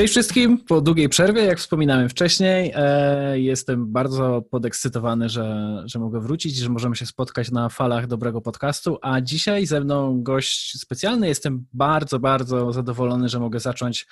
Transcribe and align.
Cześć 0.00 0.12
wszystkim, 0.12 0.58
po 0.58 0.80
długiej 0.80 1.08
przerwie, 1.08 1.42
jak 1.42 1.58
wspominałem 1.58 2.08
wcześniej, 2.08 2.72
e, 2.74 3.40
jestem 3.40 3.92
bardzo 3.92 4.42
podekscytowany, 4.50 5.28
że, 5.28 5.76
że 5.84 5.98
mogę 5.98 6.20
wrócić, 6.20 6.56
że 6.56 6.68
możemy 6.68 6.96
się 6.96 7.06
spotkać 7.06 7.50
na 7.50 7.68
falach 7.68 8.06
dobrego 8.06 8.40
podcastu, 8.40 8.98
a 9.02 9.20
dzisiaj 9.20 9.66
ze 9.66 9.80
mną 9.80 10.22
gość 10.22 10.80
specjalny. 10.80 11.28
Jestem 11.28 11.66
bardzo, 11.72 12.18
bardzo 12.18 12.72
zadowolony, 12.72 13.28
że 13.28 13.40
mogę 13.40 13.60
zacząć 13.60 14.06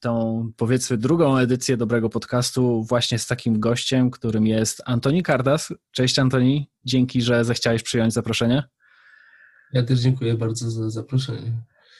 tą, 0.00 0.44
powiedzmy, 0.56 0.96
drugą 0.96 1.38
edycję 1.38 1.76
dobrego 1.76 2.08
podcastu 2.08 2.82
właśnie 2.82 3.18
z 3.18 3.26
takim 3.26 3.60
gościem, 3.60 4.10
którym 4.10 4.46
jest 4.46 4.82
Antoni 4.86 5.22
Kardas. 5.22 5.68
Cześć 5.90 6.18
Antoni, 6.18 6.70
dzięki, 6.84 7.22
że 7.22 7.44
zechciałeś 7.44 7.82
przyjąć 7.82 8.12
zaproszenie. 8.12 8.62
Ja 9.72 9.82
też 9.82 10.00
dziękuję 10.00 10.34
bardzo 10.34 10.70
za 10.70 10.90
zaproszenie. 10.90 11.52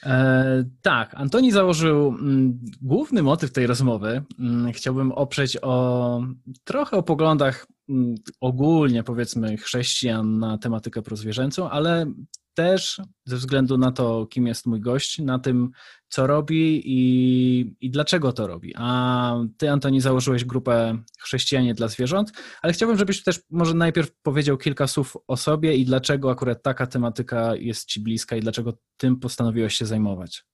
E, 0.03 0.63
tak, 0.81 1.13
Antoni 1.15 1.51
założył 1.51 2.07
m, 2.07 2.15
mm, 2.21 2.59
główny 2.81 3.23
motyw 3.23 3.51
tej 3.51 3.67
rozmowy. 3.67 4.09
M, 4.09 4.25
mm, 4.39 4.73
chciałbym 4.73 5.11
oprzeć 5.11 5.57
o 5.61 6.21
trochę 6.63 6.97
o 6.97 7.03
poglądach 7.03 7.67
m, 7.89 7.95
mm, 7.95 8.15
ogólnie, 8.41 9.03
powiedzmy, 9.03 9.57
chrześcijan 9.57 10.39
na 10.39 10.57
tematykę 10.57 11.01
prozwierzęcą, 11.01 11.69
ale 11.69 12.13
też 12.59 13.01
ze 13.25 13.37
względu 13.37 13.77
na 13.77 13.91
to, 13.91 14.25
kim 14.25 14.47
jest 14.47 14.65
mój 14.65 14.81
gość, 14.81 15.19
na 15.19 15.39
tym, 15.39 15.71
co 16.09 16.27
robi 16.27 16.81
i, 16.85 17.75
i 17.81 17.91
dlaczego 17.91 18.33
to 18.33 18.47
robi. 18.47 18.73
A 18.75 19.35
ty, 19.57 19.71
Antoni, 19.71 20.01
założyłeś 20.01 20.45
grupę 20.45 21.03
Chrześcijanie 21.19 21.73
dla 21.73 21.87
Zwierząt, 21.87 22.31
ale 22.61 22.73
chciałbym, 22.73 22.97
żebyś 22.97 23.23
też 23.23 23.39
może 23.49 23.73
najpierw 23.73 24.11
powiedział 24.21 24.57
kilka 24.57 24.87
słów 24.87 25.17
o 25.27 25.37
sobie 25.37 25.75
i 25.75 25.85
dlaczego 25.85 26.31
akurat 26.31 26.63
taka 26.63 26.87
tematyka 26.87 27.55
jest 27.55 27.85
ci 27.85 27.99
bliska 27.99 28.35
i 28.35 28.41
dlaczego 28.41 28.73
tym 28.97 29.19
postanowiłeś 29.19 29.75
się 29.75 29.85
zajmować. 29.85 30.45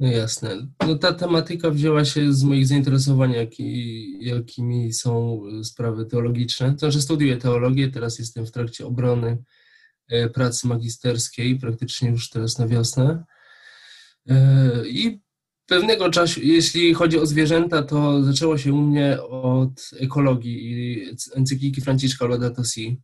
No 0.00 0.08
jasne. 0.08 0.66
No 0.86 0.98
ta 0.98 1.12
tematyka 1.12 1.70
wzięła 1.70 2.04
się 2.04 2.32
z 2.32 2.44
moich 2.44 2.66
zainteresowań, 2.66 3.32
jaki, 3.32 4.18
jakimi 4.24 4.92
są 4.92 5.42
sprawy 5.62 6.06
teologiczne. 6.06 6.72
To 6.72 6.78
znaczy 6.78 7.02
studiuję 7.02 7.36
teologię, 7.36 7.90
teraz 7.90 8.18
jestem 8.18 8.46
w 8.46 8.50
trakcie 8.50 8.86
obrony 8.86 9.38
pracy 10.34 10.66
magisterskiej, 10.66 11.58
praktycznie 11.58 12.10
już 12.10 12.30
teraz 12.30 12.58
na 12.58 12.66
wiosnę. 12.68 13.24
E, 14.28 14.88
I 14.88 15.20
pewnego 15.66 16.10
czasu, 16.10 16.40
jeśli 16.42 16.94
chodzi 16.94 17.18
o 17.18 17.26
zwierzęta, 17.26 17.82
to 17.82 18.22
zaczęło 18.22 18.58
się 18.58 18.72
u 18.72 18.76
mnie 18.76 19.22
od 19.22 19.90
ekologii 20.00 20.72
i 20.72 21.06
encykliki 21.34 21.80
Franciszka 21.80 22.26
Laudato 22.26 22.64
Si. 22.64 23.00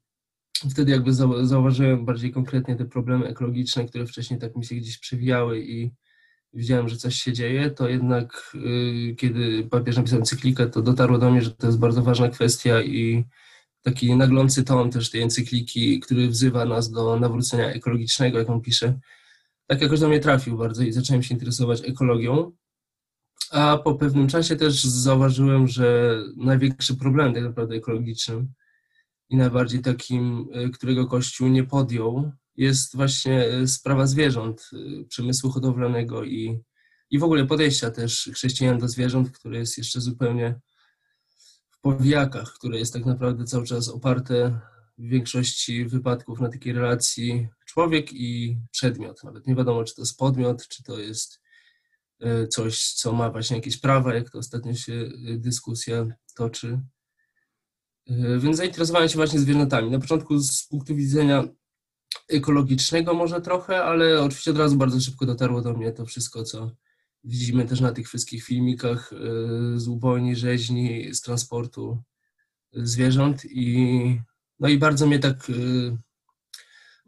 Wtedy 0.71 0.93
jakby 0.93 1.13
zauważyłem 1.43 2.05
bardziej 2.05 2.33
konkretnie 2.33 2.77
te 2.77 2.85
problemy 2.85 3.27
ekologiczne, 3.27 3.85
które 3.85 4.07
wcześniej 4.07 4.41
tak 4.41 4.57
mi 4.57 4.65
się 4.65 4.75
gdzieś 4.75 4.99
przewijały 4.99 5.61
i 5.61 5.91
widziałem, 6.53 6.89
że 6.89 6.97
coś 6.97 7.15
się 7.15 7.33
dzieje, 7.33 7.71
to 7.71 7.89
jednak 7.89 8.53
y, 8.55 9.15
kiedy 9.15 9.69
papież 9.71 9.97
napisał 9.97 10.19
encyklikę, 10.19 10.67
to 10.67 10.83
dotarło 10.83 11.19
do 11.19 11.31
mnie, 11.31 11.43
że 11.43 11.51
to 11.51 11.67
jest 11.67 11.79
bardzo 11.79 12.03
ważna 12.03 12.29
kwestia 12.29 12.83
i 12.83 13.25
taki 13.83 14.17
naglący 14.17 14.65
ton 14.65 14.91
też 14.91 15.11
tej 15.11 15.23
encykliki, 15.23 16.01
który 16.01 16.29
wzywa 16.29 16.65
nas 16.65 16.91
do 16.91 17.19
nawrócenia 17.19 17.73
ekologicznego, 17.73 18.39
jak 18.39 18.51
on 18.51 18.61
pisze, 18.61 18.99
tak 19.67 19.81
jakoś 19.81 20.01
do 20.01 20.09
mnie 20.09 20.21
trafił 20.21 20.57
bardzo 20.57 20.83
i 20.83 20.93
zacząłem 20.93 21.23
się 21.23 21.35
interesować 21.35 21.89
ekologią. 21.89 22.53
A 23.51 23.79
po 23.79 23.95
pewnym 23.95 24.29
czasie 24.29 24.57
też 24.57 24.85
zauważyłem, 24.85 25.69
że 25.69 26.19
największy 26.37 26.97
problem 26.97 27.35
tak 27.35 27.43
naprawdę 27.43 27.75
ekologicznym 27.75 28.53
i 29.31 29.37
najbardziej 29.37 29.81
takim, 29.81 30.49
e, 30.53 30.69
którego 30.69 31.07
Kościół 31.07 31.49
nie 31.49 31.65
podjął, 31.65 32.33
jest 32.57 32.97
właśnie 32.97 33.45
e, 33.45 33.67
sprawa 33.67 34.07
zwierząt, 34.07 34.71
e, 34.73 35.05
przemysłu 35.05 35.51
hodowlanego 35.51 36.25
i, 36.25 36.61
i 37.11 37.19
w 37.19 37.25
ogóle 37.25 37.47
podejścia 37.47 37.91
też 37.91 38.31
chrześcijan 38.35 38.79
do 38.79 38.89
zwierząt, 38.89 39.31
które 39.31 39.59
jest 39.59 39.79
jeszcze 39.79 40.01
zupełnie 40.01 40.61
powijakach, 41.81 42.53
które 42.53 42.79
jest 42.79 42.93
tak 42.93 43.07
naprawdę 43.07 43.45
cały 43.45 43.67
czas 43.67 43.89
oparte 43.89 44.61
w 44.99 45.09
większości 45.09 45.85
wypadków 45.85 46.41
na 46.41 46.49
takiej 46.49 46.73
relacji 46.73 47.49
człowiek 47.65 48.13
i 48.13 48.59
przedmiot. 48.71 49.25
Nawet 49.25 49.47
nie 49.47 49.55
wiadomo, 49.55 49.85
czy 49.85 49.95
to 49.95 50.03
jest 50.03 50.19
podmiot, 50.19 50.69
czy 50.69 50.83
to 50.83 50.99
jest 50.99 51.41
e, 52.21 52.47
coś, 52.47 52.93
co 52.93 53.13
ma 53.13 53.31
właśnie 53.31 53.57
jakieś 53.57 53.77
prawa, 53.77 54.15
jak 54.15 54.31
to 54.31 54.39
ostatnio 54.39 54.75
się 54.75 54.93
e, 54.93 55.37
dyskusja 55.39 56.07
toczy. 56.37 56.81
E, 58.07 58.39
więc 58.39 58.57
zainteresowałem 58.57 59.09
się 59.09 59.17
właśnie 59.17 59.39
zwierzętami. 59.39 59.91
Na 59.91 59.99
początku 59.99 60.39
z 60.39 60.67
punktu 60.67 60.97
widzenia 60.97 61.45
ekologicznego 62.29 63.15
może 63.15 63.41
trochę, 63.41 63.85
ale 63.85 64.23
oczywiście 64.23 64.51
od 64.51 64.59
razu 64.59 64.77
bardzo 64.77 65.01
szybko 65.01 65.27
dotarło 65.27 65.63
do 65.63 65.73
mnie 65.73 65.93
to 65.93 66.07
wszystko, 66.07 66.43
co 66.43 66.71
Widzimy 67.25 67.65
też 67.65 67.81
na 67.81 67.93
tych 67.93 68.09
wszystkich 68.09 68.45
filmikach 68.45 69.13
e, 69.13 69.17
z 69.81 69.89
ubojni, 69.89 70.37
rzeźni, 70.37 71.15
z 71.15 71.21
transportu 71.21 72.03
zwierząt 72.73 73.45
i 73.45 74.21
no 74.61 74.69
i 74.69 74.79
bardzo 74.79 75.07
mnie 75.07 75.19
tak 75.19 75.51
e, 75.51 75.53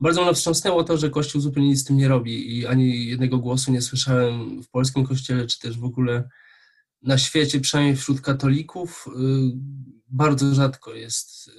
bardzo 0.00 0.25
mnie 0.25 0.34
wstrząsnęło 0.34 0.84
to, 0.84 0.97
że 0.97 1.11
Kościół 1.11 1.41
zupełnie 1.41 1.69
nic 1.69 1.81
z 1.81 1.84
tym 1.84 1.97
nie 1.97 2.09
robi 2.09 2.59
i 2.59 2.67
ani 2.67 3.06
jednego 3.06 3.39
głosu 3.39 3.73
nie 3.73 3.83
słyszałem 3.83 4.62
w 4.62 4.69
polskim 4.71 5.06
kościele, 5.06 5.47
czy 5.47 5.59
też 5.59 5.78
w 5.78 5.84
ogóle 5.84 6.29
na 7.03 7.19
świecie, 7.19 7.61
przynajmniej 7.61 7.97
wśród 7.97 8.21
katolików, 8.21 9.06
e, 9.09 9.11
bardzo 10.09 10.55
rzadko 10.55 10.94
jest, 10.94 11.50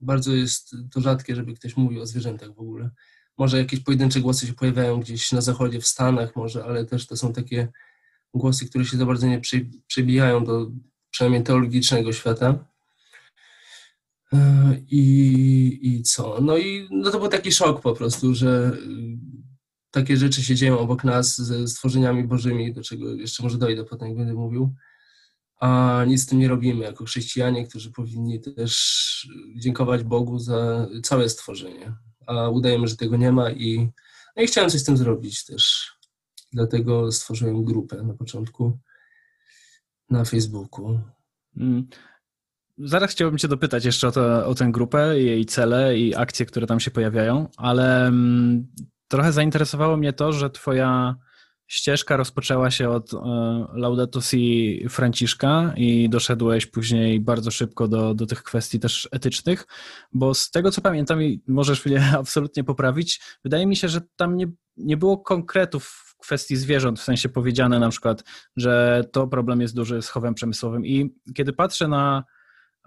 bardzo 0.00 0.34
jest 0.34 0.76
to 0.92 1.00
rzadkie, 1.00 1.36
żeby 1.36 1.54
ktoś 1.54 1.76
mówił 1.76 2.02
o 2.02 2.06
zwierzętach 2.06 2.54
w 2.54 2.58
ogóle. 2.58 2.90
Może 3.38 3.58
jakieś 3.58 3.80
pojedyncze 3.80 4.20
głosy 4.20 4.46
się 4.46 4.52
pojawiają 4.52 5.00
gdzieś 5.00 5.32
na 5.32 5.40
zachodzie, 5.40 5.80
w 5.80 5.86
Stanach 5.86 6.36
może, 6.36 6.64
ale 6.64 6.84
też 6.84 7.06
to 7.06 7.16
są 7.16 7.32
takie 7.32 7.68
głosy, 8.34 8.68
które 8.68 8.84
się 8.84 8.96
za 8.96 9.06
bardzo 9.06 9.26
nie 9.26 9.40
przebijają 9.86 10.44
do 10.44 10.70
przynajmniej 11.10 11.42
teologicznego 11.42 12.12
świata. 12.12 12.64
E, 14.32 14.80
I, 14.88 15.78
I 15.82 16.02
co? 16.02 16.40
No 16.40 16.58
i 16.58 16.88
no 16.90 17.10
to 17.10 17.18
był 17.18 17.28
taki 17.28 17.52
szok 17.52 17.80
po 17.80 17.94
prostu, 17.94 18.34
że 18.34 18.72
y, 18.74 19.18
takie 19.90 20.16
rzeczy 20.16 20.42
się 20.42 20.54
dzieją 20.54 20.78
obok 20.78 21.04
nas 21.04 21.36
ze 21.36 21.68
stworzeniami 21.68 22.24
bożymi, 22.24 22.72
do 22.72 22.82
czego 22.82 23.14
jeszcze 23.14 23.42
może 23.42 23.58
dojdę 23.58 23.84
potem, 23.84 24.08
jak 24.08 24.16
będę 24.16 24.34
mówił, 24.34 24.74
a 25.60 26.04
nic 26.06 26.22
z 26.22 26.26
tym 26.26 26.38
nie 26.38 26.48
robimy 26.48 26.84
jako 26.84 27.04
chrześcijanie, 27.04 27.66
którzy 27.66 27.92
powinni 27.92 28.40
też 28.40 29.28
dziękować 29.56 30.02
Bogu 30.02 30.38
za 30.38 30.88
całe 31.02 31.28
stworzenie 31.28 31.94
a 32.26 32.48
udajemy, 32.48 32.88
że 32.88 32.96
tego 32.96 33.16
nie 33.16 33.32
ma 33.32 33.50
i, 33.50 33.90
no 34.36 34.42
i 34.42 34.46
chciałem 34.46 34.70
coś 34.70 34.80
z 34.80 34.84
tym 34.84 34.96
zrobić 34.96 35.44
też. 35.44 35.92
Dlatego 36.52 37.12
stworzyłem 37.12 37.64
grupę 37.64 38.02
na 38.02 38.14
początku 38.14 38.78
na 40.10 40.24
Facebooku. 40.24 41.00
Mm. 41.56 41.86
Zaraz 42.78 43.10
chciałbym 43.10 43.38
Cię 43.38 43.48
dopytać 43.48 43.84
jeszcze 43.84 44.08
o, 44.08 44.12
to, 44.12 44.46
o 44.46 44.54
tę 44.54 44.68
grupę, 44.72 45.20
jej 45.20 45.46
cele 45.46 45.98
i 45.98 46.14
akcje, 46.14 46.46
które 46.46 46.66
tam 46.66 46.80
się 46.80 46.90
pojawiają, 46.90 47.48
ale 47.56 48.06
mm, 48.06 48.66
trochę 49.08 49.32
zainteresowało 49.32 49.96
mnie 49.96 50.12
to, 50.12 50.32
że 50.32 50.50
Twoja 50.50 51.16
ścieżka 51.66 52.16
rozpoczęła 52.16 52.70
się 52.70 52.90
od 52.90 53.14
e, 53.14 53.18
Laudato 53.72 54.20
Si 54.20 54.84
Franciszka 54.88 55.72
i 55.76 56.08
doszedłeś 56.08 56.66
później 56.66 57.20
bardzo 57.20 57.50
szybko 57.50 57.88
do, 57.88 58.14
do 58.14 58.26
tych 58.26 58.42
kwestii 58.42 58.80
też 58.80 59.08
etycznych, 59.12 59.66
bo 60.12 60.34
z 60.34 60.50
tego 60.50 60.70
co 60.70 60.80
pamiętam 60.80 61.22
i 61.22 61.42
możesz 61.48 61.86
mnie 61.86 62.04
absolutnie 62.18 62.64
poprawić, 62.64 63.20
wydaje 63.44 63.66
mi 63.66 63.76
się, 63.76 63.88
że 63.88 64.00
tam 64.16 64.36
nie, 64.36 64.46
nie 64.76 64.96
było 64.96 65.18
konkretów 65.18 65.84
w 65.84 66.16
kwestii 66.16 66.56
zwierząt, 66.56 67.00
w 67.00 67.04
sensie 67.04 67.28
powiedziane 67.28 67.78
na 67.78 67.88
przykład, 67.88 68.24
że 68.56 69.04
to 69.12 69.26
problem 69.26 69.60
jest 69.60 69.74
duży 69.74 70.02
z 70.02 70.08
chowem 70.08 70.34
przemysłowym. 70.34 70.86
I 70.86 71.14
kiedy 71.34 71.52
patrzę 71.52 71.88
na 71.88 72.24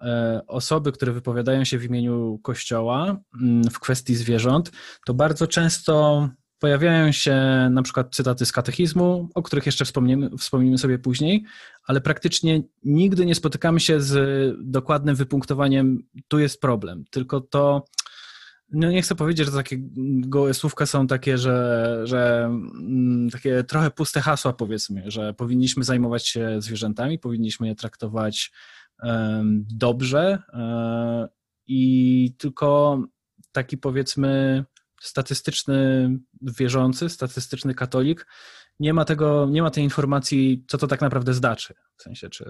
e, 0.02 0.42
osoby, 0.48 0.92
które 0.92 1.12
wypowiadają 1.12 1.64
się 1.64 1.78
w 1.78 1.84
imieniu 1.84 2.40
Kościoła 2.44 3.18
mm, 3.42 3.64
w 3.64 3.80
kwestii 3.80 4.16
zwierząt, 4.16 4.72
to 5.06 5.14
bardzo 5.14 5.48
często 5.48 6.30
Pojawiają 6.60 7.12
się 7.12 7.36
na 7.72 7.82
przykład 7.84 8.16
cytaty 8.16 8.46
z 8.46 8.52
katechizmu, 8.52 9.30
o 9.36 9.42
których 9.44 9.66
jeszcze 9.66 9.86
wspomnimy, 9.86 10.30
wspomnimy 10.38 10.78
sobie 10.78 11.00
później, 11.00 11.44
ale 11.84 12.02
praktycznie 12.02 12.62
nigdy 12.84 13.26
nie 13.26 13.36
spotykamy 13.36 13.80
się 13.80 14.02
z 14.02 14.56
dokładnym 14.64 15.16
wypunktowaniem, 15.16 16.04
tu 16.28 16.40
jest 16.40 16.62
problem, 16.62 17.04
tylko 17.12 17.42
to, 17.42 17.86
no 18.72 18.92
nie 18.92 19.02
chcę 19.02 19.16
powiedzieć, 19.16 19.46
że 19.46 19.52
takie 19.52 19.78
gołe 20.20 20.54
słówka 20.54 20.86
są 20.86 21.08
takie, 21.08 21.38
że, 21.38 22.02
że 22.04 22.46
mm, 22.46 23.30
takie 23.30 23.64
trochę 23.64 23.92
puste 23.92 24.22
hasła 24.22 24.54
powiedzmy, 24.54 25.04
że 25.12 25.34
powinniśmy 25.34 25.84
zajmować 25.84 26.28
się 26.28 26.62
zwierzętami, 26.62 27.20
powinniśmy 27.20 27.68
je 27.68 27.76
traktować 27.76 28.52
um, 29.04 29.66
dobrze 29.70 30.44
um, 30.54 31.28
i 31.68 32.34
tylko 32.38 33.00
taki 33.52 33.78
powiedzmy 33.78 34.66
statystyczny 35.02 36.10
wierzący, 36.42 37.10
statystyczny 37.10 37.76
katolik 37.76 38.26
nie 38.80 38.94
ma 38.94 39.06
tego, 39.06 39.48
nie 39.50 39.62
ma 39.62 39.72
tej 39.72 39.84
informacji, 39.84 40.66
co 40.68 40.78
to 40.78 40.88
tak 40.88 41.02
naprawdę 41.02 41.34
znaczy. 41.34 41.74
W 41.98 42.04
sensie, 42.04 42.30
czy, 42.30 42.50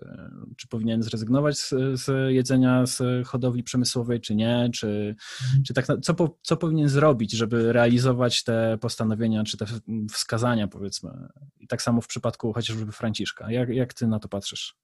czy 0.57 0.67
powinien 0.67 1.03
zrezygnować 1.03 1.57
z, 1.57 1.69
z 1.93 2.33
jedzenia 2.33 2.85
z 2.85 3.27
hodowli 3.27 3.63
przemysłowej, 3.63 4.21
czy 4.21 4.35
nie, 4.35 4.69
czy, 4.73 5.15
mhm. 5.43 5.63
czy 5.63 5.73
tak, 5.73 5.85
co, 6.01 6.13
po, 6.13 6.37
co 6.41 6.57
powinien 6.57 6.89
zrobić, 6.89 7.31
żeby 7.31 7.73
realizować 7.73 8.43
te 8.43 8.77
postanowienia, 8.81 9.43
czy 9.43 9.57
te 9.57 9.65
wskazania, 10.11 10.67
powiedzmy. 10.67 11.11
I 11.59 11.67
tak 11.67 11.81
samo 11.81 12.01
w 12.01 12.07
przypadku 12.07 12.53
chociażby 12.53 12.91
Franciszka. 12.91 13.51
Jak, 13.51 13.69
jak 13.69 13.93
ty 13.93 14.07
na 14.07 14.19
to 14.19 14.27
patrzysz? 14.27 14.75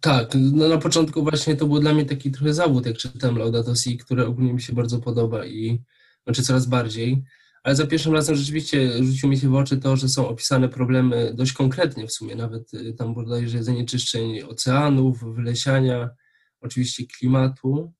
Tak, 0.00 0.32
no 0.34 0.68
na 0.68 0.78
początku 0.78 1.22
właśnie 1.22 1.56
to 1.56 1.66
był 1.66 1.80
dla 1.80 1.94
mnie 1.94 2.04
taki 2.04 2.30
trochę 2.30 2.54
zawód, 2.54 2.86
jak 2.86 2.96
czytam 2.96 3.38
Laudato 3.38 3.74
Si, 3.74 3.98
które 3.98 4.26
ogólnie 4.26 4.52
mi 4.52 4.62
się 4.62 4.72
bardzo 4.72 4.98
podoba 4.98 5.46
i 5.46 5.82
znaczy 6.24 6.42
coraz 6.42 6.66
bardziej 6.66 7.24
ale 7.64 7.76
za 7.76 7.86
pierwszym 7.86 8.12
razem 8.12 8.36
rzeczywiście 8.36 9.04
rzuciło 9.04 9.30
mi 9.30 9.38
się 9.38 9.48
w 9.48 9.54
oczy 9.54 9.76
to, 9.76 9.96
że 9.96 10.08
są 10.08 10.28
opisane 10.28 10.68
problemy 10.68 11.34
dość 11.34 11.52
konkretnie 11.52 12.06
w 12.06 12.12
sumie, 12.12 12.36
nawet 12.36 12.74
y, 12.74 12.92
tam 12.92 13.14
bodajże 13.14 13.64
zanieczyszczeń 13.64 14.42
oceanów, 14.42 15.34
wylesiania, 15.34 16.10
oczywiście 16.60 17.06
klimatu. 17.06 17.92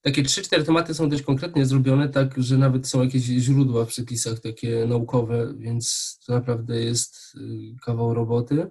Takie 0.00 0.22
trzy, 0.22 0.42
cztery 0.42 0.64
tematy 0.64 0.94
są 0.94 1.08
dość 1.08 1.22
konkretnie 1.22 1.66
zrobione, 1.66 2.08
tak, 2.08 2.34
że 2.36 2.58
nawet 2.58 2.88
są 2.88 3.02
jakieś 3.02 3.22
źródła 3.22 3.84
w 3.84 3.88
przepisach 3.88 4.40
takie 4.40 4.86
naukowe, 4.86 5.54
więc 5.58 6.18
to 6.26 6.32
naprawdę 6.32 6.80
jest 6.80 7.34
y, 7.34 7.76
kawał 7.84 8.14
roboty. 8.14 8.70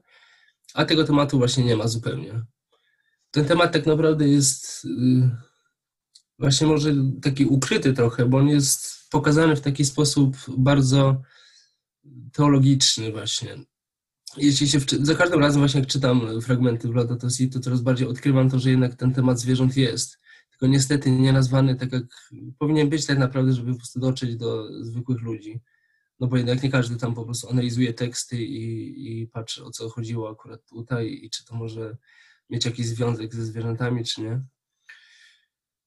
A 0.74 0.86
tego 0.86 1.04
tematu 1.04 1.38
właśnie 1.38 1.64
nie 1.64 1.76
ma 1.76 1.88
zupełnie. 1.88 2.42
Ten 3.32 3.46
temat 3.46 3.74
tak 3.74 3.86
naprawdę 3.86 4.28
jest 4.28 4.86
y, 4.86 5.51
właśnie 6.42 6.68
może 6.68 6.96
taki 7.22 7.46
ukryty 7.46 7.94
trochę, 7.94 8.26
bo 8.26 8.38
on 8.38 8.48
jest 8.48 9.10
pokazany 9.12 9.56
w 9.56 9.62
taki 9.62 9.86
sposób 9.86 10.38
bardzo 10.58 11.22
teologiczny 12.34 13.12
właśnie. 13.12 13.58
Jeśli 14.38 14.68
się 14.68 14.80
za 15.02 15.16
każdym 15.16 15.40
razem 15.40 15.62
właśnie 15.62 15.80
jak 15.80 15.90
czytam 15.90 16.42
fragmenty 16.42 16.88
Laudato 16.88 17.30
Si, 17.30 17.50
to 17.50 17.60
coraz 17.60 17.82
bardziej 17.82 18.08
odkrywam 18.08 18.50
to, 18.50 18.60
że 18.60 18.70
jednak 18.70 18.96
ten 18.96 19.14
temat 19.14 19.40
zwierząt 19.40 19.78
jest. 19.78 20.20
Tylko 20.50 20.68
niestety 20.68 21.12
nie 21.12 21.34
nazwany 21.34 21.76
tak, 21.76 21.92
jak 21.92 22.04
powinien 22.60 22.90
być 22.90 23.06
tak 23.06 23.18
naprawdę, 23.18 23.54
żeby 23.54 23.72
po 23.72 23.78
prostu 23.78 24.00
dotrzeć 24.00 24.36
do 24.36 24.68
zwykłych 24.86 25.22
ludzi. 25.22 25.62
No 26.20 26.28
bo 26.28 26.38
jednak 26.38 26.64
nie 26.64 26.72
każdy 26.72 26.96
tam 26.98 27.14
po 27.14 27.26
prostu 27.26 27.50
analizuje 27.50 27.94
teksty 27.94 28.44
i, 28.44 29.22
i 29.22 29.28
patrzy 29.28 29.66
o 29.66 29.72
co 29.72 29.90
chodziło 29.90 30.30
akurat 30.30 30.70
tutaj 30.70 31.20
i 31.24 31.30
czy 31.30 31.46
to 31.46 31.56
może 31.56 31.98
mieć 32.50 32.66
jakiś 32.66 32.88
związek 32.88 33.36
ze 33.36 33.46
zwierzętami, 33.46 34.04
czy 34.04 34.22
nie 34.22 34.42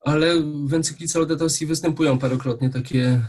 ale 0.04 0.42
w 0.42 0.74
encyklice 0.74 1.18
Laudato 1.18 1.48
Si 1.48 1.66
występują 1.66 2.18
parokrotnie 2.18 2.70
takie, 2.70 3.22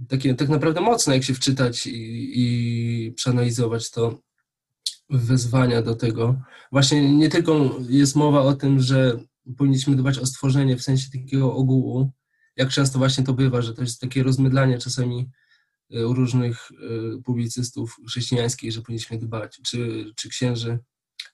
y, 0.00 0.06
takie 0.08 0.34
tak 0.34 0.48
naprawdę 0.48 0.80
mocne, 0.80 1.14
jak 1.14 1.24
się 1.24 1.34
wczytać 1.34 1.86
i, 1.86 2.32
i 2.34 3.12
przeanalizować 3.12 3.90
to 3.90 4.18
wezwania 5.10 5.82
do 5.82 5.94
tego. 5.94 6.40
Właśnie 6.72 7.14
nie 7.14 7.28
tylko 7.28 7.78
jest 7.88 8.16
mowa 8.16 8.40
o 8.40 8.54
tym, 8.54 8.80
że 8.80 9.18
powinniśmy 9.56 9.96
dbać 9.96 10.18
o 10.18 10.26
stworzenie 10.26 10.76
w 10.76 10.82
sensie 10.82 11.10
takiego 11.10 11.54
ogółu, 11.54 12.10
jak 12.56 12.68
często 12.68 12.98
właśnie 12.98 13.24
to 13.24 13.32
bywa, 13.32 13.62
że 13.62 13.74
to 13.74 13.82
jest 13.82 14.00
takie 14.00 14.22
rozmydlanie 14.22 14.78
czasami 14.78 15.30
y, 15.94 16.06
u 16.06 16.14
różnych 16.14 16.70
y, 16.70 17.22
publicystów 17.24 17.96
chrześcijańskich, 18.08 18.72
że 18.72 18.82
powinniśmy 18.82 19.18
dbać, 19.18 19.60
czy, 19.64 20.04
czy 20.16 20.28
księży, 20.28 20.78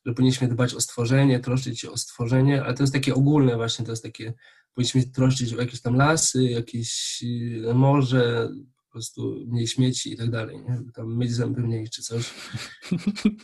że 0.07 0.15
powinniśmy 0.15 0.49
dbać 0.49 0.75
o 0.75 0.81
stworzenie, 0.81 1.41
troszczyć 1.41 1.81
się 1.81 1.91
o 1.91 1.97
stworzenie, 1.97 2.65
ale 2.65 2.75
to 2.75 2.83
jest 2.83 2.93
takie 2.93 3.15
ogólne 3.15 3.57
właśnie, 3.57 3.85
to 3.85 3.93
jest 3.93 4.03
takie, 4.03 4.35
powinniśmy 4.75 5.03
troszczyć 5.03 5.55
o 5.55 5.61
jakieś 5.61 5.81
tam 5.81 5.97
lasy, 5.97 6.45
jakieś 6.45 7.23
y, 7.71 7.75
morze, 7.75 8.49
po 8.77 8.93
prostu 8.93 9.45
mniej 9.47 9.67
śmieci 9.67 10.13
i 10.13 10.17
tak 10.17 10.31
dalej, 10.31 10.57
nie? 10.57 10.83
Tam 10.95 11.17
myć 11.17 11.33
zęby 11.33 11.61
mniej 11.61 11.89
czy 11.91 12.03
coś, 12.03 12.35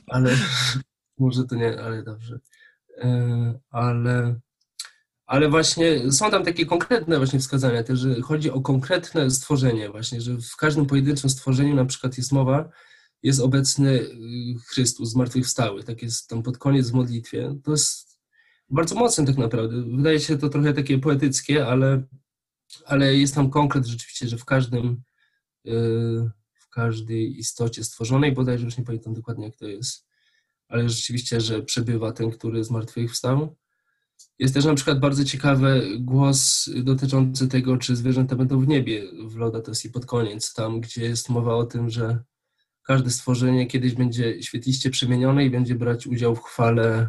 ale 0.06 0.36
może 1.18 1.44
to 1.44 1.56
nie, 1.56 1.82
ale 1.82 2.02
dobrze. 2.02 2.40
E, 2.98 3.60
ale, 3.70 4.40
ale 5.26 5.48
właśnie 5.48 6.12
są 6.12 6.30
tam 6.30 6.44
takie 6.44 6.66
konkretne 6.66 7.16
właśnie 7.16 7.38
wskazania 7.38 7.82
też, 7.82 7.98
że 7.98 8.20
chodzi 8.20 8.50
o 8.50 8.60
konkretne 8.60 9.30
stworzenie 9.30 9.90
właśnie, 9.90 10.20
że 10.20 10.36
w 10.36 10.56
każdym 10.56 10.86
pojedynczym 10.86 11.30
stworzeniu 11.30 11.74
na 11.74 11.84
przykład 11.84 12.18
jest 12.18 12.32
mowa, 12.32 12.68
jest 13.22 13.40
obecny 13.40 13.90
y, 13.90 14.08
Chrystus 14.66 15.10
zmartwychwstały. 15.10 15.84
Tak 15.84 16.02
jest 16.02 16.28
tam 16.28 16.42
pod 16.42 16.58
koniec 16.58 16.90
w 16.90 16.94
modlitwie. 16.94 17.58
To 17.64 17.70
jest 17.70 18.20
bardzo 18.70 18.94
mocne 18.94 19.26
tak 19.26 19.36
naprawdę. 19.36 19.82
Wydaje 19.96 20.20
się 20.20 20.38
to 20.38 20.48
trochę 20.48 20.72
takie 20.72 20.98
poetyckie, 20.98 21.66
ale, 21.66 22.02
ale 22.86 23.16
jest 23.16 23.34
tam 23.34 23.50
konkret 23.50 23.86
rzeczywiście, 23.86 24.28
że 24.28 24.38
w 24.38 24.44
każdym 24.44 25.02
y, 25.66 26.30
w 26.54 26.68
każdej 26.70 27.38
istocie 27.38 27.84
stworzonej, 27.84 28.32
bodajże 28.32 28.64
już 28.64 28.78
nie 28.78 28.84
pamiętam 28.84 29.14
dokładnie 29.14 29.44
jak 29.46 29.56
to 29.56 29.66
jest, 29.66 30.06
ale 30.68 30.88
rzeczywiście, 30.88 31.40
że 31.40 31.62
przebywa 31.62 32.12
ten, 32.12 32.30
który 32.30 32.64
zmartwychwstał. 32.64 33.56
Jest 34.38 34.54
też 34.54 34.64
na 34.64 34.74
przykład 34.74 35.00
bardzo 35.00 35.24
ciekawy 35.24 35.96
głos 36.00 36.70
dotyczący 36.82 37.48
tego, 37.48 37.76
czy 37.76 37.96
zwierzęta 37.96 38.36
będą 38.36 38.60
w 38.60 38.68
niebie 38.68 39.04
w 39.26 39.36
Laudato 39.36 39.74
Si 39.74 39.90
pod 39.90 40.06
koniec, 40.06 40.54
tam 40.54 40.80
gdzie 40.80 41.04
jest 41.04 41.28
mowa 41.28 41.54
o 41.54 41.64
tym, 41.64 41.90
że 41.90 42.24
każde 42.88 43.10
stworzenie 43.10 43.66
kiedyś 43.66 43.94
będzie 43.94 44.42
świetliście 44.42 44.90
przemienione 44.90 45.44
i 45.44 45.50
będzie 45.50 45.74
brać 45.74 46.06
udział 46.06 46.36
w 46.36 46.42
chwale 46.42 47.02
y, 47.02 47.08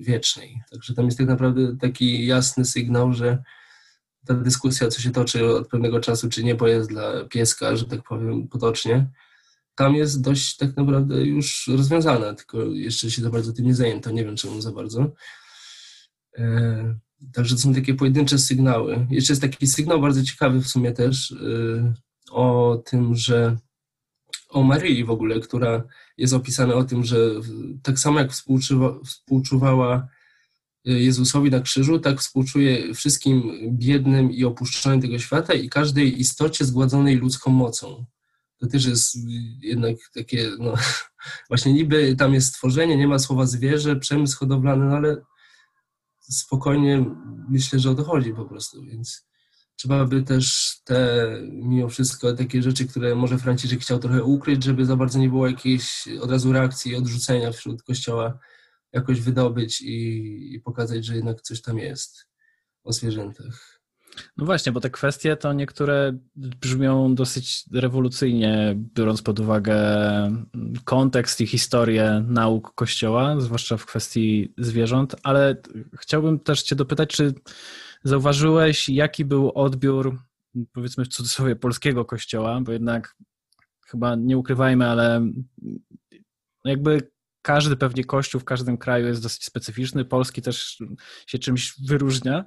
wiecznej. 0.00 0.60
Także 0.70 0.94
tam 0.94 1.04
jest 1.04 1.18
tak 1.18 1.26
naprawdę 1.26 1.76
taki 1.76 2.26
jasny 2.26 2.64
sygnał, 2.64 3.12
że 3.12 3.42
ta 4.26 4.34
dyskusja, 4.34 4.88
co 4.88 5.00
się 5.00 5.10
toczy 5.10 5.46
od 5.46 5.68
pewnego 5.68 6.00
czasu, 6.00 6.28
czy 6.28 6.44
niebo 6.44 6.68
jest 6.68 6.88
dla 6.88 7.24
pieska, 7.24 7.76
że 7.76 7.84
tak 7.84 8.02
powiem 8.02 8.48
potocznie, 8.48 9.10
tam 9.74 9.94
jest 9.94 10.22
dość 10.22 10.56
tak 10.56 10.76
naprawdę 10.76 11.22
już 11.22 11.70
rozwiązana, 11.72 12.34
tylko 12.34 12.64
jeszcze 12.64 13.10
się 13.10 13.22
za 13.22 13.30
bardzo 13.30 13.52
tym 13.52 13.66
nie 13.66 13.74
zajęto, 13.74 14.10
nie 14.10 14.24
wiem 14.24 14.36
czemu 14.36 14.60
za 14.60 14.72
bardzo. 14.72 15.12
E, 16.38 16.98
także 17.32 17.54
to 17.54 17.60
są 17.60 17.74
takie 17.74 17.94
pojedyncze 17.94 18.38
sygnały. 18.38 19.06
Jeszcze 19.10 19.32
jest 19.32 19.42
taki 19.42 19.66
sygnał 19.66 20.00
bardzo 20.00 20.22
ciekawy 20.22 20.60
w 20.60 20.68
sumie 20.68 20.92
też 20.92 21.30
y, 21.30 21.94
o 22.30 22.82
tym, 22.86 23.14
że 23.14 23.56
o 24.56 24.62
Maryi 24.62 25.04
w 25.04 25.10
ogóle, 25.10 25.40
która 25.40 25.82
jest 26.16 26.34
opisana 26.34 26.74
o 26.74 26.84
tym, 26.84 27.04
że 27.04 27.16
tak 27.82 27.98
samo 27.98 28.18
jak 28.18 28.32
współczuwa, 28.32 28.98
współczuwała 29.04 30.08
y, 30.88 30.90
Jezusowi 30.90 31.50
na 31.50 31.60
krzyżu, 31.60 31.98
tak 31.98 32.20
współczuje 32.20 32.94
wszystkim 32.94 33.52
biednym 33.78 34.32
i 34.32 34.44
opuszczonym 34.44 35.00
tego 35.00 35.18
świata 35.18 35.54
i 35.54 35.68
każdej 35.68 36.20
istocie 36.20 36.64
zgładzonej 36.64 37.16
ludzką 37.16 37.50
mocą. 37.50 38.04
To 38.58 38.66
też 38.66 38.86
jest 38.86 39.16
jednak 39.62 39.96
takie, 40.14 40.50
no, 40.58 40.74
właśnie 41.48 41.72
niby 41.72 42.16
tam 42.16 42.34
jest 42.34 42.48
stworzenie, 42.48 42.96
nie 42.96 43.08
ma 43.08 43.18
słowa 43.18 43.46
zwierzę, 43.46 43.96
przemysł 43.96 44.38
hodowlany, 44.38 44.84
no 44.84 44.96
ale 44.96 45.16
spokojnie 46.20 47.04
myślę, 47.48 47.78
że 47.78 47.90
o 47.90 47.94
to 47.94 48.04
chodzi 48.04 48.34
po 48.34 48.44
prostu, 48.44 48.82
więc 48.82 49.26
trzeba 49.76 50.04
by 50.04 50.22
też 50.22 50.76
te, 50.84 51.26
mimo 51.52 51.88
wszystko, 51.88 52.32
takie 52.32 52.62
rzeczy, 52.62 52.86
które 52.86 53.14
może 53.14 53.38
Franciszek 53.38 53.80
chciał 53.80 53.98
trochę 53.98 54.24
ukryć, 54.24 54.64
żeby 54.64 54.86
za 54.86 54.96
bardzo 54.96 55.18
nie 55.18 55.28
było 55.28 55.46
jakiejś 55.46 56.08
od 56.20 56.30
razu 56.30 56.52
reakcji 56.52 56.92
i 56.92 56.96
odrzucenia 56.96 57.52
wśród 57.52 57.82
Kościoła, 57.82 58.38
jakoś 58.92 59.20
wydobyć 59.20 59.80
i, 59.80 60.54
i 60.54 60.60
pokazać, 60.60 61.04
że 61.04 61.16
jednak 61.16 61.42
coś 61.42 61.62
tam 61.62 61.78
jest 61.78 62.26
o 62.84 62.92
zwierzętach. 62.92 63.80
No 64.36 64.46
właśnie, 64.46 64.72
bo 64.72 64.80
te 64.80 64.90
kwestie 64.90 65.36
to 65.36 65.52
niektóre 65.52 66.18
brzmią 66.36 67.14
dosyć 67.14 67.64
rewolucyjnie, 67.72 68.74
biorąc 68.76 69.22
pod 69.22 69.40
uwagę 69.40 69.76
kontekst 70.84 71.40
i 71.40 71.46
historię 71.46 72.24
nauk 72.28 72.74
Kościoła, 72.74 73.40
zwłaszcza 73.40 73.76
w 73.76 73.86
kwestii 73.86 74.54
zwierząt, 74.58 75.16
ale 75.22 75.56
chciałbym 76.00 76.38
też 76.38 76.62
Cię 76.62 76.76
dopytać, 76.76 77.10
czy 77.10 77.34
zauważyłeś, 78.08 78.88
jaki 78.88 79.24
był 79.24 79.52
odbiór, 79.54 80.18
powiedzmy 80.72 81.04
w 81.04 81.08
cudzysłowie, 81.08 81.56
polskiego 81.56 82.04
kościoła, 82.04 82.60
bo 82.60 82.72
jednak 82.72 83.16
chyba 83.86 84.14
nie 84.14 84.38
ukrywajmy, 84.38 84.90
ale 84.90 85.32
jakby 86.64 87.10
każdy 87.42 87.76
pewnie 87.76 88.04
kościół 88.04 88.40
w 88.40 88.44
każdym 88.44 88.78
kraju 88.78 89.06
jest 89.06 89.22
dosyć 89.22 89.44
specyficzny. 89.44 90.04
Polski 90.04 90.42
też 90.42 90.82
się 91.26 91.38
czymś 91.38 91.74
wyróżnia, 91.86 92.44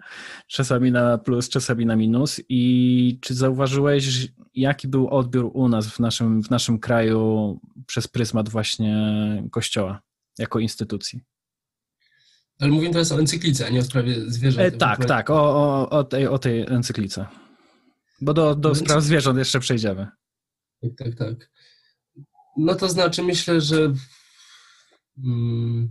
czasami 0.47 0.91
na 0.91 1.17
plus, 1.17 1.49
czasami 1.49 1.85
na 1.85 1.95
minus. 1.95 2.41
I 2.49 3.19
czy 3.21 3.33
zauważyłeś, 3.33 4.27
jaki 4.53 4.87
był 4.87 5.09
odbiór 5.09 5.51
u 5.53 5.67
nas 5.67 5.87
w 5.87 5.99
naszym, 5.99 6.43
w 6.43 6.49
naszym 6.49 6.79
kraju 6.79 7.59
przez 7.85 8.07
pryzmat 8.07 8.49
właśnie 8.49 8.93
kościoła 9.51 10.01
jako 10.39 10.59
instytucji? 10.59 11.21
Ale 12.59 12.71
mówimy 12.71 12.93
teraz 12.93 13.11
o 13.11 13.19
encyklice, 13.19 13.65
a 13.65 13.69
nie 13.69 13.79
o 13.79 13.83
sprawie 13.83 14.15
zwierząt. 14.31 14.67
E, 14.67 14.71
tak, 14.71 15.05
tak, 15.05 15.29
o, 15.29 15.35
o, 15.35 15.89
o, 15.89 16.03
tej, 16.03 16.27
o 16.27 16.39
tej 16.39 16.61
encyklice. 16.61 17.25
Bo 18.21 18.33
do, 18.33 18.55
do 18.55 18.75
spraw 18.75 19.03
zwierząt 19.03 19.37
jeszcze 19.37 19.59
przejdziemy. 19.59 20.07
Tak, 20.81 20.91
tak, 20.97 21.15
tak. 21.15 21.51
No 22.57 22.75
to 22.75 22.89
znaczy, 22.89 23.23
myślę, 23.23 23.61
że, 23.61 23.93
mm, 25.23 25.89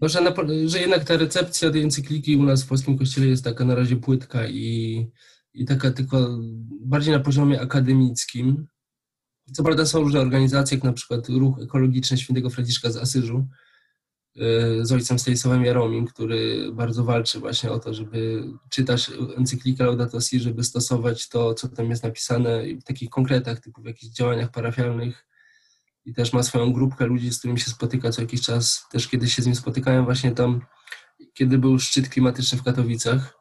no, 0.00 0.08
że, 0.08 0.20
na, 0.20 0.34
że 0.66 0.80
jednak 0.80 1.04
ta 1.04 1.16
recepcja 1.16 1.70
tej 1.70 1.82
encykliki 1.82 2.36
u 2.36 2.42
nas 2.42 2.62
w 2.62 2.68
polskim 2.68 2.98
kościele 2.98 3.26
jest 3.26 3.44
taka 3.44 3.64
na 3.64 3.74
razie 3.74 3.96
płytka 3.96 4.48
i, 4.48 5.06
i 5.54 5.64
taka 5.64 5.90
tylko 5.90 6.38
bardziej 6.80 7.14
na 7.14 7.20
poziomie 7.20 7.60
akademickim. 7.60 8.66
Co 9.52 9.64
prawda 9.64 9.86
są 9.86 10.00
różne 10.00 10.20
organizacje, 10.20 10.76
jak 10.76 10.84
na 10.84 10.92
przykład 10.92 11.28
Ruch 11.28 11.62
Ekologiczny 11.62 12.18
Świętego 12.18 12.50
Franciszka 12.50 12.90
z 12.90 12.96
Asyżu, 12.96 13.48
z 14.82 14.92
ojcem 14.92 15.18
Stanisławem 15.18 15.64
Jaromim, 15.64 16.06
który 16.06 16.72
bardzo 16.72 17.04
walczy 17.04 17.40
właśnie 17.40 17.70
o 17.70 17.78
to, 17.78 17.94
żeby 17.94 18.44
czytać 18.70 19.10
encyklikę 19.36 19.84
Laudato 19.84 20.20
Si, 20.20 20.40
żeby 20.40 20.64
stosować 20.64 21.28
to, 21.28 21.54
co 21.54 21.68
tam 21.68 21.90
jest 21.90 22.02
napisane 22.02 22.62
w 22.80 22.84
takich 22.84 23.10
konkretach, 23.10 23.60
typu 23.60 23.82
w 23.82 23.86
jakichś 23.86 24.12
działaniach 24.12 24.50
parafialnych 24.50 25.26
i 26.04 26.14
też 26.14 26.32
ma 26.32 26.42
swoją 26.42 26.72
grupkę 26.72 27.06
ludzi, 27.06 27.32
z 27.32 27.38
którymi 27.38 27.60
się 27.60 27.70
spotyka 27.70 28.10
co 28.10 28.22
jakiś 28.22 28.42
czas. 28.42 28.86
Też 28.90 29.08
kiedyś 29.08 29.34
się 29.34 29.42
z 29.42 29.46
nim 29.46 29.54
spotykałem 29.54 30.04
właśnie 30.04 30.32
tam, 30.32 30.60
kiedy 31.34 31.58
był 31.58 31.78
szczyt 31.78 32.08
klimatyczny 32.08 32.58
w 32.58 32.62
Katowicach. 32.62 33.38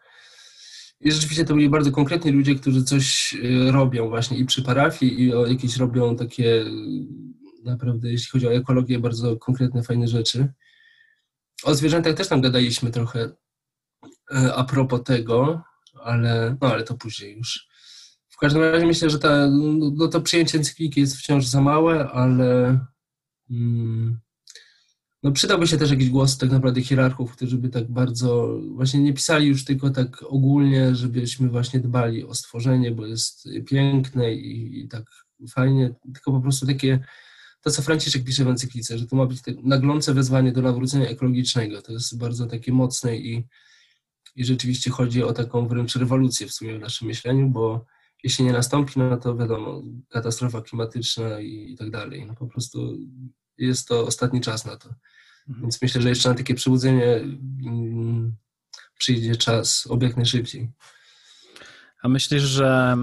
I 1.00 1.12
rzeczywiście 1.12 1.46
to 1.46 1.54
byli 1.54 1.70
bardzo 1.70 1.92
konkretni 1.92 2.32
ludzie, 2.32 2.56
którzy 2.56 2.84
coś 2.84 3.34
y, 3.34 3.72
robią 3.72 4.10
właśnie 4.10 4.38
i 4.38 4.46
przy 4.46 4.64
parafii, 4.64 5.22
i 5.22 5.28
jakieś 5.28 5.78
robią 5.78 6.16
takie 6.16 6.62
y, 6.62 7.64
naprawdę, 7.64 8.12
jeśli 8.12 8.30
chodzi 8.32 8.48
o 8.48 8.54
ekologię, 8.54 9.00
bardzo 9.00 9.38
konkretne, 9.38 9.84
fajne 9.84 10.08
rzeczy. 10.08 10.54
O 11.64 11.76
zwierzętach 11.76 12.16
też 12.16 12.28
tam 12.28 12.42
gadaliśmy 12.42 12.92
trochę 12.92 13.20
y, 13.26 14.54
a 14.56 14.64
propos 14.64 15.04
tego, 15.04 15.64
ale, 16.04 16.58
no, 16.62 16.74
ale 16.74 16.84
to 16.84 16.94
później 16.94 17.38
już. 17.38 17.68
W 18.30 18.38
każdym 18.38 18.62
razie 18.62 18.86
myślę, 18.86 19.10
że 19.10 19.20
ta, 19.20 19.50
no, 19.94 20.08
to 20.08 20.22
przyjęcie 20.22 20.58
encykliki 20.58 21.00
jest 21.00 21.18
wciąż 21.18 21.46
za 21.46 21.62
małe, 21.62 22.10
ale 22.10 22.80
mm, 23.50 24.20
no 25.24 25.32
przydałby 25.32 25.68
się 25.68 25.78
też 25.78 25.92
jakiś 25.92 26.10
głos 26.10 26.38
tak 26.38 26.52
naprawdę 26.52 26.82
hierarchów, 26.82 27.32
którzy 27.32 27.58
by 27.58 27.70
tak 27.70 27.92
bardzo 27.92 28.60
właśnie 28.70 29.00
nie 29.00 29.14
pisali 29.14 29.48
już 29.48 29.66
tylko 29.66 29.90
tak 29.90 30.24
ogólnie, 30.24 30.96
żebyśmy 30.96 31.50
właśnie 31.50 31.80
dbali 31.80 32.24
o 32.24 32.36
stworzenie, 32.36 32.92
bo 32.92 33.06
jest 33.06 33.50
piękne 33.68 34.34
i, 34.34 34.80
i 34.80 34.88
tak 34.88 35.04
fajnie, 35.50 35.96
tylko 36.14 36.32
po 36.32 36.42
prostu 36.42 36.66
takie 36.66 37.00
to, 37.64 37.72
co 37.72 37.82
Franciszek 37.82 38.24
pisze 38.24 38.46
w 38.46 38.48
encyklice, 38.48 38.98
że 38.98 39.08
to 39.08 39.16
ma 39.16 39.26
być 39.26 39.40
naglące 39.64 40.14
wezwanie 40.14 40.52
do 40.52 40.62
nawrócenia 40.62 41.08
ekologicznego. 41.08 41.82
To 41.82 41.92
jest 41.92 42.18
bardzo 42.18 42.48
takie 42.48 42.74
mocne 42.74 43.18
i, 43.18 43.48
i 44.36 44.46
rzeczywiście 44.46 44.92
chodzi 44.92 45.24
o 45.24 45.34
taką 45.34 45.68
wręcz 45.68 45.96
rewolucję 45.96 46.48
w 46.48 46.54
sumie 46.54 46.78
w 46.78 46.82
naszym 46.82 47.08
myśleniu, 47.08 47.50
bo 47.50 47.86
jeśli 48.24 48.46
nie 48.46 48.54
nastąpi, 48.54 49.00
no 49.00 49.18
to 49.18 49.38
wiadomo, 49.38 49.82
katastrofa 50.10 50.62
klimatyczna 50.62 51.40
i, 51.40 51.72
i 51.72 51.78
tak 51.78 51.92
dalej. 51.92 52.26
No 52.26 52.36
po 52.36 52.48
prostu 52.48 52.98
jest 53.58 53.88
to 53.88 54.06
ostatni 54.06 54.42
czas 54.42 54.66
na 54.66 54.78
to. 54.78 54.90
Mhm. 55.48 55.62
Więc 55.62 55.82
myślę, 55.82 56.02
że 56.02 56.10
jeszcze 56.10 56.30
na 56.30 56.36
takie 56.36 56.56
przebudzenie 56.56 57.16
mm, 57.66 58.36
przyjdzie 58.98 59.36
czas 59.36 59.88
obiekt 59.88 60.18
najszybciej. 60.18 60.72
A 62.02 62.08
myślisz, 62.08 62.44
że 62.44 62.98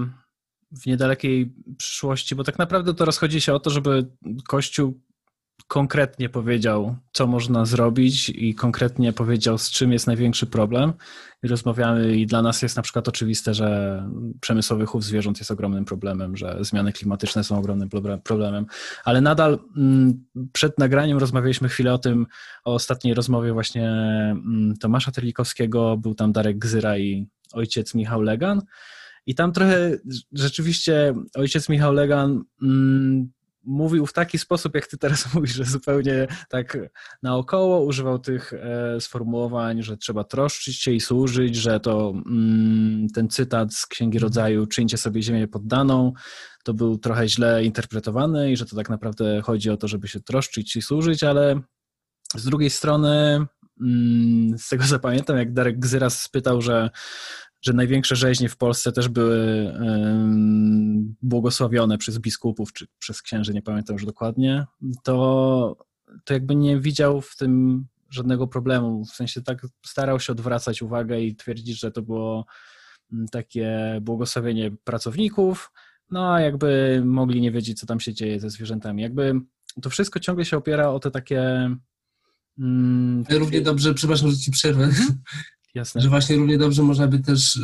w 0.71 0.85
niedalekiej 0.85 1.53
przyszłości, 1.77 2.35
bo 2.35 2.43
tak 2.43 2.59
naprawdę 2.59 2.93
to 2.93 3.05
rozchodzi 3.05 3.41
się 3.41 3.53
o 3.53 3.59
to, 3.59 3.69
żeby 3.69 4.05
Kościół 4.47 5.01
konkretnie 5.67 6.29
powiedział, 6.29 6.95
co 7.13 7.27
można 7.27 7.65
zrobić 7.65 8.29
i 8.29 8.55
konkretnie 8.55 9.13
powiedział, 9.13 9.57
z 9.57 9.71
czym 9.71 9.91
jest 9.91 10.07
największy 10.07 10.45
problem. 10.45 10.93
I 11.43 11.47
rozmawiamy 11.47 12.17
i 12.17 12.25
dla 12.25 12.41
nas 12.41 12.61
jest 12.61 12.75
na 12.75 12.81
przykład 12.81 13.07
oczywiste, 13.07 13.53
że 13.53 14.03
przemysłowy 14.41 14.85
chów 14.85 15.03
zwierząt 15.03 15.39
jest 15.39 15.51
ogromnym 15.51 15.85
problemem, 15.85 16.37
że 16.37 16.57
zmiany 16.61 16.93
klimatyczne 16.93 17.43
są 17.43 17.57
ogromnym 17.57 17.89
problemem, 18.23 18.65
ale 19.03 19.21
nadal 19.21 19.59
mm, 19.77 20.25
przed 20.53 20.79
nagraniem 20.79 21.17
rozmawialiśmy 21.17 21.69
chwilę 21.69 21.93
o 21.93 21.97
tym, 21.97 22.27
o 22.63 22.73
ostatniej 22.73 23.13
rozmowie 23.13 23.53
właśnie 23.53 23.89
mm, 23.89 24.73
Tomasza 24.79 25.11
Terlikowskiego, 25.11 25.97
był 25.97 26.15
tam 26.15 26.31
Darek 26.31 26.57
Gzyra 26.57 26.97
i 26.97 27.27
ojciec 27.53 27.95
Michał 27.95 28.21
Legan. 28.21 28.61
I 29.25 29.35
tam 29.35 29.51
trochę 29.51 29.97
rzeczywiście 30.31 31.13
ojciec 31.35 31.69
Michał 31.69 31.93
Legan 31.93 32.43
mm, 32.61 33.31
mówił 33.63 34.05
w 34.05 34.13
taki 34.13 34.37
sposób, 34.37 34.75
jak 34.75 34.87
ty 34.87 34.97
teraz 34.97 35.25
mówisz, 35.33 35.55
że 35.55 35.65
zupełnie 35.65 36.27
tak 36.49 36.77
naokoło 37.23 37.85
używał 37.85 38.19
tych 38.19 38.53
e, 38.53 39.01
sformułowań, 39.01 39.83
że 39.83 39.97
trzeba 39.97 40.23
troszczyć 40.23 40.75
się 40.75 40.91
i 40.91 40.99
służyć, 40.99 41.55
że 41.55 41.79
to 41.79 42.13
mm, 42.25 43.07
ten 43.09 43.29
cytat 43.29 43.73
z 43.73 43.87
Księgi 43.87 44.17
mhm. 44.17 44.27
Rodzaju 44.27 44.67
czyńcie 44.67 44.97
sobie 44.97 45.21
ziemię 45.21 45.47
poddaną, 45.47 46.13
to 46.63 46.73
był 46.73 46.97
trochę 46.97 47.29
źle 47.29 47.63
interpretowany 47.63 48.51
i 48.51 48.57
że 48.57 48.65
to 48.65 48.75
tak 48.75 48.89
naprawdę 48.89 49.41
chodzi 49.41 49.69
o 49.69 49.77
to, 49.77 49.87
żeby 49.87 50.07
się 50.07 50.19
troszczyć 50.19 50.75
i 50.75 50.81
służyć, 50.81 51.23
ale 51.23 51.61
z 52.35 52.45
drugiej 52.45 52.69
strony 52.69 53.45
mm, 53.81 54.57
z 54.57 54.69
tego 54.69 54.83
zapamiętam, 54.83 55.37
jak 55.37 55.53
Darek 55.53 55.79
Gzyras 55.79 56.21
spytał, 56.21 56.61
że 56.61 56.89
że 57.61 57.73
największe 57.73 58.15
rzeźnie 58.15 58.49
w 58.49 58.57
Polsce 58.57 58.91
też 58.91 59.07
były 59.07 59.73
błogosławione 61.21 61.97
przez 61.97 62.19
biskupów 62.19 62.73
czy 62.73 62.87
przez 62.99 63.21
księży, 63.21 63.53
nie 63.53 63.61
pamiętam 63.61 63.93
już 63.93 64.05
dokładnie, 64.05 64.65
to, 65.03 65.77
to 66.25 66.33
jakby 66.33 66.55
nie 66.55 66.79
widział 66.79 67.21
w 67.21 67.35
tym 67.35 67.85
żadnego 68.09 68.47
problemu. 68.47 69.05
W 69.05 69.15
sensie 69.15 69.41
tak 69.41 69.67
starał 69.85 70.19
się 70.19 70.31
odwracać 70.31 70.81
uwagę 70.81 71.21
i 71.21 71.35
twierdzić, 71.35 71.79
że 71.79 71.91
to 71.91 72.01
było 72.01 72.45
takie 73.31 73.99
błogosławienie 74.01 74.71
pracowników, 74.83 75.71
no 76.11 76.33
a 76.33 76.41
jakby 76.41 77.01
mogli 77.05 77.41
nie 77.41 77.51
wiedzieć, 77.51 77.79
co 77.79 77.85
tam 77.85 77.99
się 77.99 78.13
dzieje 78.13 78.39
ze 78.39 78.49
zwierzętami. 78.49 79.01
Jakby 79.01 79.33
to 79.81 79.89
wszystko 79.89 80.19
ciągle 80.19 80.45
się 80.45 80.57
opiera 80.57 80.89
o 80.89 80.99
te 80.99 81.11
takie. 81.11 81.75
Mm, 82.59 83.23
Równie 83.29 83.61
dobrze, 83.61 83.93
przepraszam, 83.93 84.31
że 84.31 84.37
ci 84.37 84.51
przerwę. 84.51 84.89
Jasne. 85.73 86.01
Że 86.01 86.09
właśnie 86.09 86.35
równie 86.35 86.57
dobrze 86.57 86.83
można 86.83 87.07
by 87.07 87.19
też, 87.19 87.55
y, 87.55 87.61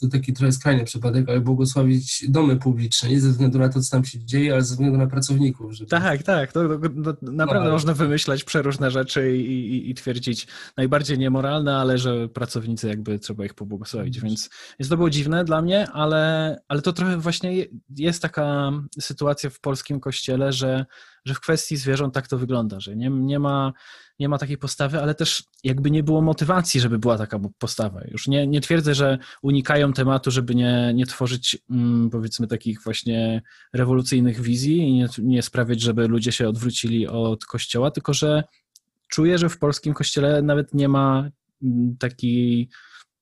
to 0.00 0.08
taki 0.08 0.32
trochę 0.32 0.52
skrajny 0.52 0.84
przypadek, 0.84 1.28
ale 1.28 1.40
błogosławić 1.40 2.24
domy 2.28 2.56
publiczne, 2.56 3.08
nie 3.08 3.20
ze 3.20 3.30
względu 3.30 3.58
na 3.58 3.68
to, 3.68 3.80
co 3.80 3.90
tam 3.90 4.04
się 4.04 4.24
dzieje, 4.24 4.52
ale 4.52 4.62
ze 4.62 4.74
względu 4.74 4.98
na 4.98 5.06
pracowników. 5.06 5.72
Żeby... 5.72 5.90
Tak, 5.90 6.22
tak, 6.22 6.52
to, 6.52 6.68
to, 6.68 7.12
to 7.12 7.32
naprawdę 7.32 7.68
no, 7.68 7.72
można 7.72 7.94
wymyślać 7.94 8.44
przeróżne 8.44 8.90
rzeczy 8.90 9.36
i, 9.36 9.40
i, 9.40 9.90
i, 9.90 9.94
twierdzić 9.94 10.46
najbardziej 10.76 11.18
niemoralne, 11.18 11.76
ale 11.76 11.98
że 11.98 12.28
pracownicy 12.28 12.88
jakby 12.88 13.18
trzeba 13.18 13.44
ich 13.44 13.54
pobłogosławić, 13.54 14.20
więc, 14.20 14.50
więc 14.78 14.88
to 14.88 14.96
było 14.96 15.10
dziwne 15.10 15.44
dla 15.44 15.62
mnie, 15.62 15.90
ale, 15.90 16.56
ale 16.68 16.82
to 16.82 16.92
trochę 16.92 17.16
właśnie 17.16 17.66
jest 17.96 18.22
taka 18.22 18.72
sytuacja 19.00 19.50
w 19.50 19.60
polskim 19.60 20.00
kościele, 20.00 20.52
że, 20.52 20.86
że 21.24 21.34
w 21.34 21.40
kwestii 21.40 21.76
zwierząt 21.76 22.14
tak 22.14 22.28
to 22.28 22.38
wygląda, 22.38 22.80
że 22.80 22.96
nie, 22.96 23.10
nie 23.10 23.38
ma 23.38 23.72
nie 24.18 24.28
ma 24.28 24.38
takiej 24.38 24.58
postawy, 24.58 25.02
ale 25.02 25.14
też 25.14 25.44
jakby 25.64 25.90
nie 25.90 26.02
było 26.02 26.22
motywacji, 26.22 26.80
żeby 26.80 26.98
była 26.98 27.18
taka 27.18 27.40
postawa. 27.58 28.00
Już 28.10 28.28
nie, 28.28 28.46
nie 28.46 28.60
twierdzę, 28.60 28.94
że 28.94 29.18
unikają 29.42 29.92
tematu, 29.92 30.30
żeby 30.30 30.54
nie, 30.54 30.92
nie 30.94 31.06
tworzyć 31.06 31.58
mm, 31.70 32.10
powiedzmy 32.10 32.46
takich 32.46 32.82
właśnie 32.82 33.42
rewolucyjnych 33.72 34.40
wizji 34.40 34.78
i 34.78 34.92
nie, 34.92 35.08
nie 35.18 35.42
sprawiać, 35.42 35.80
żeby 35.80 36.08
ludzie 36.08 36.32
się 36.32 36.48
odwrócili 36.48 37.06
od 37.06 37.44
kościoła, 37.44 37.90
tylko 37.90 38.14
że 38.14 38.44
czuję, 39.08 39.38
że 39.38 39.48
w 39.48 39.58
polskim 39.58 39.94
kościele 39.94 40.42
nawet 40.42 40.74
nie 40.74 40.88
ma 40.88 41.30
mm, 41.62 41.96
takiej 41.98 42.68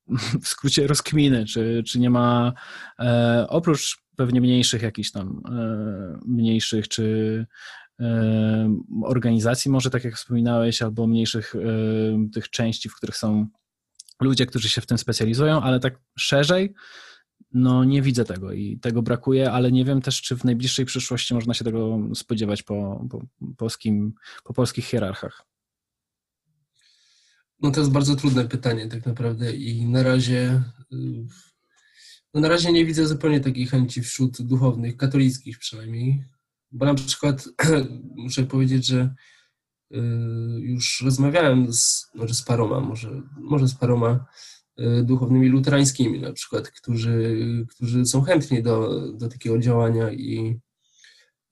w 0.42 0.48
skrócie 0.48 0.86
rozkminy, 0.86 1.44
czy, 1.44 1.82
czy 1.86 1.98
nie 1.98 2.10
ma 2.10 2.52
e, 2.98 3.46
oprócz 3.48 4.06
pewnie 4.16 4.40
mniejszych 4.40 4.82
jakichś 4.82 5.10
tam 5.10 5.42
e, 5.48 6.18
mniejszych 6.26 6.88
czy 6.88 7.46
organizacji, 9.02 9.70
może 9.70 9.90
tak 9.90 10.04
jak 10.04 10.14
wspominałeś, 10.14 10.82
albo 10.82 11.06
mniejszych 11.06 11.54
tych 12.32 12.50
części, 12.50 12.88
w 12.88 12.96
których 12.96 13.16
są 13.16 13.46
ludzie, 14.20 14.46
którzy 14.46 14.68
się 14.68 14.80
w 14.80 14.86
tym 14.86 14.98
specjalizują, 14.98 15.60
ale 15.60 15.80
tak 15.80 16.00
szerzej, 16.18 16.74
no 17.52 17.84
nie 17.84 18.02
widzę 18.02 18.24
tego 18.24 18.52
i 18.52 18.78
tego 18.78 19.02
brakuje, 19.02 19.52
ale 19.52 19.72
nie 19.72 19.84
wiem 19.84 20.00
też, 20.00 20.22
czy 20.22 20.36
w 20.36 20.44
najbliższej 20.44 20.84
przyszłości 20.84 21.34
można 21.34 21.54
się 21.54 21.64
tego 21.64 21.98
spodziewać 22.14 22.62
po, 22.62 23.06
po, 23.10 23.22
polskim, 23.56 24.14
po 24.44 24.54
polskich 24.54 24.84
hierarchach. 24.84 25.46
No 27.62 27.70
to 27.70 27.80
jest 27.80 27.92
bardzo 27.92 28.16
trudne 28.16 28.48
pytanie 28.48 28.88
tak 28.88 29.06
naprawdę 29.06 29.52
i 29.52 29.86
na 29.86 30.02
razie 30.02 30.62
no 32.34 32.40
na 32.40 32.48
razie 32.48 32.72
nie 32.72 32.84
widzę 32.84 33.06
zupełnie 33.06 33.40
takiej 33.40 33.66
chęci 33.66 34.02
wśród 34.02 34.42
duchownych, 34.42 34.96
katolickich 34.96 35.58
przynajmniej, 35.58 36.24
bo 36.72 36.86
na 36.86 36.94
przykład 36.94 37.48
muszę 38.24 38.42
powiedzieć, 38.42 38.86
że 38.86 39.14
y, 39.94 39.98
już 40.60 41.00
rozmawiałem 41.04 41.72
z, 41.72 42.10
może 42.14 42.34
z 42.34 42.42
paroma, 42.42 42.80
może, 42.80 43.22
może 43.36 43.68
z 43.68 43.74
paroma 43.74 44.26
y, 44.80 45.02
duchownymi 45.02 45.48
luterańskimi 45.48 46.20
na 46.20 46.32
przykład, 46.32 46.70
którzy, 46.70 47.36
którzy 47.70 48.06
są 48.06 48.22
chętni 48.22 48.62
do, 48.62 49.08
do 49.12 49.28
takiego 49.28 49.58
działania 49.58 50.12
i, 50.12 50.60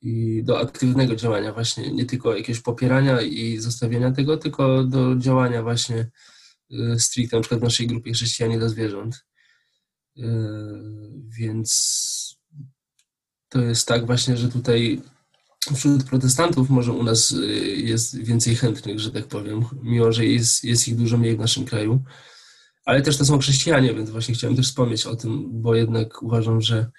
i 0.01 0.43
do 0.45 0.61
aktywnego 0.61 1.17
działania 1.17 1.53
właśnie, 1.53 1.93
nie 1.93 2.07
tylko 2.07 2.37
jakiegoś 2.37 2.63
popierania 2.63 3.21
i 3.23 3.59
zostawienia 3.59 4.13
tego, 4.13 4.37
tylko 4.37 4.85
do 4.85 5.17
działania 5.17 5.63
właśnie 5.63 6.11
y, 6.73 7.01
stricte 7.01 7.37
na 7.37 7.41
przykład 7.41 7.61
w 7.61 7.65
naszej 7.65 7.87
grupie 7.87 8.13
chrześcijanie 8.13 8.59
dla 8.59 8.69
zwierząt. 8.69 9.25
Więc 11.39 12.34
to 13.55 13.61
jest 13.61 13.89
tak 13.89 14.07
właśnie, 14.07 14.37
że 14.37 14.49
tutaj 14.49 15.01
wśród 15.75 16.05
protestantów 16.05 16.71
może 16.71 16.93
u 16.93 17.03
nas 17.03 17.33
y, 17.33 17.47
jest 17.77 18.17
więcej 18.17 18.57
chętnych, 18.57 19.01
że 19.01 19.11
tak 19.11 19.27
powiem, 19.27 19.65
mimo 19.83 20.13
że 20.13 20.27
jest, 20.27 20.65
jest 20.65 20.89
ich 20.89 20.97
dużo 20.97 21.19
mniej 21.19 21.37
w 21.37 21.39
naszym 21.39 21.65
kraju. 21.65 22.03
ale 22.85 23.03
też 23.03 23.17
to 23.17 23.25
są 23.25 23.39
chrześcijanie, 23.39 23.95
więc 23.95 24.11
właśnie 24.11 24.35
chciałem 24.35 24.57
też 24.57 24.67
wspomnieć 24.67 25.07
o 25.07 25.17
tym, 25.17 25.63
bo 25.63 25.75
jednak 25.75 26.23
uważam, 26.23 26.61
że 26.61 26.91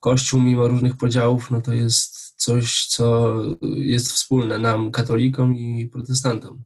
Kościół 0.00 0.40
mimo 0.40 0.68
różnych 0.68 0.96
podziałów, 0.96 1.50
no 1.50 1.60
to 1.60 1.72
jest 1.72 2.34
coś, 2.36 2.86
co 2.86 3.36
jest 3.62 4.12
wspólne 4.12 4.58
nam, 4.58 4.90
katolikom 4.90 5.56
i 5.56 5.88
protestantom. 5.92 6.64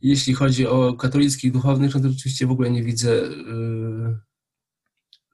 Jeśli 0.00 0.34
chodzi 0.34 0.66
o 0.66 0.94
katolickich 0.94 1.52
duchownych, 1.52 1.94
no 1.94 2.00
to 2.00 2.08
oczywiście 2.08 2.46
w 2.46 2.50
ogóle 2.50 2.70
nie 2.70 2.82
widzę 2.82 3.10
yy, 3.14 4.25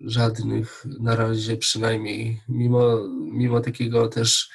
żadnych 0.04 0.86
na 1.00 1.16
razie 1.16 1.56
przynajmniej, 1.56 2.40
mimo, 2.48 3.08
mimo 3.32 3.60
takiego 3.60 4.08
też 4.08 4.50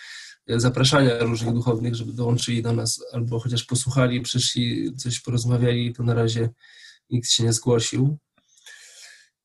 zapraszania 0.48 1.20
różnych 1.20 1.54
duchownych, 1.54 1.96
żeby 1.96 2.14
dołączyli 2.14 2.62
do 2.62 2.74
nas 2.74 3.04
albo 3.14 3.40
chociaż 3.40 3.64
posłuchali, 3.64 4.22
przyszli, 4.22 4.96
coś 4.96 5.20
porozmawiali, 5.20 5.94
to 5.94 6.04
na 6.04 6.14
razie 6.14 6.50
nikt 7.10 7.30
się 7.30 7.44
nie 7.44 7.54
zgłosił 7.54 8.18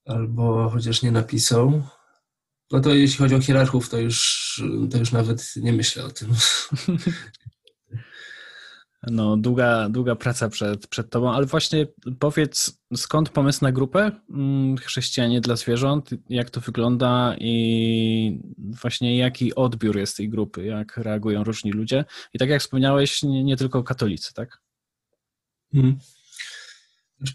albo 0.04 0.70
chociaż 0.70 1.02
nie 1.02 1.12
napisał. 1.12 1.82
No 2.70 2.80
to 2.80 2.94
jeśli 2.94 3.18
chodzi 3.18 3.34
o 3.34 3.40
hierarchów, 3.40 3.88
to 3.88 3.98
już, 3.98 4.62
to 4.90 4.98
już 4.98 5.12
nawet 5.12 5.52
nie 5.56 5.72
myślę 5.72 6.04
o 6.04 6.10
tym. 6.10 6.28
No, 9.10 9.36
długa, 9.36 9.88
długa 9.88 10.16
praca 10.16 10.48
przed, 10.48 10.86
przed 10.86 11.10
tobą, 11.10 11.32
ale 11.32 11.46
właśnie 11.46 11.86
powiedz, 12.18 12.80
skąd 12.96 13.28
pomysł 13.28 13.64
na 13.64 13.72
grupę 13.72 14.10
mm, 14.30 14.76
Chrześcijanie 14.76 15.40
dla 15.40 15.56
zwierząt, 15.56 16.10
jak 16.28 16.50
to 16.50 16.60
wygląda 16.60 17.36
i 17.40 18.40
właśnie 18.58 19.16
jaki 19.16 19.54
odbiór 19.54 19.96
jest 19.96 20.16
tej 20.16 20.28
grupy, 20.28 20.64
jak 20.64 20.96
reagują 20.96 21.44
różni 21.44 21.72
ludzie. 21.72 22.04
I 22.34 22.38
tak 22.38 22.48
jak 22.48 22.60
wspomniałeś, 22.60 23.22
nie, 23.22 23.44
nie 23.44 23.56
tylko 23.56 23.82
katolicy, 23.82 24.34
tak? 24.34 24.62
Hmm. 25.72 25.98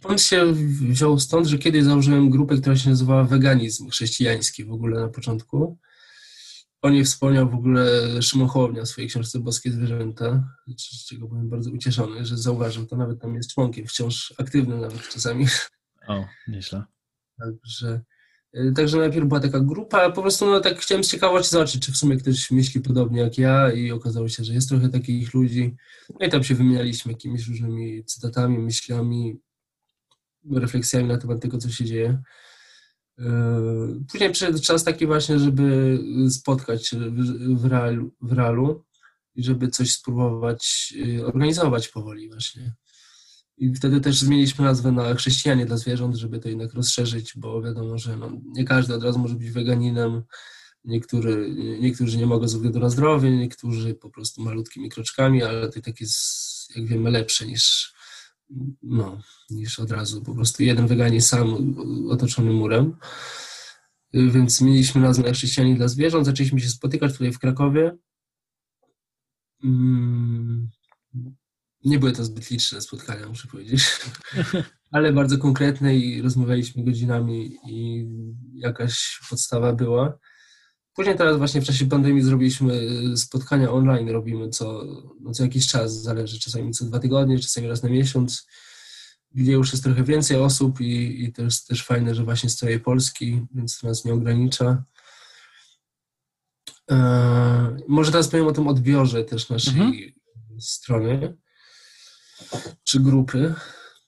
Pomysł 0.01 0.27
się 0.27 0.53
wziął 0.91 1.19
stąd, 1.19 1.47
że 1.47 1.57
kiedyś 1.57 1.83
założyłem 1.83 2.29
grupę, 2.29 2.57
która 2.57 2.75
się 2.75 2.89
nazywała 2.89 3.23
Weganizm 3.23 3.89
Chrześcijański 3.89 4.65
w 4.65 4.71
ogóle 4.71 5.01
na 5.01 5.07
początku. 5.07 5.77
O 6.81 6.89
niej 6.89 7.03
wspomniał 7.05 7.49
w 7.49 7.55
ogóle 7.55 7.85
Szymon 8.21 8.47
Hołownia 8.47 8.81
w 8.81 8.87
swojej 8.87 9.09
książce 9.09 9.39
Boskie 9.39 9.71
Zwierzęta, 9.71 10.43
z 10.77 11.05
czego 11.05 11.27
byłem 11.27 11.49
bardzo 11.49 11.71
ucieszony, 11.71 12.25
że 12.25 12.37
zauważył 12.37 12.85
to, 12.85 12.97
nawet 12.97 13.21
tam 13.21 13.35
jest 13.35 13.53
członkiem, 13.53 13.87
wciąż 13.87 14.33
aktywnym 14.37 14.81
nawet 14.81 15.09
czasami. 15.09 15.45
O, 16.07 16.25
nieźle. 16.47 16.83
Także, 17.39 18.01
y, 18.55 18.73
także 18.75 18.97
najpierw 18.97 19.27
była 19.27 19.39
taka 19.39 19.59
grupa, 19.59 20.11
po 20.11 20.21
prostu 20.21 20.45
no, 20.45 20.59
tak 20.59 20.79
chciałem 20.79 21.03
z 21.03 21.11
ciekawości 21.11 21.51
zobaczyć, 21.51 21.85
czy 21.85 21.91
w 21.91 21.97
sumie 21.97 22.17
ktoś 22.17 22.51
myśli 22.51 22.81
podobnie 22.81 23.21
jak 23.21 23.37
ja 23.37 23.71
i 23.71 23.91
okazało 23.91 24.29
się, 24.29 24.43
że 24.43 24.53
jest 24.53 24.69
trochę 24.69 24.89
takich 24.89 25.33
ludzi. 25.33 25.75
No 26.19 26.27
i 26.27 26.29
tam 26.29 26.43
się 26.43 26.55
wymienialiśmy 26.55 27.11
jakimiś 27.11 27.47
różnymi 27.47 28.05
cytatami, 28.05 28.59
myślami, 28.59 29.39
refleksjami 30.51 31.07
na 31.07 31.17
temat 31.17 31.41
tego, 31.41 31.57
co 31.57 31.69
się 31.69 31.85
dzieje. 31.85 32.21
Yy, 33.17 34.05
później 34.11 34.31
przyszedł 34.31 34.59
czas 34.59 34.83
taki 34.83 35.07
właśnie, 35.07 35.39
żeby 35.39 35.99
spotkać 36.29 36.87
się 36.87 36.97
w 37.55 37.65
realu, 37.65 38.11
w 38.21 38.31
realu 38.31 38.85
i 39.35 39.43
żeby 39.43 39.67
coś 39.67 39.91
spróbować 39.91 40.93
yy, 40.95 41.25
organizować 41.25 41.87
powoli 41.87 42.29
właśnie. 42.29 42.75
I 43.57 43.75
wtedy 43.75 44.01
też 44.01 44.19
zmieniliśmy 44.19 44.65
nazwę 44.65 44.91
na 44.91 45.15
chrześcijanie 45.15 45.65
dla 45.65 45.77
zwierząt, 45.77 46.15
żeby 46.15 46.39
to 46.39 46.49
jednak 46.49 46.73
rozszerzyć, 46.73 47.33
bo 47.35 47.61
wiadomo, 47.61 47.97
że 47.97 48.17
no, 48.17 48.31
nie 48.45 48.63
każdy 48.63 48.95
od 48.95 49.03
razu 49.03 49.19
może 49.19 49.35
być 49.35 49.51
weganinem, 49.51 50.23
Niektóry, 50.87 51.55
niektórzy 51.79 52.17
nie 52.17 52.25
mogą 52.25 52.47
ze 52.47 52.57
względu 52.57 52.79
na 52.79 52.89
zdrowie, 52.89 53.31
niektórzy 53.31 53.93
po 53.93 54.09
prostu 54.09 54.41
malutkimi 54.41 54.89
kroczkami, 54.89 55.43
ale 55.43 55.69
to 55.69 55.81
tak 55.81 56.01
jest, 56.01 56.75
jak 56.75 56.85
wiemy, 56.85 57.11
lepsze 57.11 57.47
niż, 57.47 57.93
no, 58.83 59.21
niż 59.49 59.79
od 59.79 59.91
razu 59.91 60.21
po 60.21 60.35
prostu 60.35 60.63
jeden 60.63 60.87
weganin 60.87 61.21
sam 61.21 61.75
otoczony 62.09 62.51
murem. 62.51 62.97
Więc 64.13 64.61
mieliśmy 64.61 65.01
nazwę 65.01 65.23
na 65.23 65.33
chrześcijanie 65.33 65.75
dla 65.75 65.87
zwierząt, 65.87 66.25
zaczęliśmy 66.25 66.59
się 66.59 66.69
spotykać 66.69 67.11
tutaj 67.13 67.31
w 67.31 67.39
Krakowie. 67.39 67.97
Mm, 69.63 70.69
nie 71.85 71.99
były 71.99 72.11
to 72.11 72.25
zbyt 72.25 72.49
liczne 72.49 72.81
spotkania, 72.81 73.27
muszę 73.27 73.47
powiedzieć, 73.47 73.83
ale 74.91 75.13
bardzo 75.13 75.37
konkretne 75.37 75.95
i 75.95 76.21
rozmawialiśmy 76.21 76.83
godzinami 76.83 77.57
i 77.67 78.07
jakaś 78.53 79.19
podstawa 79.29 79.73
była. 79.73 80.17
Później 80.97 81.17
teraz 81.17 81.37
właśnie 81.37 81.61
w 81.61 81.65
czasie 81.65 81.85
pandemii 81.85 82.21
zrobiliśmy 82.21 82.73
spotkania 83.17 83.71
online, 83.71 84.09
robimy 84.09 84.49
co, 84.49 84.83
no 85.19 85.33
co 85.33 85.43
jakiś 85.43 85.67
czas, 85.67 86.01
zależy 86.01 86.39
czasami 86.39 86.71
co 86.71 86.85
dwa 86.85 86.99
tygodnie, 86.99 87.39
czasami 87.39 87.67
raz 87.67 87.83
na 87.83 87.89
miesiąc, 87.89 88.47
gdzie 89.31 89.51
już 89.51 89.71
jest 89.71 89.83
trochę 89.83 90.03
więcej 90.03 90.37
osób 90.37 90.81
i, 90.81 91.23
i 91.23 91.33
to 91.33 91.41
jest 91.41 91.67
też 91.67 91.85
fajne, 91.85 92.15
że 92.15 92.23
właśnie 92.23 92.49
z 92.49 92.55
całej 92.55 92.79
Polski, 92.79 93.41
więc 93.55 93.79
to 93.79 93.87
nas 93.87 94.05
nie 94.05 94.13
ogranicza. 94.13 94.83
Eee, 96.87 97.83
może 97.87 98.11
teraz 98.11 98.27
powiem 98.27 98.47
o 98.47 98.51
tym 98.51 98.67
odbiorze 98.67 99.23
też 99.23 99.49
naszej 99.49 99.73
mhm. 99.73 100.11
strony 100.59 101.37
czy 102.83 102.99
grupy. 102.99 103.55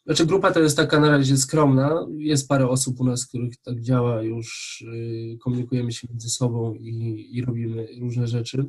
Znaczy 0.10 0.26
grupa 0.26 0.52
to 0.52 0.60
jest 0.60 0.78
taka 0.78 1.00
na 1.00 1.10
razie 1.10 1.38
skromna. 1.38 2.08
Jest 2.18 2.48
parę 2.48 2.70
osób 2.70 3.00
u 3.00 3.04
nas, 3.04 3.28
których 3.28 3.58
tak 3.58 3.82
działa 3.82 4.22
już, 4.24 4.80
yy, 4.88 5.38
komunikujemy 5.38 5.92
się 5.92 6.08
między 6.10 6.30
sobą 6.30 6.74
i, 6.74 7.28
i 7.32 7.46
robimy 7.46 7.88
różne 8.02 8.28
rzeczy. 8.28 8.66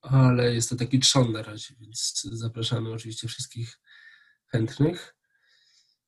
Ale 0.00 0.54
jest 0.54 0.70
to 0.70 0.76
taki 0.76 0.98
trzon 0.98 1.32
na 1.32 1.42
razie, 1.42 1.74
więc 1.80 2.22
zapraszamy 2.32 2.92
oczywiście 2.92 3.28
wszystkich 3.28 3.80
chętnych. 4.46 5.16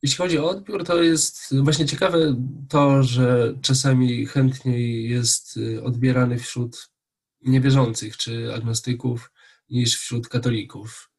Jeśli 0.03 0.17
chodzi 0.17 0.39
o 0.39 0.51
odbiór, 0.51 0.85
to 0.85 1.03
jest 1.03 1.57
właśnie 1.63 1.87
ciekawe 1.87 2.37
to, 2.69 3.03
że 3.03 3.55
czasami 3.63 4.27
chętniej 4.27 5.11
jest 5.11 5.57
y, 5.57 5.83
odbierany 5.85 6.39
wśród 6.39 6.91
niewierzących 7.41 8.17
czy 8.17 8.55
agnostyków 8.55 9.33
niż 9.71 9.99
wśród 9.99 10.29
katolików. 10.29 11.12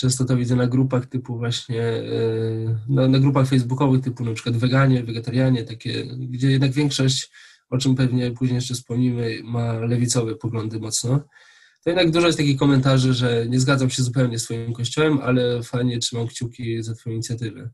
Często 0.00 0.24
to 0.24 0.36
widzę 0.36 0.56
na 0.56 0.66
grupach 0.66 1.06
typu 1.06 1.38
właśnie, 1.38 1.82
y, 1.82 2.78
na, 2.88 3.08
na 3.08 3.18
grupach 3.18 3.48
facebookowych 3.48 4.04
typu 4.04 4.24
na 4.24 4.32
przykład 4.32 4.56
weganie, 4.56 5.04
wegetarianie, 5.04 5.64
takie, 5.64 6.06
gdzie 6.06 6.50
jednak 6.50 6.72
większość, 6.72 7.30
o 7.70 7.78
czym 7.78 7.94
pewnie 7.94 8.30
później 8.30 8.54
jeszcze 8.54 8.74
wspomnimy, 8.74 9.40
ma 9.44 9.72
lewicowe 9.72 10.34
poglądy 10.34 10.80
mocno 10.80 11.20
to 11.84 11.90
jednak 11.90 12.10
dużo 12.10 12.26
jest 12.26 12.38
takich 12.38 12.58
komentarzy, 12.58 13.14
że 13.14 13.46
nie 13.48 13.60
zgadzam 13.60 13.90
się 13.90 14.02
zupełnie 14.02 14.38
z 14.38 14.44
Twoim 14.44 14.72
kościołem, 14.72 15.18
ale 15.22 15.62
fajnie 15.62 15.98
trzymam 15.98 16.26
kciuki 16.26 16.82
za 16.82 16.94
Twoją 16.94 17.14
inicjatywę. 17.14 17.70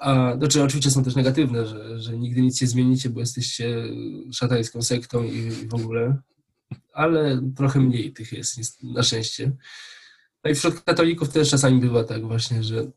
A, 0.00 0.36
znaczy 0.38 0.62
oczywiście 0.62 0.90
są 0.90 1.04
też 1.04 1.16
negatywne, 1.16 1.66
że, 1.66 2.00
że 2.00 2.18
nigdy 2.18 2.42
nic 2.42 2.60
nie 2.60 2.66
zmienicie, 2.66 3.10
bo 3.10 3.20
jesteście 3.20 3.84
szatańską 4.32 4.82
sektą 4.82 5.24
i, 5.24 5.36
i 5.36 5.68
w 5.68 5.74
ogóle, 5.74 6.16
ale 6.92 7.42
trochę 7.56 7.80
mniej 7.80 8.12
tych 8.12 8.32
jest, 8.32 8.82
na 8.82 9.02
szczęście. 9.02 9.52
No 10.44 10.50
i 10.50 10.54
wśród 10.54 10.80
katolików 10.80 11.28
też 11.28 11.50
czasami 11.50 11.80
bywa 11.80 12.04
tak 12.04 12.26
właśnie, 12.26 12.62
że, 12.62 12.90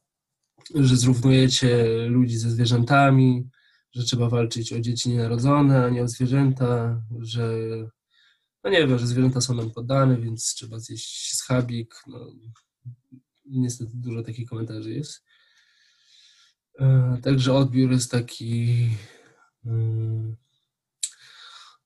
że 0.75 0.97
zrównujecie 0.97 1.85
ludzi 2.07 2.37
ze 2.37 2.51
zwierzętami, 2.51 3.49
że 3.91 4.03
trzeba 4.03 4.29
walczyć 4.29 4.73
o 4.73 4.79
dzieci 4.79 5.09
nienarodzone, 5.09 5.85
a 5.85 5.89
nie 5.89 6.03
o 6.03 6.07
zwierzęta, 6.07 7.01
że 7.19 7.57
no 8.63 8.69
nie 8.69 8.87
wiem, 8.87 8.99
że 8.99 9.07
zwierzęta 9.07 9.41
są 9.41 9.53
nam 9.53 9.71
poddane, 9.71 10.17
więc 10.17 10.53
trzeba 10.53 10.79
zjeść 10.79 11.35
schabik. 11.35 11.95
No, 12.07 12.31
niestety 13.45 13.91
dużo 13.93 14.23
takich 14.23 14.49
komentarzy 14.49 14.91
jest. 14.91 15.23
E, 16.79 17.17
także 17.23 17.53
odbiór 17.53 17.91
jest 17.91 18.11
taki 18.11 18.89
mm, 19.65 20.35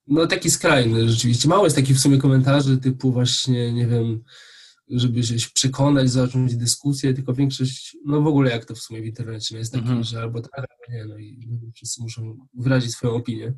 no 0.08 0.28
taki 0.28 0.52
skrajny 0.52 1.10
rzeczywiście. 1.10 1.50
Mało 1.50 1.64
jest 1.64 1.76
takich 1.76 1.98
w 1.98 2.00
sumie 2.00 2.18
komentarzy 2.18 2.78
typu 2.78 3.12
właśnie, 3.12 3.74
nie 3.74 3.88
wiem, 3.88 4.24
żeby 4.90 5.24
się 5.24 5.36
przekonać, 5.54 6.10
zacząć 6.10 6.56
dyskusję, 6.56 7.14
tylko 7.14 7.34
większość, 7.34 7.98
no 8.06 8.22
w 8.22 8.28
ogóle 8.28 8.52
jak 8.52 8.66
to 8.66 8.76
w 8.76 8.80
sumie 8.80 9.02
w 9.02 9.06
internecie 9.06 9.56
no 9.56 9.60
jest 9.60 9.74
taki, 9.74 9.88
mm 9.88 10.00
-hmm. 10.00 10.04
że 10.04 10.22
albo 10.22 10.42
tak, 10.42 10.52
albo 10.58 10.68
nie, 10.90 11.06
no 11.06 11.18
i 11.18 11.50
wszyscy 11.76 12.02
muszą 12.02 12.48
wyrazić 12.54 12.92
swoją 12.92 13.14
opinię. 13.14 13.54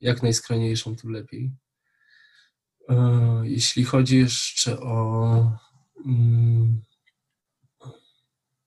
Jak 0.00 0.22
najskrajniejszą, 0.22 0.96
tym 0.96 1.10
lepiej. 1.10 1.52
E, 2.88 3.40
jeśli 3.44 3.84
chodzi 3.84 4.18
jeszcze 4.18 4.80
o. 4.80 5.58
Mm, 6.06 6.82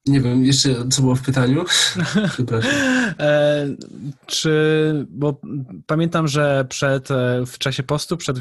nie 0.05 0.21
wiem, 0.21 0.45
jeszcze 0.45 0.89
co 0.89 1.01
było 1.01 1.15
w 1.15 1.21
pytaniu? 1.21 1.65
Przepraszam. 2.33 2.71
E, 3.19 3.67
czy, 4.25 5.05
bo 5.09 5.41
pamiętam, 5.85 6.27
że 6.27 6.65
przed, 6.69 7.11
e, 7.11 7.45
w 7.45 7.57
czasie 7.57 7.83
postu, 7.83 8.17
przed 8.17 8.39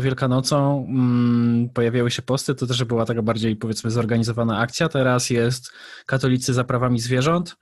Wielkanocą 0.00 0.86
mm, 0.88 1.68
pojawiały 1.68 2.10
się 2.10 2.22
posty, 2.22 2.54
to 2.54 2.66
też 2.66 2.84
była 2.84 3.06
taka 3.06 3.22
bardziej 3.22 3.56
powiedzmy 3.56 3.90
zorganizowana 3.90 4.58
akcja. 4.58 4.88
Teraz 4.88 5.30
jest 5.30 5.72
Katolicy 6.06 6.54
za 6.54 6.64
prawami 6.64 7.00
zwierząt. 7.00 7.56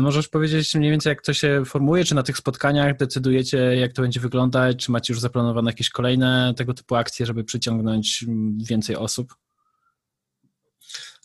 Możesz 0.00 0.28
powiedzieć 0.28 0.74
mniej 0.74 0.90
więcej, 0.90 1.10
jak 1.10 1.22
to 1.22 1.32
się 1.32 1.62
formuje? 1.66 2.04
Czy 2.04 2.14
na 2.14 2.22
tych 2.22 2.38
spotkaniach 2.38 2.96
decydujecie, 2.96 3.58
jak 3.58 3.92
to 3.92 4.02
będzie 4.02 4.20
wyglądać? 4.20 4.76
Czy 4.76 4.90
macie 4.90 5.12
już 5.12 5.20
zaplanowane 5.20 5.70
jakieś 5.70 5.90
kolejne 5.90 6.54
tego 6.56 6.74
typu 6.74 6.94
akcje, 6.94 7.26
żeby 7.26 7.44
przyciągnąć 7.44 8.24
więcej 8.68 8.96
osób? 8.96 9.34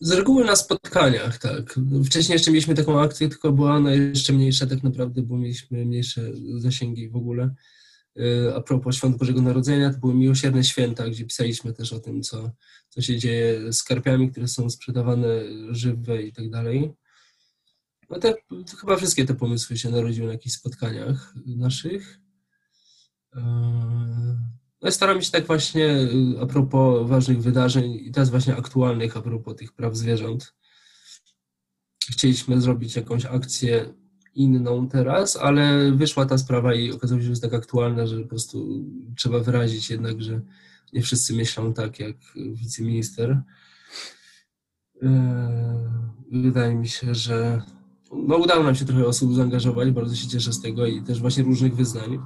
Z 0.01 0.11
reguły 0.11 0.45
na 0.45 0.55
spotkaniach, 0.55 1.37
tak. 1.37 1.79
Wcześniej 2.05 2.33
jeszcze 2.33 2.51
mieliśmy 2.51 2.75
taką 2.75 3.01
akcję, 3.01 3.29
tylko 3.29 3.51
była 3.51 3.75
ona 3.75 3.93
jeszcze 3.93 4.33
mniejsza 4.33 4.65
tak 4.65 4.83
naprawdę, 4.83 5.21
bo 5.21 5.37
mieliśmy 5.37 5.85
mniejsze 5.85 6.31
zasięgi 6.57 7.09
w 7.09 7.15
ogóle. 7.15 7.55
Y, 8.19 8.55
a 8.55 8.61
propos 8.61 8.95
Świąt 8.95 9.17
Bożego 9.17 9.41
Narodzenia, 9.41 9.93
to 9.93 9.99
były 9.99 10.13
miłosierne 10.13 10.63
święta, 10.63 11.09
gdzie 11.09 11.25
pisaliśmy 11.25 11.73
też 11.73 11.93
o 11.93 11.99
tym, 11.99 12.21
co, 12.21 12.51
co 12.89 13.01
się 13.01 13.17
dzieje 13.17 13.73
z 13.73 13.83
karpiami, 13.83 14.31
które 14.31 14.47
są 14.47 14.69
sprzedawane 14.69 15.27
żywe 15.69 16.23
i 16.23 16.33
tak 16.33 16.49
dalej. 16.49 16.93
No 18.09 18.19
te, 18.19 18.33
chyba 18.79 18.97
wszystkie 18.97 19.25
te 19.25 19.35
pomysły 19.35 19.77
się 19.77 19.89
narodziły 19.89 20.27
na 20.27 20.33
jakichś 20.33 20.55
spotkaniach 20.55 21.33
naszych. 21.45 22.19
Y, 24.85 24.87
no 24.87 24.91
staramy 24.91 25.21
się 25.21 25.31
tak 25.31 25.47
właśnie 25.47 25.85
y, 25.85 26.41
a 26.41 26.45
propos 26.45 27.09
ważnych 27.09 27.41
wydarzeń 27.41 27.91
i 27.91 28.11
teraz 28.11 28.29
właśnie 28.29 28.55
aktualnych 28.55 29.17
a 29.17 29.21
propos 29.21 29.55
tych 29.55 29.73
praw 29.73 29.95
zwierząt. 29.95 30.53
Chcieliśmy 32.11 32.61
zrobić 32.61 32.95
jakąś 32.95 33.25
akcję 33.25 33.93
inną 34.35 34.89
teraz, 34.89 35.37
ale 35.37 35.91
wyszła 35.91 36.25
ta 36.25 36.37
sprawa 36.37 36.73
i 36.73 36.91
okazało 36.91 37.21
się, 37.21 37.25
że 37.25 37.29
jest 37.29 37.41
tak 37.41 37.53
aktualna, 37.53 38.07
że 38.07 38.21
po 38.21 38.27
prostu 38.27 38.85
trzeba 39.17 39.39
wyrazić 39.39 39.89
jednak, 39.89 40.21
że 40.21 40.41
nie 40.93 41.01
wszyscy 41.01 41.33
myślą 41.33 41.73
tak 41.73 41.99
jak 41.99 42.15
wiceminister. 42.35 43.41
E, 45.03 46.01
wydaje 46.31 46.75
mi 46.75 46.87
się, 46.87 47.15
że 47.15 47.61
no 48.13 48.37
udało 48.37 48.63
nam 48.63 48.75
się 48.75 48.85
trochę 48.85 49.05
osób 49.05 49.35
zaangażować, 49.35 49.91
bardzo 49.91 50.15
się 50.15 50.27
cieszę 50.27 50.53
z 50.53 50.61
tego 50.61 50.85
i 50.85 51.03
też 51.03 51.21
właśnie 51.21 51.43
różnych 51.43 51.75
wyznań, 51.75 52.19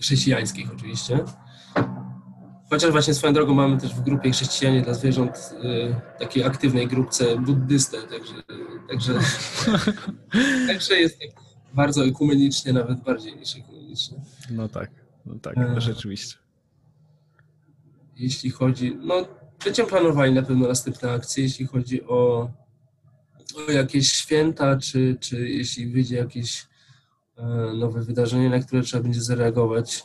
chrześcijańskich 0.00 0.72
oczywiście. 0.74 1.24
Chociaż 2.70 2.90
właśnie 2.90 3.14
swoją 3.14 3.32
drogą 3.32 3.54
mamy 3.54 3.78
też 3.78 3.94
w 3.94 4.00
grupie 4.00 4.30
chrześcijanie 4.30 4.82
dla 4.82 4.94
zwierząt 4.94 5.54
y, 5.64 5.94
takiej 6.18 6.44
aktywnej 6.44 6.86
grupce 6.86 7.38
buddystę, 7.38 7.98
także, 8.02 8.34
także, 8.88 9.12
także 10.68 10.94
jest 10.94 11.18
tak 11.18 11.30
bardzo 11.74 12.04
ekumenicznie, 12.04 12.72
nawet 12.72 13.00
bardziej 13.00 13.36
niż 13.36 13.56
ekumenicznie. 13.56 14.18
No 14.50 14.68
tak, 14.68 14.90
no 15.26 15.34
tak, 15.42 15.58
e, 15.58 15.80
rzeczywiście. 15.80 16.36
Jeśli 18.16 18.50
chodzi, 18.50 18.96
no 19.00 19.14
będziemy 19.64 19.88
planowali 19.88 20.32
na 20.32 20.42
pewno 20.42 20.68
następne 20.68 21.12
akcje, 21.12 21.44
jeśli 21.44 21.66
chodzi 21.66 22.04
o, 22.04 22.50
o 23.68 23.72
jakieś 23.72 24.12
święta, 24.12 24.76
czy, 24.76 25.16
czy 25.20 25.48
jeśli 25.48 25.86
wyjdzie 25.86 26.16
jakieś 26.16 26.66
e, 27.36 27.44
nowe 27.74 28.02
wydarzenie, 28.02 28.50
na 28.50 28.58
które 28.58 28.82
trzeba 28.82 29.02
będzie 29.02 29.22
zareagować 29.22 30.04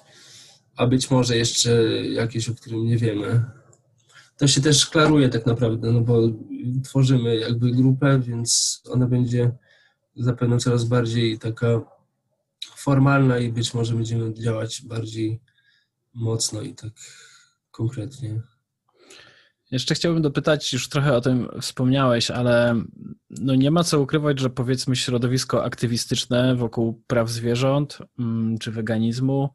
a 0.75 0.87
być 0.87 1.11
może 1.11 1.37
jeszcze 1.37 1.83
jakieś, 2.07 2.49
o 2.49 2.55
którym 2.55 2.85
nie 2.85 2.97
wiemy. 2.97 3.43
To 4.37 4.47
się 4.47 4.61
też 4.61 4.85
klaruje 4.85 5.29
tak 5.29 5.45
naprawdę, 5.45 5.91
no 5.91 6.01
bo 6.01 6.21
tworzymy 6.83 7.35
jakby 7.35 7.71
grupę, 7.71 8.19
więc 8.19 8.81
ona 8.89 9.07
będzie 9.07 9.51
zapewne 10.15 10.57
coraz 10.57 10.83
bardziej 10.83 11.39
taka 11.39 11.81
formalna 12.75 13.37
i 13.37 13.51
być 13.51 13.73
może 13.73 13.95
będziemy 13.95 14.33
działać 14.33 14.81
bardziej 14.81 15.41
mocno 16.13 16.61
i 16.61 16.75
tak 16.75 16.93
konkretnie. 17.71 18.41
Jeszcze 19.71 19.95
chciałbym 19.95 20.21
dopytać, 20.21 20.73
już 20.73 20.89
trochę 20.89 21.15
o 21.15 21.21
tym 21.21 21.47
wspomniałeś, 21.61 22.31
ale 22.31 22.83
no 23.29 23.55
nie 23.55 23.71
ma 23.71 23.83
co 23.83 24.01
ukrywać, 24.01 24.39
że 24.39 24.49
powiedzmy 24.49 24.95
środowisko 24.95 25.63
aktywistyczne 25.63 26.55
wokół 26.55 27.01
praw 27.07 27.29
zwierząt 27.29 27.97
mm, 28.19 28.57
czy 28.57 28.71
weganizmu 28.71 29.49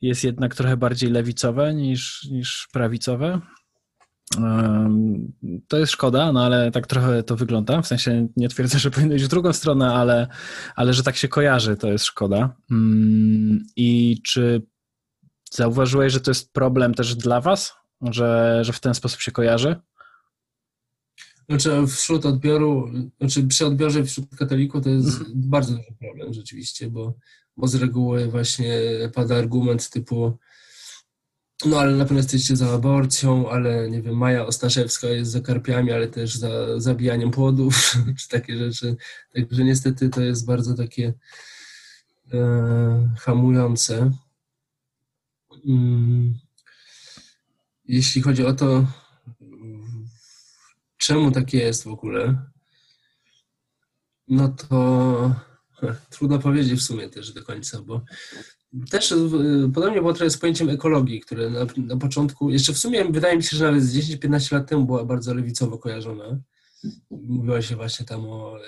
jest 0.00 0.24
jednak 0.24 0.54
trochę 0.54 0.76
bardziej 0.76 1.10
lewicowe 1.10 1.74
niż, 1.74 2.28
niż 2.30 2.68
prawicowe. 2.72 3.40
To 5.68 5.78
jest 5.78 5.92
szkoda, 5.92 6.32
no 6.32 6.44
ale 6.44 6.70
tak 6.70 6.86
trochę 6.86 7.22
to 7.22 7.36
wygląda. 7.36 7.82
W 7.82 7.86
sensie 7.86 8.28
nie 8.36 8.48
twierdzę, 8.48 8.78
że 8.78 8.90
powinno 8.94 9.14
iść 9.14 9.24
w 9.24 9.28
drugą 9.28 9.52
stronę, 9.52 9.94
ale, 9.94 10.28
ale 10.76 10.94
że 10.94 11.02
tak 11.02 11.16
się 11.16 11.28
kojarzy, 11.28 11.76
to 11.76 11.92
jest 11.92 12.04
szkoda. 12.04 12.56
Mm, 12.70 13.66
I 13.76 14.20
czy 14.22 14.62
zauważyłeś, 15.50 16.12
że 16.12 16.20
to 16.20 16.30
jest 16.30 16.52
problem 16.52 16.94
też 16.94 17.14
dla 17.14 17.40
Was, 17.40 17.74
że, 18.02 18.60
że 18.62 18.72
w 18.72 18.80
ten 18.80 18.94
sposób 18.94 19.20
się 19.20 19.32
kojarzy? 19.32 19.76
Znaczy 21.48 21.86
wśród 21.86 22.26
odbioru, 22.26 22.90
znaczy 23.20 23.46
przy 23.46 23.66
odbiorze 23.66 24.04
wśród 24.04 24.36
katolików 24.36 24.84
to 24.84 24.90
jest 24.90 25.18
mhm. 25.18 25.32
bardzo 25.34 25.76
duży 25.76 25.94
problem 26.00 26.32
rzeczywiście, 26.32 26.90
bo 26.90 27.14
bo 27.56 27.68
z 27.68 27.74
reguły 27.74 28.26
właśnie 28.26 28.80
pada 29.14 29.36
argument 29.36 29.90
typu 29.90 30.38
no 31.64 31.80
ale 31.80 31.92
na 31.92 32.04
pewno 32.04 32.18
jesteście 32.18 32.56
za 32.56 32.70
aborcją, 32.70 33.50
ale 33.50 33.90
nie 33.90 34.02
wiem, 34.02 34.16
Maja 34.16 34.46
Ostaszewska 34.46 35.06
jest 35.06 35.30
za 35.30 35.40
karpiami, 35.40 35.92
ale 35.92 36.08
też 36.08 36.36
za 36.36 36.80
zabijaniem 36.80 37.30
płodów, 37.30 37.94
czy 38.20 38.28
takie 38.28 38.56
rzeczy. 38.56 38.96
Także 39.34 39.64
niestety 39.64 40.08
to 40.08 40.20
jest 40.20 40.46
bardzo 40.46 40.74
takie 40.74 41.14
e, 42.32 43.14
hamujące. 43.18 44.10
Mm. 45.66 46.34
Jeśli 47.84 48.22
chodzi 48.22 48.46
o 48.46 48.52
to, 48.52 48.86
czemu 50.96 51.30
tak 51.30 51.52
jest 51.52 51.84
w 51.84 51.88
ogóle, 51.88 52.46
no 54.28 54.48
to 54.48 55.34
Trudno 56.10 56.38
powiedzieć 56.38 56.80
w 56.80 56.82
sumie 56.82 57.08
też 57.08 57.32
do 57.32 57.44
końca, 57.44 57.82
bo 57.82 58.00
też 58.90 59.12
y, 59.12 59.70
podobnie 59.74 60.00
było 60.00 60.12
trochę 60.12 60.30
z 60.30 60.38
pojęciem 60.38 60.70
ekologii, 60.70 61.20
które 61.20 61.50
na, 61.50 61.66
na 61.76 61.96
początku, 61.96 62.50
jeszcze 62.50 62.72
w 62.72 62.78
sumie 62.78 63.04
wydaje 63.04 63.36
mi 63.36 63.42
się, 63.42 63.56
że 63.56 63.64
nawet 63.64 63.84
z 63.84 63.96
10-15 63.96 64.52
lat 64.52 64.68
temu 64.68 64.84
była 64.86 65.04
bardzo 65.04 65.34
lewicowo 65.34 65.78
kojarzona. 65.78 66.40
Mówiło 67.10 67.62
się 67.62 67.76
właśnie 67.76 68.06
tam 68.06 68.24
o 68.24 68.58
e, 68.60 68.62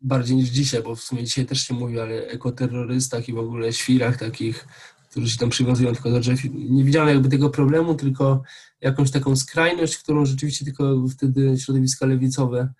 bardziej 0.00 0.36
niż 0.36 0.48
dzisiaj, 0.48 0.82
bo 0.82 0.96
w 0.96 1.00
sumie 1.00 1.24
dzisiaj 1.24 1.46
też 1.46 1.66
się 1.66 1.74
mówi, 1.74 2.00
ale 2.00 2.26
ekoterrorystach 2.26 3.28
i 3.28 3.32
w 3.32 3.38
ogóle 3.38 3.72
świrach 3.72 4.16
takich, 4.16 4.66
którzy 5.10 5.30
się 5.30 5.38
tam 5.38 5.50
przywiązują 5.50 5.92
tylko 5.92 6.10
do 6.10 6.20
drzew. 6.20 6.40
Nie 6.54 6.84
widziano 6.84 7.10
jakby 7.10 7.28
tego 7.28 7.50
problemu, 7.50 7.94
tylko 7.94 8.42
jakąś 8.80 9.10
taką 9.10 9.36
skrajność, 9.36 9.98
którą 9.98 10.26
rzeczywiście 10.26 10.64
tylko 10.64 11.08
wtedy 11.08 11.58
środowiska 11.58 12.06
lewicowe 12.06 12.72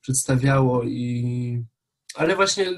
przedstawiało 0.00 0.84
i 0.84 1.64
ale 2.14 2.36
właśnie 2.36 2.70
y, 2.70 2.76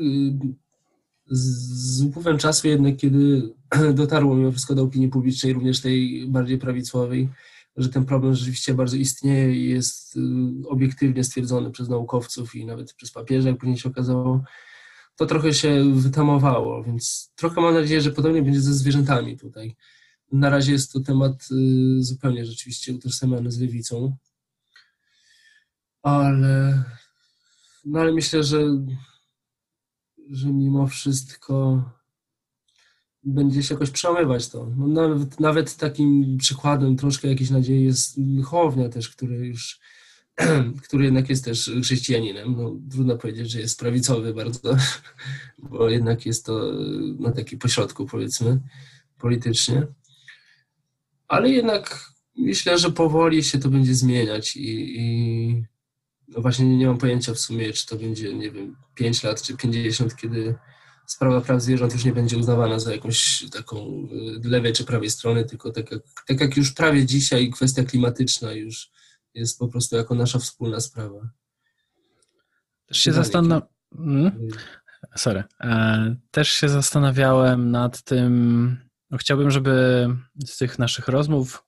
z 1.31 2.03
upływem 2.03 2.39
czasu 2.39 2.69
jednak, 2.69 2.97
kiedy 2.97 3.53
dotarło 3.95 4.37
mimo 4.37 4.51
wszystko 4.51 4.75
do 4.75 4.83
opinii 4.83 5.09
publicznej, 5.09 5.53
również 5.53 5.81
tej 5.81 6.27
bardziej 6.29 6.59
prawicowej, 6.59 7.29
że 7.77 7.89
ten 7.89 8.05
problem 8.05 8.35
rzeczywiście 8.35 8.75
bardzo 8.75 8.97
istnieje 8.97 9.57
i 9.57 9.69
jest 9.69 10.17
y, 10.17 10.21
obiektywnie 10.69 11.25
stwierdzony 11.25 11.71
przez 11.71 11.89
naukowców 11.89 12.55
i 12.55 12.67
nawet 12.67 12.93
przez 12.93 13.11
papieża, 13.11 13.49
jak 13.49 13.59
później 13.59 13.79
się 13.79 13.89
okazało, 13.89 14.45
to 15.17 15.27
trochę 15.27 15.55
się 15.55 15.95
wytamowało, 15.95 16.85
więc 16.85 17.33
trochę 17.37 17.61
mam 17.61 17.75
nadzieję, 17.75 18.01
że 18.01 18.11
podobnie 18.11 18.43
będzie 18.43 18.61
ze 18.61 18.75
zwierzętami 18.75 19.37
tutaj. 19.37 19.77
Na 20.33 20.51
razie 20.51 20.73
jest 20.73 20.93
to 20.93 21.01
temat 21.01 21.49
y, 21.53 22.03
zupełnie 22.03 22.47
rzeczywiście 22.47 22.95
utożsamiany 22.95 23.51
z 23.51 23.61
lewicą, 23.61 24.17
ale, 26.03 26.85
no 27.85 28.01
ale 28.01 28.13
myślę, 28.13 28.45
że 28.45 28.65
że 30.31 30.53
mimo 30.53 30.87
wszystko 30.87 31.85
będzie 33.23 33.63
się 33.63 33.75
jakoś 33.75 33.91
przełamywać 33.91 34.49
to. 34.49 34.71
No 34.77 34.87
nawet, 34.87 35.41
nawet 35.41 35.77
takim 35.77 36.39
przykładem 36.39 36.97
troszkę 36.97 37.29
jakiejś 37.29 37.51
nadziei 37.51 37.85
jest 37.85 38.21
Hołownia 38.45 38.89
też, 38.89 39.09
który 39.09 39.37
już 39.37 39.81
który 40.85 41.05
jednak 41.05 41.29
jest 41.29 41.45
też 41.45 41.71
chrześcijaninem. 41.83 42.57
No, 42.57 42.77
trudno 42.91 43.19
powiedzieć, 43.19 43.51
że 43.51 43.61
jest 43.61 43.81
prawicowy 43.81 44.35
bardzo, 44.35 44.77
bo 45.71 45.89
jednak 45.89 46.27
jest 46.27 46.47
to 46.47 46.73
na 47.19 47.33
taki 47.33 47.57
pośrodku, 47.57 48.07
powiedzmy, 48.07 48.61
politycznie. 49.19 49.87
Ale 51.29 51.51
jednak 51.51 52.11
myślę, 52.37 52.79
że 52.79 52.91
powoli 52.91 53.45
się 53.45 53.59
to 53.59 53.69
będzie 53.69 53.95
zmieniać 53.95 54.57
i, 54.57 55.01
i 55.01 55.65
no 56.29 56.41
właśnie 56.41 56.77
nie, 56.77 56.87
mam 56.87 56.99
pojęcia 56.99 57.35
w 57.35 57.39
sumie, 57.39 57.73
czy 57.73 57.87
to 57.87 57.97
będzie, 57.97 58.35
nie 58.35 58.51
wiem, 58.51 58.77
5 58.95 59.23
lat 59.23 59.43
czy 59.43 59.57
50, 59.57 60.17
kiedy 60.17 60.55
sprawa 61.07 61.41
praw 61.41 61.63
zwierząt 61.63 61.93
już 61.93 62.05
nie 62.05 62.13
będzie 62.13 62.39
uznawana 62.39 62.79
za 62.79 62.93
jakąś 62.93 63.45
taką 63.53 64.09
y, 64.45 64.49
lewej 64.49 64.73
czy 64.73 64.85
prawej 64.85 65.11
strony, 65.11 65.45
tylko 65.45 65.73
tak 65.73 65.93
jak, 65.93 66.03
tak 66.27 66.41
jak 66.41 66.57
już 66.57 66.73
prawie 66.73 67.07
dzisiaj 67.07 67.51
kwestia 67.51 67.85
klimatyczna 67.85 68.53
już 68.53 68.91
jest 69.35 69.59
po 69.59 69.69
prostu 69.69 69.97
jako 69.97 70.15
nasza 70.15 70.39
wspólna 70.39 70.81
sprawa. 70.81 71.31
Też 72.87 72.99
się 72.99 73.13
zastanawiam. 73.13 73.69
Hmm? 73.97 74.49
Sorry. 75.17 75.45
E, 75.61 76.17
też 76.31 76.49
się 76.49 76.69
zastanawiałem 76.69 77.71
nad 77.71 78.03
tym. 78.03 78.77
No 79.11 79.19
chciałbym, 79.19 79.51
żeby 79.51 80.07
z 80.47 80.57
tych 80.57 80.79
naszych 80.79 81.09
rozmów 81.09 81.65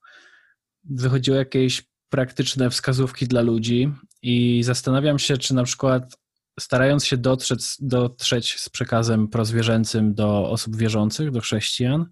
wychodziły 0.85 1.37
jakieś 1.37 1.88
praktyczne 2.09 2.71
wskazówki 2.71 3.27
dla 3.27 3.40
ludzi 3.40 3.92
i 4.23 4.62
zastanawiam 4.62 5.18
się, 5.18 5.37
czy 5.37 5.55
na 5.55 5.64
przykład 5.64 6.18
starając 6.61 7.05
się 7.05 7.16
dotrzeć, 7.16 7.61
dotrzeć 7.81 8.61
z 8.61 8.68
przekazem 8.68 9.29
prozwierzęcym 9.29 10.14
do 10.14 10.51
osób 10.51 10.77
wierzących, 10.77 11.31
do 11.31 11.40
chrześcijan, 11.40 12.07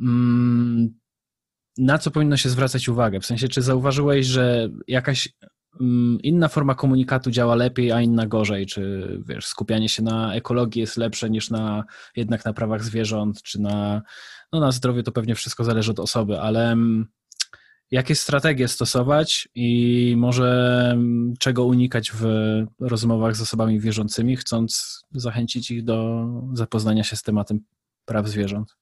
mm, 0.00 1.00
na 1.78 1.98
co 1.98 2.10
powinno 2.10 2.36
się 2.36 2.48
zwracać 2.48 2.88
uwagę? 2.88 3.20
W 3.20 3.26
sensie, 3.26 3.48
czy 3.48 3.62
zauważyłeś, 3.62 4.26
że 4.26 4.68
jakaś 4.88 5.28
mm, 5.80 6.18
inna 6.22 6.48
forma 6.48 6.74
komunikatu 6.74 7.30
działa 7.30 7.54
lepiej, 7.54 7.92
a 7.92 8.00
inna 8.00 8.26
gorzej? 8.26 8.66
Czy 8.66 9.08
wiesz, 9.26 9.46
skupianie 9.46 9.88
się 9.88 10.02
na 10.02 10.34
ekologii 10.34 10.80
jest 10.80 10.96
lepsze 10.96 11.30
niż 11.30 11.50
na 11.50 11.84
jednak 12.16 12.44
na 12.44 12.52
prawach 12.52 12.84
zwierząt, 12.84 13.42
czy 13.42 13.60
na, 13.60 14.02
no 14.52 14.60
na 14.60 14.72
zdrowiu 14.72 15.02
to 15.02 15.12
pewnie 15.12 15.34
wszystko 15.34 15.64
zależy 15.64 15.90
od 15.90 16.00
osoby, 16.00 16.40
ale 16.40 16.72
mm, 16.72 17.06
jakie 17.90 18.14
strategie 18.14 18.68
stosować 18.68 19.48
i 19.54 20.14
może 20.18 20.90
mm, 20.92 21.34
czego 21.38 21.64
unikać 21.64 22.12
w 22.12 22.24
rozmowach 22.80 23.36
z 23.36 23.40
osobami 23.40 23.80
wierzącymi, 23.80 24.36
chcąc 24.36 25.00
zachęcić 25.12 25.70
ich 25.70 25.84
do 25.84 26.26
zapoznania 26.52 27.04
się 27.04 27.16
z 27.16 27.22
tematem 27.22 27.60
praw 28.04 28.28
zwierząt? 28.28 28.76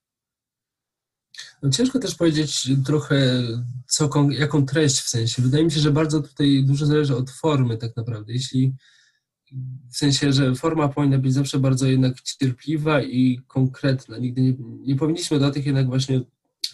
No 1.62 1.70
ciężko 1.70 1.98
też 1.98 2.14
powiedzieć 2.14 2.70
trochę, 2.84 3.42
co, 3.86 4.10
jaką 4.30 4.66
treść 4.66 5.00
w 5.00 5.08
sensie. 5.08 5.42
Wydaje 5.42 5.64
mi 5.64 5.70
się, 5.70 5.80
że 5.80 5.90
bardzo 5.90 6.22
tutaj 6.22 6.64
dużo 6.64 6.86
zależy 6.86 7.16
od 7.16 7.30
formy 7.30 7.76
tak 7.76 7.96
naprawdę. 7.96 8.32
Jeśli 8.32 8.74
w 9.90 9.96
sensie, 9.96 10.32
że 10.32 10.54
forma 10.54 10.88
powinna 10.88 11.18
być 11.18 11.32
zawsze 11.32 11.58
bardzo 11.58 11.86
jednak 11.86 12.22
cierpliwa 12.22 13.02
i 13.02 13.40
konkretna. 13.46 14.18
Nigdy 14.18 14.40
nie, 14.40 14.54
nie 14.58 14.96
powinniśmy 14.96 15.38
do 15.38 15.50
tych 15.50 15.66
jednak 15.66 15.86
właśnie 15.86 16.20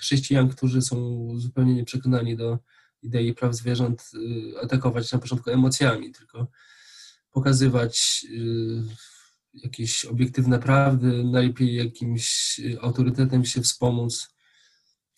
chrześcijan, 0.04 0.48
którzy 0.48 0.82
są 0.82 1.28
zupełnie 1.36 1.74
nieprzekonani 1.74 2.36
do 2.36 2.58
idei 3.02 3.34
praw 3.34 3.54
zwierząt, 3.54 4.10
y, 4.14 4.60
atakować 4.62 5.12
na 5.12 5.18
początku 5.18 5.50
emocjami, 5.50 6.12
tylko 6.12 6.46
pokazywać 7.30 8.26
y, 8.30 8.82
jakieś 9.54 10.04
obiektywne 10.04 10.58
prawdy, 10.58 11.24
najlepiej 11.24 11.74
jakimś 11.74 12.58
y, 12.58 12.80
autorytetem 12.80 13.44
się 13.44 13.62
wspomóc, 13.62 14.34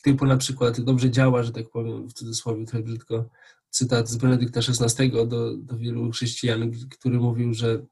typu 0.03 0.27
na 0.27 0.37
przykład 0.37 0.81
dobrze 0.81 1.11
działa, 1.11 1.43
że 1.43 1.53
tak 1.53 1.71
powiem 1.71 2.09
w 2.09 2.13
cudzysłowie 2.13 2.67
trochę 2.67 2.85
brzydko, 2.85 3.31
cytat 3.71 4.09
z 4.09 4.17
Benedykta 4.17 4.61
XVI 4.61 5.11
do, 5.11 5.57
do 5.57 5.79
wielu 5.79 6.11
chrześcijan, 6.11 6.71
który 6.91 7.19
mówił, 7.19 7.55
że 7.55 7.87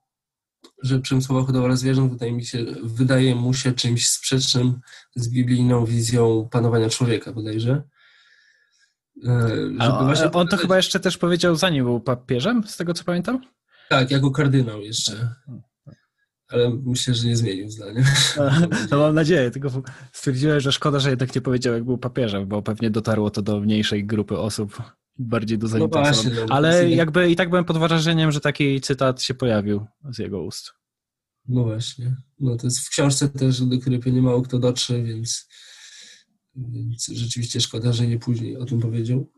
że 0.83 0.99
przemysłowa 0.99 1.47
hodowla 1.47 1.77
zwierząt 1.77 2.13
wydaje 2.13 2.33
mi 2.33 2.45
się, 2.45 2.65
wydaje 2.83 3.35
mu 3.35 3.55
się 3.55 3.73
czymś 3.73 4.09
sprzecznym 4.09 4.81
z 5.17 5.29
biblijną 5.29 5.85
wizją 5.85 6.49
panowania 6.51 6.89
człowieka 6.89 7.33
bodajże. 7.33 7.83
A, 9.79 10.05
właśnie... 10.05 10.33
On 10.33 10.49
to 10.49 10.57
chyba 10.57 10.77
jeszcze 10.77 11.01
też 11.01 11.19
powiedział 11.19 11.57
zanim 11.57 11.85
był 11.85 12.01
papieżem, 12.01 12.65
z 12.67 12.77
tego 12.77 12.95
co 12.95 13.05
pamiętam? 13.05 13.41
Tak, 13.89 14.11
jako 14.11 14.31
kardynał 14.31 14.81
jeszcze. 14.81 15.35
Ale 16.49 16.71
myślę, 16.85 17.15
że 17.15 17.27
nie 17.27 17.37
zmienił 17.37 17.71
zdania. 17.71 18.05
No 18.91 18.99
mam 18.99 19.15
nadzieję, 19.15 19.51
tylko 19.51 19.83
stwierdziłem, 20.13 20.61
że 20.61 20.73
szkoda, 20.73 20.99
że 20.99 21.11
jednak 21.11 21.35
nie 21.35 21.41
powiedział, 21.41 21.75
jak 21.75 21.85
był 21.85 21.99
papieżem, 21.99 22.49
bo 22.49 22.63
pewnie 22.63 22.91
dotarło 22.91 23.31
to 23.31 23.43
do 23.43 23.61
mniejszej 23.61 24.07
grupy 24.07 24.39
osób 24.39 24.83
bardziej 25.19 25.59
do 25.59 25.69
zainteresowanych. 25.69 26.25
No 26.25 26.47
właśnie, 26.47 26.55
Ale 26.55 26.91
jakby 26.91 27.31
i 27.31 27.37
tak 27.37 27.51
byłem 27.51 27.65
pod 27.65 27.79
wrażeniem, 27.79 28.33
że 28.33 28.41
taki 28.41 28.81
cytat 28.81 29.23
się 29.23 29.35
pojawił 29.35 29.87
z 30.13 30.19
jego 30.19 30.43
ust. 30.43 30.73
No 31.49 31.65
właśnie. 31.65 32.17
No 32.41 32.57
to 32.57 32.67
jest 32.67 32.79
w 32.79 32.91
książce 32.91 33.29
też, 33.29 33.61
do 33.61 33.79
której 33.79 33.99
pewnie 33.99 34.23
mało 34.23 34.43
kto 34.43 34.59
dotrze, 34.59 35.03
więc, 35.03 35.49
więc 36.57 37.07
rzeczywiście 37.07 37.61
szkoda, 37.61 37.93
że 37.93 38.07
nie 38.07 38.19
później 38.19 38.57
o 38.57 38.65
tym 38.65 38.81
powiedział. 38.81 39.31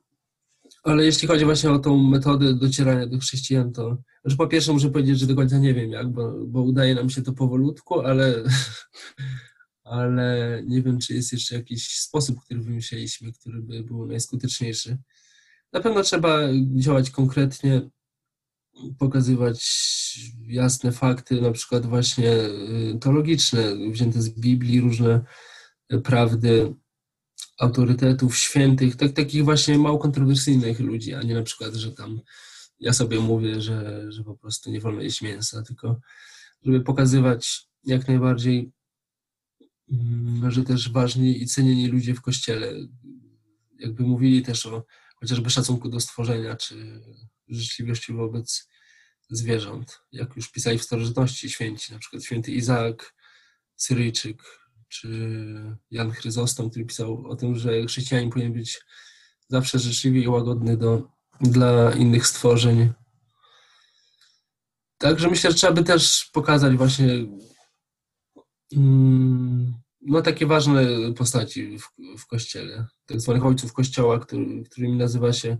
Ale 0.83 1.05
jeśli 1.05 1.29
chodzi 1.29 1.45
właśnie 1.45 1.71
o 1.71 1.79
tą 1.79 1.97
metodę 1.97 2.55
docierania 2.55 3.07
do 3.07 3.19
chrześcijan, 3.19 3.73
to 3.73 4.03
znaczy 4.23 4.37
po 4.37 4.47
pierwsze 4.47 4.73
muszę 4.73 4.91
powiedzieć, 4.91 5.19
że 5.19 5.27
do 5.27 5.35
końca 5.35 5.59
nie 5.59 5.75
wiem 5.75 5.91
jak, 5.91 6.13
bo, 6.13 6.47
bo 6.47 6.63
udaje 6.63 6.95
nam 6.95 7.11
się 7.11 7.23
to 7.23 7.33
powolutku, 7.33 8.01
ale, 8.01 8.45
ale 9.85 10.63
nie 10.67 10.83
wiem, 10.83 10.99
czy 10.99 11.15
jest 11.15 11.33
jeszcze 11.33 11.55
jakiś 11.55 11.89
sposób, 11.89 12.41
który 12.45 12.61
wymyśliliśmy, 12.61 13.33
który 13.33 13.63
by 13.63 13.83
był 13.83 14.07
najskuteczniejszy. 14.07 14.99
Na 15.77 15.83
pewno 15.83 16.03
trzeba 16.03 16.39
działać 16.77 17.11
konkretnie, 17.11 17.91
pokazywać 18.99 19.61
jasne 20.47 20.93
fakty, 20.93 21.41
na 21.41 21.53
przykład 21.53 21.87
właśnie 21.87 22.33
y, 22.33 22.99
teologiczne, 23.01 23.77
wzięte 23.91 24.23
z 24.23 24.29
Biblii, 24.29 24.81
różne 24.81 25.21
prawdy 26.05 26.75
autorytetów 27.59 28.37
świętych, 28.37 28.97
tak, 28.97 29.13
takich 29.13 29.45
właśnie 29.45 29.79
mało 29.79 29.99
kontrowersyjnych 29.99 30.81
ludzi, 30.81 31.15
a 31.15 31.23
nie 31.23 31.35
na 31.35 31.43
przykład, 31.43 31.75
że 31.75 31.93
tam 31.93 32.21
ja 32.81 32.93
sobie 32.93 33.21
mówię, 33.21 33.61
że, 33.61 34.13
że 34.13 34.25
po 34.25 34.37
prostu 34.37 34.71
nie 34.71 34.81
wolno 34.81 35.03
jeść 35.03 35.23
mięsa, 35.23 35.63
tylko 35.63 36.01
żeby 36.63 36.81
pokazywać 36.81 37.69
jak 37.85 38.09
najbardziej, 38.09 38.73
mm, 39.93 40.51
że 40.51 40.65
też 40.65 40.93
ważni 40.93 41.43
i 41.43 41.47
cenieni 41.47 41.89
ludzie 41.89 42.15
w 42.15 42.21
kościele, 42.21 42.73
jakby 43.79 44.03
mówili 44.03 44.43
też 44.43 44.67
o 44.67 44.85
chociażby 45.21 45.51
szacunku 45.51 45.89
do 45.89 46.01
stworzenia, 46.01 46.57
czy 46.57 47.03
życzliwości 47.49 48.13
wobec 48.13 48.69
zwierząt. 49.31 50.01
Jak 50.13 50.37
już 50.37 50.53
pisali 50.53 50.79
w 50.79 50.83
starożytności 50.83 51.51
święci, 51.51 51.93
na 51.93 51.99
przykład 51.99 52.25
święty 52.25 52.53
Izaak 52.53 53.15
Syryjczyk, 53.77 54.43
czy 54.89 55.09
Jan 55.91 56.11
Chryzostom, 56.11 56.71
który 56.71 56.85
pisał 56.85 57.27
o 57.27 57.37
tym, 57.37 57.57
że 57.57 57.87
chrześcijanin 57.87 58.31
powinien 58.31 58.53
być 58.53 58.81
zawsze 59.49 59.79
życzliwy 59.79 60.19
i 60.19 60.29
łagodny 60.29 60.77
do, 60.77 61.11
dla 61.41 61.93
innych 61.93 62.27
stworzeń. 62.27 62.93
Także 64.99 65.31
myślę, 65.31 65.51
że 65.51 65.57
trzeba 65.57 65.73
by 65.73 65.85
też 65.85 66.31
pokazać 66.33 66.77
właśnie 66.77 67.09
mm, 68.73 69.75
no, 70.07 70.23
takie 70.23 70.47
ważne 70.47 70.87
postaci 71.17 71.79
w, 71.79 71.91
w 72.19 72.27
kościele, 72.27 72.87
tak 73.07 73.21
zwanych 73.21 73.47
ojców 73.47 73.73
kościoła, 73.73 74.19
który, 74.19 74.65
którymi 74.65 74.97
nazywa 74.97 75.33
się 75.33 75.57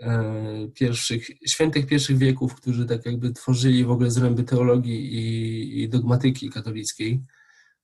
e, 0.00 0.68
pierwszych, 0.74 1.26
świętych 1.46 1.86
pierwszych 1.86 2.18
wieków, 2.18 2.54
którzy 2.54 2.86
tak 2.86 3.06
jakby 3.06 3.32
tworzyli 3.32 3.84
w 3.84 3.90
ogóle 3.90 4.10
zręby 4.10 4.42
teologii 4.42 5.14
i, 5.14 5.82
i 5.82 5.88
dogmatyki 5.88 6.50
katolickiej, 6.50 7.22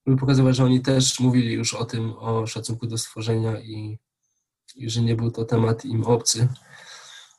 żeby 0.07 0.19
pokazywać, 0.19 0.57
że 0.57 0.65
oni 0.65 0.81
też 0.81 1.21
mówili 1.21 1.53
już 1.53 1.75
o 1.75 1.85
tym, 1.85 2.13
o 2.19 2.47
szacunku 2.47 2.87
do 2.87 2.99
stworzenia 2.99 3.61
i, 3.61 3.99
i 4.77 4.91
że 4.91 5.03
nie 5.03 5.17
był 5.17 5.31
to 5.31 5.45
temat 5.45 5.85
im 5.85 6.05
obcy. 6.05 6.49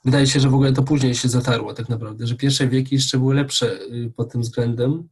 Wydaje 0.06 0.28
się, 0.28 0.40
że 0.40 0.50
w 0.50 0.54
ogóle 0.54 0.74
to 0.74 0.84
później 0.84 1.16
się 1.16 1.30
zatarło 1.30 1.74
tak 1.74 1.90
naprawdę, 1.90 2.28
że 2.28 2.36
pierwsze 2.36 2.68
wieki 2.68 2.96
jeszcze 2.96 3.18
były 3.18 3.36
lepsze 3.36 3.80
y, 3.82 4.14
pod 4.16 4.32
tym 4.32 4.42
względem. 4.42 5.10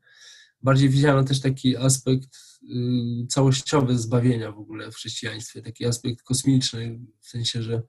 Bardziej 0.63 0.89
widziano 0.89 1.23
też 1.23 1.41
taki 1.41 1.77
aspekt 1.77 2.54
Y, 2.69 3.27
całościowe 3.27 3.97
zbawienia 3.97 4.51
w 4.51 4.59
ogóle 4.59 4.91
w 4.91 4.95
chrześcijaństwie, 4.95 5.61
taki 5.61 5.85
aspekt 5.85 6.21
kosmiczny, 6.21 6.99
w 7.21 7.27
sensie, 7.27 7.63
że 7.63 7.81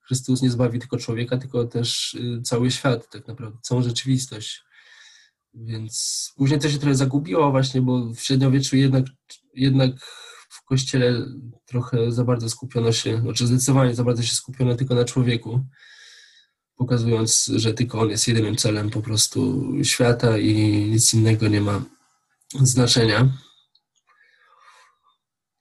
Chrystus 0.00 0.42
nie 0.42 0.50
zbawi 0.50 0.78
tylko 0.78 0.96
człowieka, 0.96 1.38
tylko 1.38 1.64
też 1.64 2.14
y, 2.14 2.42
cały 2.42 2.70
świat, 2.70 3.10
tak 3.10 3.28
naprawdę, 3.28 3.58
całą 3.62 3.82
rzeczywistość. 3.82 4.62
Więc 5.54 6.32
później 6.36 6.60
to 6.60 6.70
się 6.70 6.78
trochę 6.78 6.94
zagubiło 6.94 7.50
właśnie, 7.50 7.82
bo 7.82 8.14
w 8.14 8.20
średniowieczu 8.20 8.76
jednak, 8.76 9.06
jednak 9.54 9.90
w 10.50 10.64
kościele 10.64 11.26
trochę 11.66 12.12
za 12.12 12.24
bardzo 12.24 12.48
skupiono 12.48 12.92
się, 12.92 13.20
znaczy 13.20 13.46
zdecydowanie 13.46 13.94
za 13.94 14.04
bardzo 14.04 14.22
się 14.22 14.34
skupiono 14.34 14.74
tylko 14.74 14.94
na 14.94 15.04
człowieku, 15.04 15.64
pokazując, 16.76 17.50
że 17.56 17.74
tylko 17.74 18.00
on 18.00 18.10
jest 18.10 18.28
jedynym 18.28 18.56
celem 18.56 18.90
po 18.90 19.02
prostu 19.02 19.70
świata 19.82 20.38
i 20.38 20.54
nic 20.90 21.14
innego 21.14 21.48
nie 21.48 21.60
ma 21.60 21.82
znaczenia. 22.62 23.28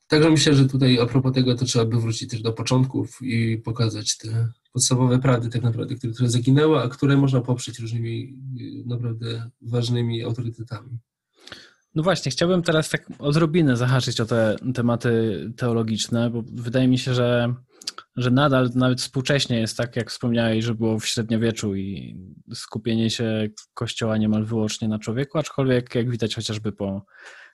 Także 0.08 0.30
myślę, 0.30 0.56
że 0.56 0.66
tutaj 0.66 1.00
a 1.00 1.06
propos 1.06 1.34
tego, 1.34 1.56
to 1.56 1.66
trzeba 1.66 1.86
by 1.86 2.02
wrócić 2.02 2.32
też 2.32 2.42
do 2.42 2.54
początków 2.54 3.18
i 3.22 3.58
pokazać 3.58 4.18
te 4.18 4.50
podstawowe 4.74 5.20
prawdy 5.20 5.50
tak 5.50 5.62
naprawdę, 5.62 5.96
które, 5.96 6.14
które 6.14 6.30
zaginęły, 6.30 6.80
a 6.80 6.88
które 6.88 7.18
można 7.18 7.42
poprzeć 7.42 7.80
różnymi 7.80 8.38
naprawdę 8.86 9.50
ważnymi 9.62 10.24
autorytetami. 10.24 11.00
No 11.96 12.04
właśnie, 12.04 12.32
chciałbym 12.32 12.62
teraz 12.62 12.90
tak 12.90 13.08
odrobinę 13.20 13.78
zahaczyć 13.78 14.22
o 14.22 14.26
te 14.26 14.56
tematy 14.74 15.42
teologiczne, 15.58 16.30
bo 16.30 16.44
wydaje 16.54 16.88
mi 16.88 16.98
się, 16.98 17.14
że, 17.14 17.54
że 18.16 18.32
nadal 18.32 18.70
nawet 18.76 19.02
współcześnie 19.02 19.60
jest 19.60 19.78
tak, 19.78 19.96
jak 19.96 20.12
wspomniałeś, 20.12 20.66
że 20.66 20.76
było 20.76 21.00
w 21.00 21.08
średniowieczu 21.08 21.76
i 21.76 22.18
skupienie 22.54 23.10
się 23.10 23.50
Kościoła 23.74 24.18
niemal 24.18 24.46
wyłącznie 24.46 24.88
na 24.88 25.00
człowieku, 25.00 25.38
aczkolwiek 25.38 25.96
jak 25.96 26.10
widać 26.10 26.36
chociażby 26.36 26.72
po 26.72 27.06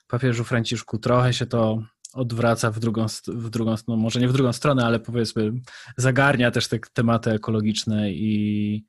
papieżu 0.06 0.44
Franciszku, 0.44 0.98
trochę 0.98 1.32
się 1.32 1.46
to 1.46 1.82
odwraca 2.14 2.70
w 2.70 2.78
drugą, 2.78 3.06
w 3.28 3.50
drugą 3.50 3.74
no 3.88 3.96
może 3.96 4.20
nie 4.20 4.28
w 4.28 4.32
drugą 4.32 4.52
stronę, 4.52 4.86
ale 4.86 5.00
powiedzmy 5.00 5.52
zagarnia 5.96 6.50
też 6.50 6.68
te 6.68 6.78
tematy 6.92 7.30
ekologiczne 7.30 8.12
i 8.12 8.84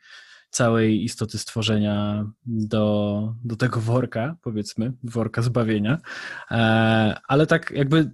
całej 0.49 1.03
istoty 1.03 1.38
stworzenia 1.38 2.25
do, 2.45 3.33
do 3.43 3.55
tego 3.55 3.81
worka, 3.81 4.35
powiedzmy, 4.41 4.93
worka 5.03 5.41
zbawienia. 5.41 5.97
E, 6.51 6.57
ale 7.27 7.47
tak 7.47 7.71
jakby 7.71 8.11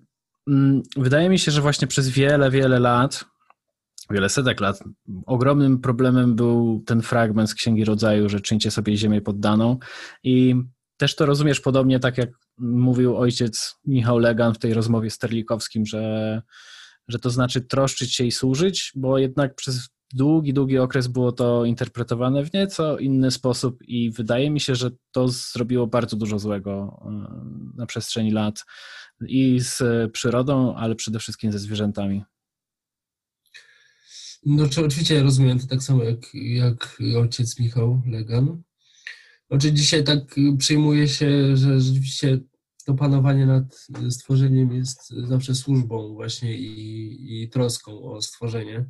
mm, 0.47 0.81
wydaje 0.97 1.29
mi 1.29 1.39
się, 1.39 1.51
że 1.51 1.61
właśnie 1.61 1.87
przez 1.87 2.09
wiele, 2.09 2.51
wiele 2.51 2.79
lat, 2.79 3.25
wiele 4.09 4.29
setek 4.29 4.61
lat, 4.61 4.83
ogromnym 5.25 5.79
problemem 5.79 6.35
był 6.35 6.83
ten 6.85 7.01
fragment 7.01 7.49
z 7.49 7.55
Księgi 7.55 7.85
Rodzaju, 7.85 8.29
że 8.29 8.39
czyńcie 8.39 8.71
sobie 8.71 8.97
ziemię 8.97 9.21
poddaną 9.21 9.77
i 10.23 10.55
też 11.01 11.15
to 11.15 11.25
rozumiesz 11.25 11.59
podobnie 11.59 11.99
tak, 11.99 12.17
jak 12.17 12.29
mówił 12.57 13.17
ojciec 13.17 13.75
Michał 13.85 14.17
Legan 14.17 14.53
w 14.53 14.59
tej 14.59 14.73
rozmowie 14.73 15.09
z 15.09 15.17
Terlikowskim, 15.17 15.85
że, 15.85 16.41
że 17.07 17.19
to 17.19 17.29
znaczy 17.29 17.61
troszczyć 17.61 18.15
się 18.15 18.23
i 18.23 18.31
służyć, 18.31 18.91
bo 18.95 19.17
jednak 19.17 19.55
przez 19.55 19.89
długi, 20.13 20.53
długi 20.53 20.77
okres 20.77 21.07
było 21.07 21.31
to 21.31 21.65
interpretowane 21.65 22.45
w 22.45 22.53
nieco 22.53 22.97
inny 22.97 23.31
sposób 23.31 23.83
i 23.87 24.11
wydaje 24.11 24.49
mi 24.49 24.59
się, 24.59 24.75
że 24.75 24.91
to 25.11 25.27
zrobiło 25.27 25.87
bardzo 25.87 26.17
dużo 26.17 26.39
złego 26.39 27.01
na 27.77 27.85
przestrzeni 27.85 28.31
lat 28.31 28.65
i 29.27 29.59
z 29.59 29.81
przyrodą, 30.11 30.75
ale 30.75 30.95
przede 30.95 31.19
wszystkim 31.19 31.51
ze 31.51 31.59
zwierzętami. 31.59 32.23
No 34.45 34.69
czy 34.69 34.85
oczywiście 34.85 35.23
rozumiem 35.23 35.59
to 35.59 35.67
tak 35.67 35.83
samo 35.83 36.03
jak, 36.03 36.19
jak 36.33 37.01
ojciec 37.17 37.59
Michał 37.59 38.01
Legan. 38.05 38.61
Znaczy 39.51 39.73
dzisiaj 39.73 40.03
tak 40.03 40.35
przyjmuje 40.57 41.07
się, 41.07 41.57
że 41.57 41.81
rzeczywiście 41.81 42.39
to 42.85 42.93
panowanie 42.93 43.45
nad 43.45 43.87
stworzeniem 44.09 44.73
jest 44.73 45.09
zawsze 45.09 45.55
służbą 45.55 46.13
właśnie 46.13 46.57
i, 46.57 47.43
i 47.43 47.49
troską 47.49 48.03
o 48.03 48.21
stworzenie. 48.21 48.85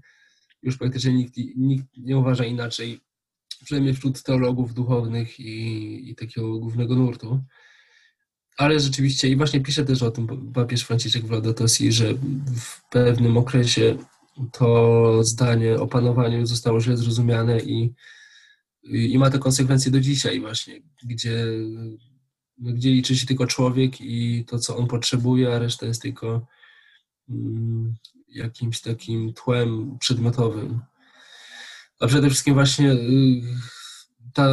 Już 0.63 0.77
praktycznie 0.77 1.13
nikt, 1.13 1.37
nikt 1.55 1.85
nie 1.97 2.17
uważa 2.17 2.45
inaczej, 2.45 2.99
przynajmniej 3.63 3.93
wśród 3.93 4.23
teologów 4.23 4.73
duchownych 4.73 5.39
i, 5.39 6.09
i 6.09 6.15
takiego 6.15 6.59
głównego 6.59 6.95
nurtu. 6.95 7.43
Ale 8.57 8.79
rzeczywiście, 8.79 9.29
i 9.29 9.35
właśnie 9.35 9.61
pisze 9.61 9.85
też 9.85 10.03
o 10.03 10.11
tym 10.11 10.51
papież 10.53 10.83
Franciszek 10.83 11.25
w 11.25 11.29
że 11.91 12.13
w 12.55 12.89
pewnym 12.91 13.37
okresie 13.37 13.97
to 14.51 15.23
zdanie 15.23 15.75
o 15.75 15.87
panowaniu 15.87 16.45
zostało 16.45 16.81
źle 16.81 16.97
zrozumiane 16.97 17.59
i, 17.59 17.93
i 18.83 19.17
ma 19.17 19.29
to 19.29 19.39
konsekwencje 19.39 19.91
do 19.91 19.99
dzisiaj 19.99 20.39
właśnie, 20.39 20.81
gdzie, 21.03 21.45
gdzie 22.57 22.89
liczy 22.89 23.17
się 23.17 23.25
tylko 23.25 23.47
człowiek 23.47 24.01
i 24.01 24.45
to, 24.47 24.59
co 24.59 24.77
on 24.77 24.87
potrzebuje, 24.87 25.55
a 25.55 25.59
reszta 25.59 25.85
jest 25.85 26.01
tylko 26.01 26.47
mm, 27.29 27.95
jakimś 28.27 28.81
takim 28.81 29.33
tłem 29.33 29.97
przedmiotowym. 29.99 30.81
A 31.99 32.07
przede 32.07 32.29
wszystkim 32.29 32.53
właśnie 32.53 32.91
y, 32.91 33.41
ta, 34.33 34.47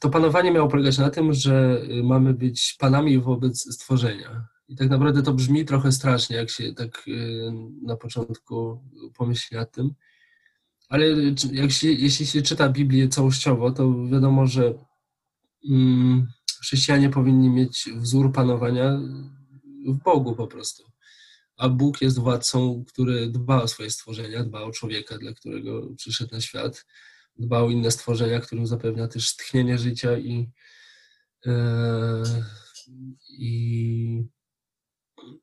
to 0.00 0.10
panowanie 0.10 0.50
miało 0.50 0.68
polegać 0.68 0.98
na 0.98 1.10
tym, 1.10 1.32
że 1.32 1.82
mamy 2.02 2.34
być 2.34 2.76
panami 2.78 3.18
wobec 3.18 3.74
stworzenia. 3.74 4.48
I 4.68 4.76
tak 4.76 4.88
naprawdę 4.88 5.22
to 5.22 5.32
brzmi 5.32 5.64
trochę 5.64 5.92
strasznie, 5.92 6.36
jak 6.36 6.50
się 6.50 6.74
tak 6.74 7.08
y, 7.08 7.52
na 7.82 7.96
początku 7.96 8.82
pomyśli 9.16 9.56
nad 9.56 9.72
tym. 9.72 9.94
Ale 10.92 11.06
jak 11.52 11.72
się, 11.72 11.92
jeśli 11.92 12.26
się 12.26 12.42
czyta 12.42 12.68
Biblię 12.68 13.08
całościowo, 13.08 13.70
to 13.70 14.06
wiadomo, 14.06 14.46
że 14.46 14.74
mm, 15.70 16.26
chrześcijanie 16.60 17.10
powinni 17.10 17.50
mieć 17.50 17.88
wzór 17.96 18.32
panowania 18.32 19.00
w 19.86 20.02
Bogu 20.04 20.36
po 20.36 20.46
prostu. 20.46 20.82
A 21.56 21.68
Bóg 21.68 22.02
jest 22.02 22.18
władcą, 22.18 22.84
który 22.88 23.26
dba 23.26 23.62
o 23.62 23.68
swoje 23.68 23.90
stworzenia, 23.90 24.44
dba 24.44 24.62
o 24.62 24.70
człowieka, 24.70 25.18
dla 25.18 25.32
którego 25.32 25.94
przyszedł 25.96 26.34
na 26.34 26.40
świat, 26.40 26.86
dba 27.38 27.62
o 27.62 27.70
inne 27.70 27.90
stworzenia, 27.90 28.40
którym 28.40 28.66
zapewnia 28.66 29.08
też 29.08 29.36
tchnienie 29.36 29.78
życia 29.78 30.18
i, 30.18 30.50
yy, 31.46 31.52
i 33.28 34.24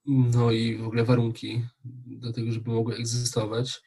no 0.06 0.52
i 0.52 0.78
w 0.78 0.88
ogóle 0.88 1.04
warunki 1.04 1.66
do 2.06 2.34
tego, 2.34 2.52
żeby 2.52 2.72
mogły 2.72 2.96
egzystować. 2.96 3.82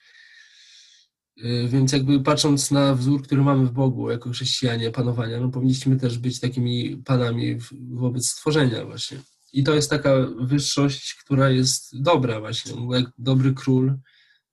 Y, 1.38 1.68
więc 1.68 1.92
jakby 1.92 2.20
patrząc 2.20 2.70
na 2.70 2.94
wzór, 2.94 3.22
który 3.22 3.42
mamy 3.42 3.66
w 3.66 3.72
Bogu 3.72 4.10
jako 4.10 4.30
chrześcijanie, 4.30 4.90
panowania, 4.90 5.40
no 5.40 5.48
powinniśmy 5.48 5.96
też 5.96 6.18
być 6.18 6.40
takimi 6.40 6.96
panami 7.04 7.58
wobec 7.90 8.28
stworzenia 8.28 8.84
właśnie. 8.84 9.18
I 9.52 9.64
to 9.64 9.74
jest 9.74 9.90
taka 9.90 10.14
wyższość, 10.40 11.14
która 11.14 11.50
jest 11.50 12.02
dobra 12.02 12.40
właśnie, 12.40 12.72
jak 12.90 13.04
dobry 13.18 13.54
król 13.54 13.98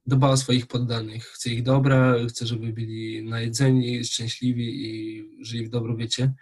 dba 0.06 0.30
o 0.30 0.38
swoich 0.38 0.68
poddanych, 0.68 1.26
chce 1.26 1.50
ich 1.50 1.64
dobra, 1.64 2.16
chce, 2.30 2.48
żeby 2.48 2.74
byli 2.74 3.24
najedzeni, 3.24 4.06
szczęśliwi 4.06 4.86
i 4.86 5.24
żyli 5.46 5.66
w 5.66 5.70
dobrobycie. 5.70 6.34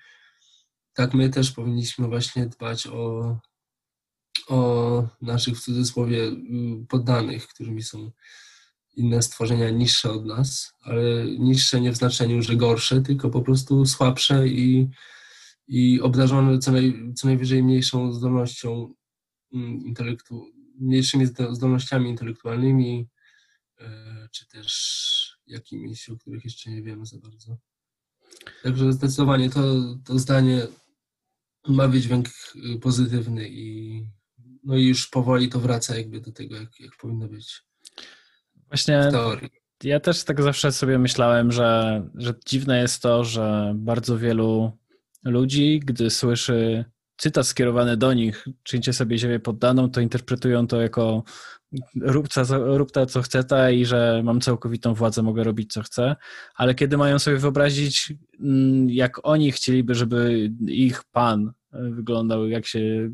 Tak 0.93 1.13
my 1.13 1.29
też 1.29 1.51
powinniśmy 1.51 2.07
właśnie 2.07 2.45
dbać 2.45 2.87
o 2.87 3.37
o 4.47 5.07
naszych 5.21 5.57
w 5.57 5.61
cudzysłowie 5.61 6.31
poddanych, 6.89 7.47
którymi 7.47 7.83
są 7.83 8.11
inne 8.97 9.21
stworzenia 9.21 9.69
niższe 9.69 10.11
od 10.11 10.25
nas, 10.25 10.73
ale 10.81 11.25
niższe 11.25 11.81
nie 11.81 11.91
w 11.91 11.95
znaczeniu, 11.95 12.41
że 12.41 12.55
gorsze, 12.55 13.01
tylko 13.01 13.29
po 13.29 13.41
prostu 13.41 13.85
słabsze 13.85 14.47
i, 14.47 14.89
i 15.67 16.01
obdarzone 16.01 16.59
co, 16.59 16.71
naj, 16.71 17.13
co 17.15 17.27
najwyżej 17.27 17.63
mniejszą 17.63 18.11
zdolnością 18.11 18.93
mm, 19.53 19.85
intelektu, 19.85 20.45
mniejszymi 20.79 21.25
zdolnościami 21.51 22.09
intelektualnymi, 22.09 23.07
e, 23.79 24.27
czy 24.31 24.47
też 24.47 25.37
jakimiś, 25.47 26.09
o 26.09 26.17
których 26.17 26.43
jeszcze 26.43 26.71
nie 26.71 26.83
wiemy 26.83 27.05
za 27.05 27.17
bardzo. 27.17 27.57
Także 28.63 28.93
zdecydowanie 28.93 29.49
to, 29.49 29.61
to 30.05 30.19
zdanie 30.19 30.67
ma 31.67 31.87
wydźwięk 31.87 32.27
y, 32.55 32.79
pozytywny 32.79 33.49
i, 33.49 34.01
no 34.63 34.77
i 34.77 34.85
już 34.85 35.07
powoli 35.07 35.49
to 35.49 35.59
wraca 35.59 35.97
jakby 35.97 36.21
do 36.21 36.31
tego, 36.31 36.55
jak, 36.55 36.79
jak 36.79 36.97
powinno 36.97 37.27
być. 37.27 37.66
Właśnie 38.67 39.09
ja 39.83 39.99
też 39.99 40.23
tak 40.23 40.41
zawsze 40.41 40.71
sobie 40.71 40.99
myślałem, 40.99 41.51
że, 41.51 42.01
że 42.15 42.33
dziwne 42.45 42.81
jest 42.81 43.01
to, 43.01 43.23
że 43.23 43.73
bardzo 43.75 44.17
wielu 44.17 44.71
ludzi, 45.23 45.81
gdy 45.85 46.09
słyszy 46.09 46.85
cytat 47.17 47.47
skierowany 47.47 47.97
do 47.97 48.13
nich, 48.13 48.47
czyńcie 48.63 48.93
sobie 48.93 49.17
ziemię 49.17 49.39
poddaną, 49.39 49.89
to 49.89 50.01
interpretują 50.01 50.67
to 50.67 50.81
jako 50.81 51.23
rób, 52.01 52.27
ta, 52.27 52.43
rób 52.57 52.91
ta, 52.91 53.05
co 53.05 53.21
chce 53.21 53.43
ta 53.43 53.71
i 53.71 53.85
że 53.85 54.21
mam 54.23 54.41
całkowitą 54.41 54.93
władzę, 54.93 55.23
mogę 55.23 55.43
robić 55.43 55.73
co 55.73 55.81
chcę, 55.81 56.15
ale 56.55 56.75
kiedy 56.75 56.97
mają 56.97 57.19
sobie 57.19 57.37
wyobrazić, 57.37 58.13
mm, 58.39 58.89
jak 58.89 59.19
oni 59.23 59.51
chcieliby, 59.51 59.95
żeby 59.95 60.51
ich 60.67 61.03
pan 61.03 61.51
wyglądał, 61.71 62.47
jak 62.47 62.65
się 62.65 63.09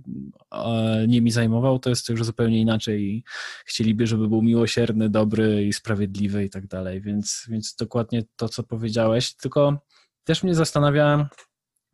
nimi 1.07 1.31
zajmował, 1.31 1.79
to 1.79 1.89
jest 1.89 2.07
to 2.07 2.13
już 2.13 2.23
zupełnie 2.23 2.61
inaczej. 2.61 3.03
I 3.03 3.23
chcieliby, 3.65 4.07
żeby 4.07 4.27
był 4.27 4.41
miłosierny, 4.41 5.09
dobry 5.09 5.65
i 5.65 5.73
sprawiedliwy 5.73 6.45
i 6.45 6.49
tak 6.49 6.67
dalej, 6.67 7.01
więc, 7.01 7.45
więc 7.49 7.75
dokładnie 7.75 8.23
to, 8.35 8.49
co 8.49 8.63
powiedziałeś, 8.63 9.35
tylko 9.35 9.81
też 10.23 10.43
mnie 10.43 10.55
zastanawia, 10.55 11.29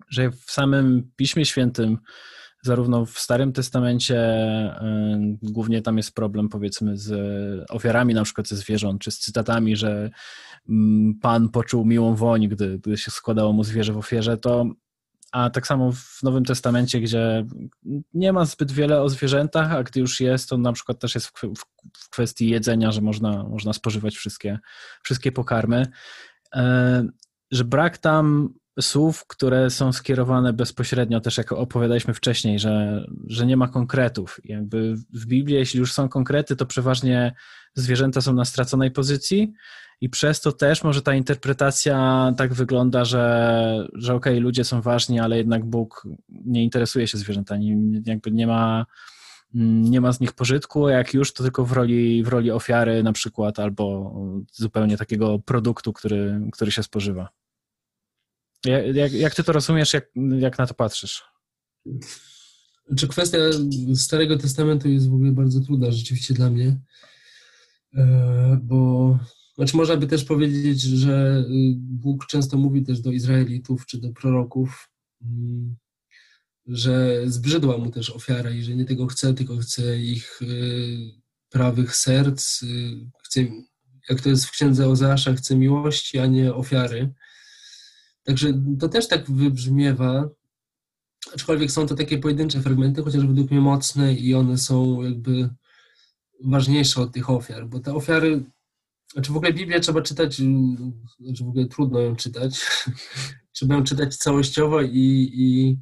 że 0.09 0.31
w 0.31 0.51
samym 0.51 1.11
Piśmie 1.15 1.45
Świętym 1.45 1.97
zarówno 2.61 3.05
w 3.05 3.19
Starym 3.19 3.53
Testamencie 3.53 4.19
y, 5.43 5.51
głównie 5.51 5.81
tam 5.81 5.97
jest 5.97 6.15
problem 6.15 6.49
powiedzmy 6.49 6.97
z 6.97 7.11
ofiarami 7.69 8.13
na 8.13 8.23
przykład 8.23 8.47
ze 8.47 8.55
zwierząt, 8.55 9.01
czy 9.01 9.11
z 9.11 9.19
cytatami, 9.19 9.75
że 9.75 10.09
mm, 10.69 11.19
Pan 11.21 11.49
poczuł 11.49 11.85
miłą 11.85 12.15
woń, 12.15 12.47
gdy, 12.47 12.79
gdy 12.79 12.97
się 12.97 13.11
składało 13.11 13.53
mu 13.53 13.63
zwierzę 13.63 13.93
w 13.93 13.97
ofierze, 13.97 14.37
to 14.37 14.65
a 15.31 15.49
tak 15.49 15.67
samo 15.67 15.91
w 15.91 16.23
Nowym 16.23 16.45
Testamencie, 16.45 16.99
gdzie 16.99 17.45
nie 18.13 18.33
ma 18.33 18.45
zbyt 18.45 18.71
wiele 18.71 19.01
o 19.01 19.09
zwierzętach, 19.09 19.71
a 19.71 19.83
gdy 19.83 19.99
już 19.99 20.19
jest, 20.19 20.49
to 20.49 20.57
na 20.57 20.73
przykład 20.73 20.99
też 20.99 21.15
jest 21.15 21.27
w 21.97 22.09
kwestii 22.09 22.49
jedzenia, 22.49 22.91
że 22.91 23.01
można, 23.01 23.43
można 23.43 23.73
spożywać 23.73 24.15
wszystkie, 24.15 24.59
wszystkie 25.03 25.31
pokarmy, 25.31 25.87
e, 26.55 27.07
że 27.51 27.63
brak 27.63 27.97
tam 27.97 28.53
słów, 28.81 29.27
które 29.27 29.69
są 29.69 29.93
skierowane 29.93 30.53
bezpośrednio, 30.53 31.19
też 31.19 31.37
jak 31.37 31.51
opowiadaliśmy 31.51 32.13
wcześniej, 32.13 32.59
że, 32.59 33.05
że 33.27 33.45
nie 33.45 33.57
ma 33.57 33.67
konkretów. 33.67 34.39
Jakby 34.43 34.95
w 35.13 35.25
Biblii, 35.25 35.57
jeśli 35.57 35.79
już 35.79 35.93
są 35.93 36.09
konkrety, 36.09 36.55
to 36.55 36.65
przeważnie 36.65 37.33
zwierzęta 37.75 38.21
są 38.21 38.33
na 38.33 38.45
straconej 38.45 38.91
pozycji 38.91 39.53
i 40.01 40.09
przez 40.09 40.41
to 40.41 40.51
też 40.51 40.83
może 40.83 41.01
ta 41.01 41.15
interpretacja 41.15 42.33
tak 42.37 42.53
wygląda, 42.53 43.05
że, 43.05 43.87
że 43.93 44.15
okej, 44.15 44.33
okay, 44.33 44.41
ludzie 44.41 44.63
są 44.63 44.81
ważni, 44.81 45.19
ale 45.19 45.37
jednak 45.37 45.65
Bóg 45.65 46.07
nie 46.29 46.63
interesuje 46.63 47.07
się 47.07 47.17
zwierzętami, 47.17 48.01
jakby 48.05 48.31
nie 48.31 48.47
ma, 48.47 48.85
nie 49.53 50.01
ma 50.01 50.11
z 50.11 50.19
nich 50.19 50.33
pożytku, 50.33 50.85
a 50.85 50.91
jak 50.91 51.13
już, 51.13 51.33
to 51.33 51.43
tylko 51.43 51.65
w 51.65 51.71
roli, 51.71 52.23
w 52.23 52.27
roli 52.27 52.51
ofiary 52.51 53.03
na 53.03 53.13
przykład, 53.13 53.59
albo 53.59 54.15
zupełnie 54.51 54.97
takiego 54.97 55.39
produktu, 55.39 55.93
który, 55.93 56.41
który 56.51 56.71
się 56.71 56.83
spożywa. 56.83 57.29
Jak, 58.93 59.13
jak 59.13 59.35
ty 59.35 59.43
to 59.43 59.51
rozumiesz, 59.51 59.93
jak, 59.93 60.09
jak 60.39 60.57
na 60.57 60.67
to 60.67 60.73
patrzysz? 60.73 61.23
Czy 62.97 63.07
kwestia 63.07 63.37
Starego 63.95 64.37
Testamentu 64.37 64.89
jest 64.89 65.09
w 65.09 65.13
ogóle 65.13 65.31
bardzo 65.31 65.59
trudna 65.59 65.91
rzeczywiście 65.91 66.33
dla 66.33 66.49
mnie, 66.49 66.79
e, 67.93 68.59
bo 68.63 69.19
znaczy 69.59 69.77
można 69.77 69.97
by 69.97 70.07
też 70.07 70.25
powiedzieć, 70.25 70.81
że 70.81 71.45
y, 71.49 71.73
Bóg 71.77 72.25
często 72.25 72.57
mówi 72.57 72.83
też 72.83 73.01
do 73.01 73.11
Izraelitów 73.11 73.85
czy 73.85 73.97
do 73.97 74.13
proroków, 74.13 74.89
mm, 75.21 75.75
że 76.67 77.23
zbrzydła 77.25 77.77
mu 77.77 77.91
też 77.91 78.09
ofiara 78.09 78.51
i 78.51 78.63
że 78.63 78.75
nie 78.75 78.85
tego 78.85 79.07
chce, 79.07 79.33
tylko 79.33 79.57
chce 79.57 79.99
ich 79.99 80.41
y, 80.41 81.11
prawych 81.49 81.95
serc, 81.95 82.63
y, 82.63 82.67
chce, 83.23 83.41
jak 84.09 84.21
to 84.21 84.29
jest 84.29 84.45
w 84.45 84.51
księdze 84.51 84.87
Ozeasza, 84.87 85.33
chce 85.33 85.55
miłości, 85.55 86.19
a 86.19 86.25
nie 86.25 86.53
ofiary. 86.53 87.13
Także 88.23 88.53
to 88.79 88.89
też 88.89 89.07
tak 89.07 89.31
wybrzmiewa, 89.31 90.29
aczkolwiek 91.33 91.71
są 91.71 91.87
to 91.87 91.95
takie 91.95 92.17
pojedyncze 92.17 92.61
fragmenty, 92.61 93.03
chociaż 93.03 93.25
według 93.25 93.51
mnie 93.51 93.61
mocne 93.61 94.13
i 94.13 94.35
one 94.35 94.57
są 94.57 95.03
jakby 95.03 95.49
ważniejsze 96.43 97.01
od 97.01 97.13
tych 97.13 97.29
ofiar, 97.29 97.67
bo 97.67 97.79
te 97.79 97.93
ofiary 97.93 98.43
Znaczy 99.13 99.31
w 99.33 99.37
ogóle 99.37 99.53
Biblię 99.53 99.79
trzeba 99.79 100.01
czytać, 100.01 100.41
znaczy 101.19 101.43
w 101.43 101.47
ogóle 101.47 101.65
trudno 101.65 101.99
ją 101.99 102.15
czytać. 102.15 102.61
trzeba 103.51 103.75
ją 103.75 103.83
czytać 103.83 104.17
całościowo 104.17 104.81
i, 104.81 105.31
i 105.33 105.77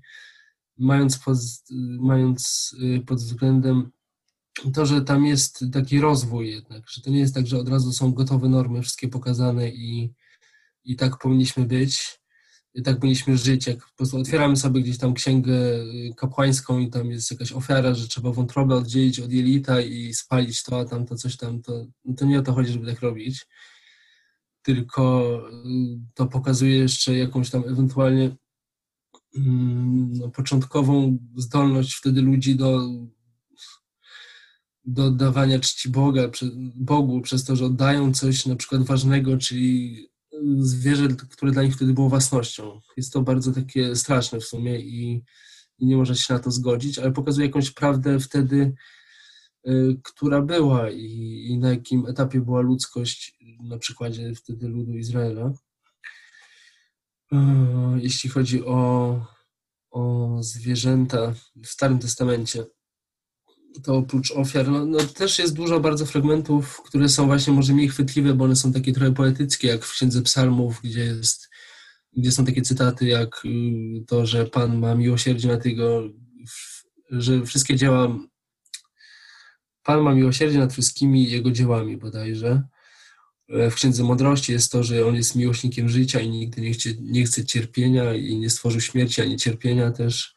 mając, 0.78 1.20
pod, 1.20 1.38
mając 2.00 2.72
y, 2.82 3.02
pod 3.06 3.18
względem 3.18 3.92
to, 4.74 4.86
że 4.86 5.02
tam 5.02 5.26
jest 5.26 5.66
taki 5.74 6.00
rozwój 6.00 6.50
jednak, 6.50 6.90
że 6.90 7.02
to 7.02 7.10
nie 7.10 7.20
jest 7.20 7.36
tak, 7.36 7.48
że 7.48 7.58
od 7.58 7.70
razu 7.70 7.94
są 7.94 8.14
gotowe 8.14 8.50
normy, 8.50 8.82
wszystkie 8.82 9.08
pokazane 9.08 9.70
i, 9.70 10.14
i 10.84 10.96
tak 10.96 11.18
powinniśmy 11.18 11.66
być, 11.66 12.20
tak 12.84 13.00
powinniśmy 13.00 13.38
żyć, 13.38 13.68
jak 13.68 13.78
po 13.78 13.96
prostu 13.98 14.18
otwieramy 14.18 14.56
sobie 14.56 14.82
gdzieś 14.82 14.98
tam 14.98 15.14
księgę 15.14 15.54
kapłańską 16.18 16.80
i 16.80 16.90
tam 16.90 17.12
jest 17.12 17.32
jakaś 17.32 17.52
ofiara, 17.52 17.94
że 17.94 18.08
trzeba 18.08 18.32
wątrobę 18.32 18.76
oddzielić 18.76 19.20
od 19.20 19.32
jelita 19.32 19.82
i 19.82 20.14
spalić 20.14 20.64
to, 20.64 20.80
a 20.80 20.86
tam 20.86 21.06
to 21.06 21.16
coś 21.16 21.38
tam, 21.38 21.62
to, 21.62 21.86
no 22.06 22.16
to 22.16 22.26
nie 22.26 22.40
o 22.40 22.42
to 22.42 22.54
chodzi, 22.54 22.74
żeby 22.74 22.94
tak 22.94 23.02
robić, 23.02 23.48
tylko 24.62 25.32
y, 25.66 26.00
to 26.14 26.26
pokazuje 26.26 26.78
jeszcze 26.78 27.18
jakąś 27.18 27.50
tam 27.50 27.64
ewentualnie 27.68 28.36
mm, 29.36 30.14
no, 30.14 30.30
początkową 30.30 31.18
zdolność 31.36 31.96
wtedy 31.96 32.22
ludzi 32.22 32.56
do 32.56 32.90
do 34.88 35.06
oddawania 35.06 35.60
czci 35.60 35.90
Boga, 35.90 36.22
Bogu 36.76 37.22
przez 37.22 37.44
to, 37.44 37.56
że 37.56 37.66
oddają 37.66 38.14
coś 38.14 38.46
na 38.46 38.56
przykład 38.56 38.84
ważnego, 38.84 39.38
czyli 39.38 39.98
zwierzę, 40.60 41.08
które 41.08 41.52
dla 41.52 41.64
nich 41.64 41.76
wtedy 41.76 41.94
było 41.94 42.10
własnością. 42.10 42.82
Jest 42.98 43.14
to 43.14 43.22
bardzo 43.22 43.52
takie 43.52 43.96
straszne 43.96 44.40
w 44.40 44.44
sumie 44.46 44.80
i, 44.80 45.24
i 45.80 45.86
nie 45.86 45.98
można 45.98 46.16
się 46.16 46.34
na 46.34 46.40
to 46.40 46.52
zgodzić, 46.52 47.00
ale 47.00 47.12
pokazuje 47.12 47.48
jakąś 47.48 47.72
prawdę 47.72 48.20
wtedy, 48.20 48.74
y, 49.68 50.00
która 50.04 50.42
była 50.42 50.90
i, 50.92 51.46
i, 51.50 51.58
na 51.58 51.70
jakim 51.70 52.06
etapie 52.06 52.42
była 52.42 52.62
ludzkość 52.62 53.38
na 53.64 53.78
przykładzie 53.78 54.36
wtedy 54.36 54.68
ludu 54.68 54.94
Izraela. 54.94 55.54
Y, 57.34 57.38
jeśli 58.02 58.30
chodzi 58.30 58.66
o, 58.66 59.22
o 59.92 60.38
zwierzęta 60.44 61.34
w 61.64 61.68
Starym 61.68 62.00
Testamencie, 62.00 62.66
to 63.82 63.96
oprócz 63.96 64.32
ofiar, 64.32 64.68
no, 64.68 64.86
no, 64.86 65.00
też 65.00 65.40
jest 65.40 65.56
dużo 65.56 65.80
bardzo 65.80 66.06
fragmentów, 66.06 66.82
które 66.86 67.10
są 67.10 67.26
właśnie 67.26 67.54
może 67.54 67.74
mniej 67.74 67.90
chwytliwe, 67.90 68.34
bo 68.34 68.46
one 68.46 68.56
są 68.56 68.74
takie 68.74 68.94
trochę 68.94 69.14
poetyckie, 69.14 69.68
jak 69.68 69.86
w 69.86 69.92
Księdze 69.92 70.22
Psalmów, 70.22 70.82
gdzie 70.84 71.04
jest, 71.06 71.50
gdzie 72.18 72.32
są 72.32 72.46
takie 72.46 72.62
cytaty 72.62 73.08
jak 73.08 73.46
y, 73.46 73.50
to, 74.08 74.26
że 74.26 74.46
Pan 74.46 74.80
ma 74.80 74.96
miłosierdzie 74.96 75.48
na 75.48 75.58
tego, 75.58 76.04
że 77.12 77.46
wszystkie 77.46 77.76
dzieła 77.76 78.18
Pan 79.88 80.02
ma 80.02 80.14
miłosierdzie 80.14 80.60
nad 80.60 80.74
wszystkimi 80.74 81.30
jego 81.30 81.52
dziełami 81.52 81.98
bodajże. 81.98 82.64
W 83.50 83.74
Księdze 83.74 84.04
Mądrości 84.04 84.52
jest 84.52 84.72
to, 84.72 84.84
że 84.84 85.08
on 85.08 85.16
jest 85.16 85.36
miłośnikiem 85.36 85.90
życia 85.90 86.20
i 86.20 86.30
nigdy 86.30 86.62
nie 86.62 86.74
chce, 86.74 86.90
nie 87.00 87.24
chce 87.24 87.46
cierpienia 87.46 88.14
i 88.14 88.38
nie 88.38 88.50
stworzył 88.50 88.82
śmierci 88.82 89.22
ani 89.22 89.38
cierpienia 89.38 89.92
też 89.92 90.36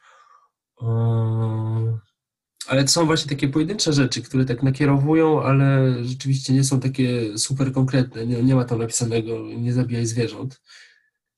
ale 2.67 2.85
to 2.85 2.91
są 2.91 3.07
właśnie 3.07 3.29
takie 3.29 3.49
pojedyncze 3.49 3.93
rzeczy, 3.93 4.23
które 4.23 4.45
tak 4.45 4.63
nakierowują, 4.63 5.43
ale 5.43 5.95
rzeczywiście 6.05 6.53
nie 6.53 6.65
są 6.65 6.81
takie 6.81 7.39
super 7.39 7.73
konkretne. 7.73 8.27
Nie, 8.27 8.43
nie 8.43 8.55
ma 8.55 8.65
tam 8.65 8.79
napisanego 8.79 9.47
nie 9.57 9.73
zabijaj 9.73 10.07
zwierząt. 10.07 10.61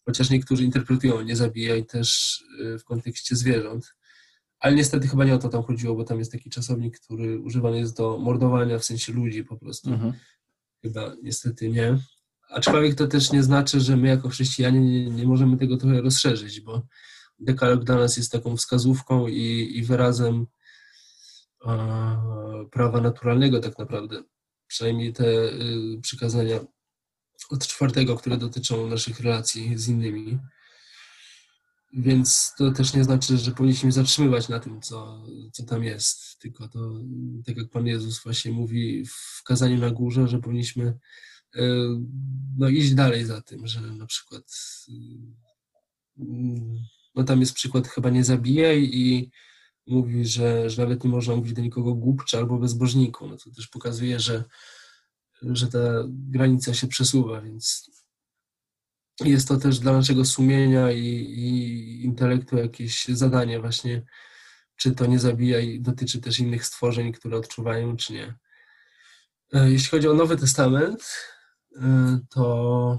Chociaż 0.05 0.31
niektórzy 0.31 0.65
interpretują 0.65 1.23
nie 1.23 1.37
zabijaj 1.37 1.87
też 1.87 2.41
y, 2.61 2.79
w 2.79 2.85
kontekście 2.85 3.37
zwierząt. 3.37 3.95
Ale 4.59 4.75
niestety 4.75 5.09
chyba 5.09 5.25
nie 5.25 5.35
o 5.35 5.39
to 5.39 5.49
tam 5.49 5.63
chodziło, 5.63 5.95
bo 5.95 6.05
tam 6.05 6.19
jest 6.19 6.33
taki 6.33 6.51
czasownik, 6.51 7.01
który 7.01 7.39
używany 7.39 7.79
jest 7.79 7.97
do 7.97 8.19
mordowania 8.19 8.79
w 8.79 8.85
sensie 8.85 9.13
ludzi 9.13 9.45
po 9.45 9.57
prostu. 9.57 9.91
Mhm. 9.91 10.13
Chyba 10.83 11.15
niestety 11.23 11.69
nie. 11.69 11.99
Aczkolwiek 12.49 12.95
to 12.95 13.07
też 13.07 13.33
nie 13.33 13.43
znaczy, 13.43 13.81
że 13.81 13.97
my 13.97 14.09
jako 14.09 14.29
chrześcijanie 14.29 14.81
nie, 14.81 15.11
nie 15.11 15.27
możemy 15.27 15.57
tego 15.57 15.77
trochę 15.77 16.01
rozszerzyć, 16.01 16.61
bo 16.61 16.83
dekalog 17.39 17.85
dla 17.85 17.97
nas 17.97 18.17
jest 18.17 18.33
taką 18.33 18.57
wskazówką 18.57 19.29
i, 19.29 19.73
i 19.75 19.83
wyrazem 19.83 20.47
prawa 22.71 23.01
naturalnego 23.01 23.61
tak 23.61 23.79
naprawdę. 23.79 24.23
Przynajmniej 24.67 25.13
te 25.13 25.27
y, 25.27 25.99
przykazania 26.03 26.61
od 27.51 27.67
czwartego, 27.67 28.17
które 28.17 28.37
dotyczą 28.37 28.87
naszych 28.87 29.21
relacji 29.21 29.79
z 29.79 29.89
innymi. 29.89 30.39
Więc 31.93 32.53
to 32.59 32.71
też 32.71 32.95
nie 32.95 33.05
znaczy, 33.05 33.39
że 33.39 33.51
powinniśmy 33.51 33.93
zatrzymywać 33.93 34.49
na 34.49 34.61
tym, 34.61 34.81
co, 34.81 35.25
co 35.53 35.63
tam 35.63 35.85
jest. 35.85 36.39
Tylko 36.39 36.69
to, 36.69 36.93
tak 37.47 37.57
jak 37.57 37.69
Pan 37.69 37.87
Jezus 37.87 38.23
właśnie 38.23 38.53
mówi 38.53 39.05
w 39.07 39.43
kazaniu 39.45 39.79
na 39.79 39.91
górze, 39.91 40.29
że 40.29 40.39
powinniśmy 40.39 40.99
y, 41.57 41.61
no, 42.59 42.69
iść 42.69 42.95
dalej 42.95 43.25
za 43.25 43.43
tym, 43.43 43.67
że 43.67 43.81
na 43.81 44.07
przykład 44.07 44.45
y, 44.89 44.93
no 47.15 47.25
tam 47.25 47.41
jest 47.41 47.55
przykład 47.55 47.89
chyba 47.89 48.11
nie 48.11 48.25
zabijaj 48.25 48.91
i 48.93 49.31
mówi, 49.87 50.27
że, 50.27 50.71
że 50.71 50.83
nawet 50.83 51.05
nie 51.05 51.11
można 51.11 51.37
mówić 51.37 51.53
do 51.53 51.63
nikogo 51.63 51.95
głupcze 51.95 52.39
albo 52.39 52.59
bezbożniku. 52.59 53.29
No 53.29 53.37
to 53.37 53.51
też 53.51 53.69
pokazuje, 53.69 54.21
że, 54.21 54.45
że 55.43 55.69
ta 55.69 55.79
granica 56.09 56.75
się 56.75 56.87
przesuwa, 56.87 57.41
więc 57.41 57.91
jest 59.21 59.49
to 59.49 59.57
też 59.57 59.79
dla 59.79 59.93
naszego 59.93 60.25
sumienia 60.25 60.93
i, 60.93 61.07
i 61.07 62.05
intelektu 62.05 62.57
jakieś 62.57 63.05
zadanie 63.05 63.61
właśnie, 63.61 64.03
czy 64.77 64.93
to 64.93 65.07
nie 65.07 65.19
zabija 65.19 65.61
i 65.61 65.81
dotyczy 65.81 66.21
też 66.21 66.39
innych 66.39 66.67
stworzeń, 66.67 67.13
które 67.13 67.37
odczuwają, 67.37 67.97
czy 67.97 68.13
nie. 68.13 68.35
E, 69.53 69.71
jeśli 69.71 69.91
chodzi 69.91 70.09
o 70.09 70.15
Nowy 70.15 70.37
Testament, 70.37 71.03
e, 71.77 72.19
to, 72.31 72.99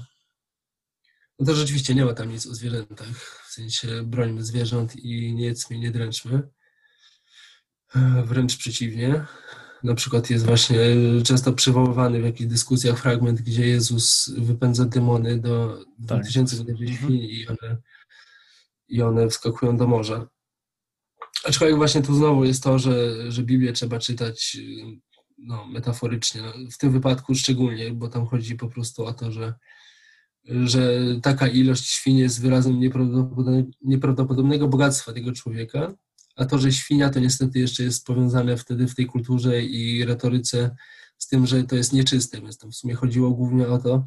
no 1.40 1.46
to 1.46 1.56
rzeczywiście 1.56 1.96
nie 1.96 2.06
ma 2.06 2.14
tam 2.14 2.30
nic 2.30 2.48
o 2.48 2.56
zwierzętach, 2.56 3.44
w 3.48 3.54
sensie 3.54 4.04
brońmy 4.04 4.44
zwierząt 4.44 4.96
i 4.96 5.34
nie 5.34 5.46
jedzmy, 5.46 5.80
nie 5.80 5.92
dręczmy. 5.92 6.50
E, 7.96 8.24
wręcz 8.26 8.58
przeciwnie. 8.58 9.26
Na 9.84 9.96
przykład 9.96 10.30
jest 10.30 10.46
właśnie 10.46 10.78
często 11.24 11.54
przywoływany 11.54 12.22
w 12.22 12.26
jakichś 12.26 12.50
dyskusjach 12.50 13.00
fragment, 13.00 13.42
gdzie 13.42 13.68
Jezus 13.68 14.30
wypędza 14.38 14.86
demony 14.86 15.40
do 15.40 15.86
tak. 16.08 16.26
tysięcy 16.26 16.60
mhm. 16.60 16.94
świń 16.94 17.14
i 17.14 17.48
one, 17.48 17.78
i 18.88 19.02
one 19.02 19.30
wskakują 19.30 19.78
do 19.78 19.88
morza. 19.88 20.28
Aczkolwiek 21.46 21.78
właśnie 21.78 22.02
tu 22.02 22.16
znowu 22.16 22.46
jest 22.46 22.64
to, 22.64 22.80
że, 22.80 23.32
że 23.32 23.44
Biblię 23.44 23.74
trzeba 23.74 24.00
czytać 24.00 24.58
no, 25.38 25.68
metaforycznie. 25.68 26.42
W 26.72 26.78
tym 26.78 26.92
wypadku 26.92 27.36
szczególnie, 27.36 27.92
bo 27.92 28.08
tam 28.08 28.26
chodzi 28.26 28.56
po 28.56 28.68
prostu 28.68 29.06
o 29.06 29.14
to, 29.14 29.32
że, 29.32 29.54
że 30.46 31.00
taka 31.22 31.48
ilość 31.48 31.88
świń 31.88 32.18
jest 32.18 32.42
wyrazem 32.42 32.80
nieprawdopodobnego 33.82 34.68
bogactwa 34.68 35.14
tego 35.14 35.32
człowieka 35.32 35.94
a 36.36 36.46
to, 36.46 36.60
że 36.60 36.72
świnia 36.72 37.10
to 37.10 37.20
niestety 37.20 37.60
jeszcze 37.60 37.84
jest 37.84 38.06
powiązane 38.06 38.58
wtedy 38.58 38.88
w 38.88 38.96
tej 38.96 39.06
kulturze 39.06 39.64
i 39.64 40.06
retoryce 40.06 40.76
z 41.18 41.28
tym, 41.28 41.48
że 41.48 41.64
to 41.64 41.76
jest 41.76 41.94
nieczyste, 41.94 42.42
więc 42.42 42.58
tam 42.58 42.72
w 42.72 42.76
sumie 42.76 42.94
chodziło 42.94 43.32
głównie 43.32 43.68
o 43.68 43.78
to, 43.78 44.06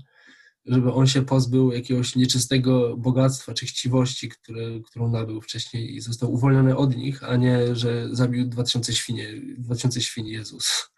żeby 0.66 0.92
on 0.92 1.06
się 1.06 1.24
pozbył 1.24 1.72
jakiegoś 1.72 2.16
nieczystego 2.16 2.96
bogactwa 2.96 3.54
czy 3.54 3.66
chciwości, 3.66 4.28
które, 4.28 4.80
którą 4.80 5.10
nabył 5.10 5.40
wcześniej 5.40 5.94
i 5.94 6.00
został 6.00 6.32
uwolniony 6.32 6.76
od 6.76 6.96
nich, 6.96 7.24
a 7.24 7.36
nie, 7.36 7.76
że 7.76 8.08
zabił 8.12 8.48
2000 8.48 8.92
świnie, 8.92 9.28
2000 9.58 10.00
świni 10.00 10.30
Jezus. 10.30 10.90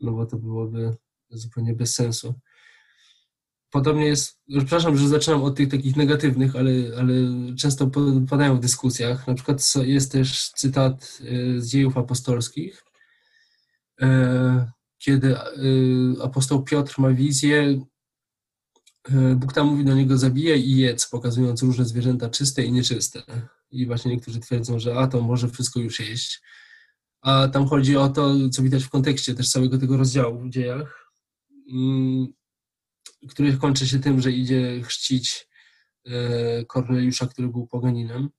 No 0.00 0.12
bo 0.12 0.26
to 0.26 0.36
byłoby 0.36 0.96
zupełnie 1.30 1.74
bez 1.74 1.94
sensu. 1.94 2.34
Podobnie 3.70 4.06
jest, 4.06 4.40
przepraszam, 4.48 4.96
że 4.96 5.08
zaczynam 5.08 5.42
od 5.42 5.56
tych 5.56 5.68
takich 5.68 5.96
negatywnych, 5.96 6.56
ale, 6.56 6.72
ale 6.98 7.12
często 7.58 7.90
padają 8.28 8.56
w 8.56 8.60
dyskusjach. 8.60 9.26
Na 9.26 9.34
przykład 9.34 9.74
jest 9.82 10.12
też 10.12 10.48
cytat 10.48 11.18
e, 11.20 11.60
z 11.60 11.68
dziejów 11.68 11.98
apostolskich, 11.98 12.84
e, 14.00 14.70
kiedy 14.98 15.36
e, 15.36 15.42
apostoł 16.22 16.62
Piotr 16.62 16.94
ma 16.98 17.10
wizję, 17.10 17.80
Bóg 19.36 19.52
tam 19.52 19.66
mówi 19.66 19.84
do 19.84 19.94
niego 19.94 20.18
zabijaj 20.18 20.60
i 20.60 20.76
jedz, 20.76 21.08
pokazując 21.08 21.62
różne 21.62 21.84
zwierzęta 21.84 22.30
czyste 22.30 22.64
i 22.64 22.72
nieczyste. 22.72 23.22
I 23.70 23.86
właśnie 23.86 24.10
niektórzy 24.10 24.40
twierdzą, 24.40 24.78
że 24.78 24.98
a 24.98 25.06
to 25.06 25.20
może 25.20 25.48
wszystko 25.48 25.80
już 25.80 26.00
jeść. 26.00 26.40
A 27.20 27.48
tam 27.48 27.66
chodzi 27.66 27.96
o 27.96 28.08
to, 28.08 28.48
co 28.48 28.62
widać 28.62 28.84
w 28.84 28.90
kontekście 28.90 29.34
też 29.34 29.50
całego 29.50 29.78
tego 29.78 29.96
rozdziału 29.96 30.40
w 30.40 30.50
dziejach 30.50 31.12
który 33.28 33.56
kończy 33.56 33.88
się 33.88 33.98
tym, 33.98 34.20
że 34.20 34.32
idzie 34.32 34.82
chrzcić 34.82 35.48
e, 36.06 36.64
Korneliusza, 36.64 37.26
który 37.26 37.48
był 37.48 37.66
poganinem. 37.66 38.30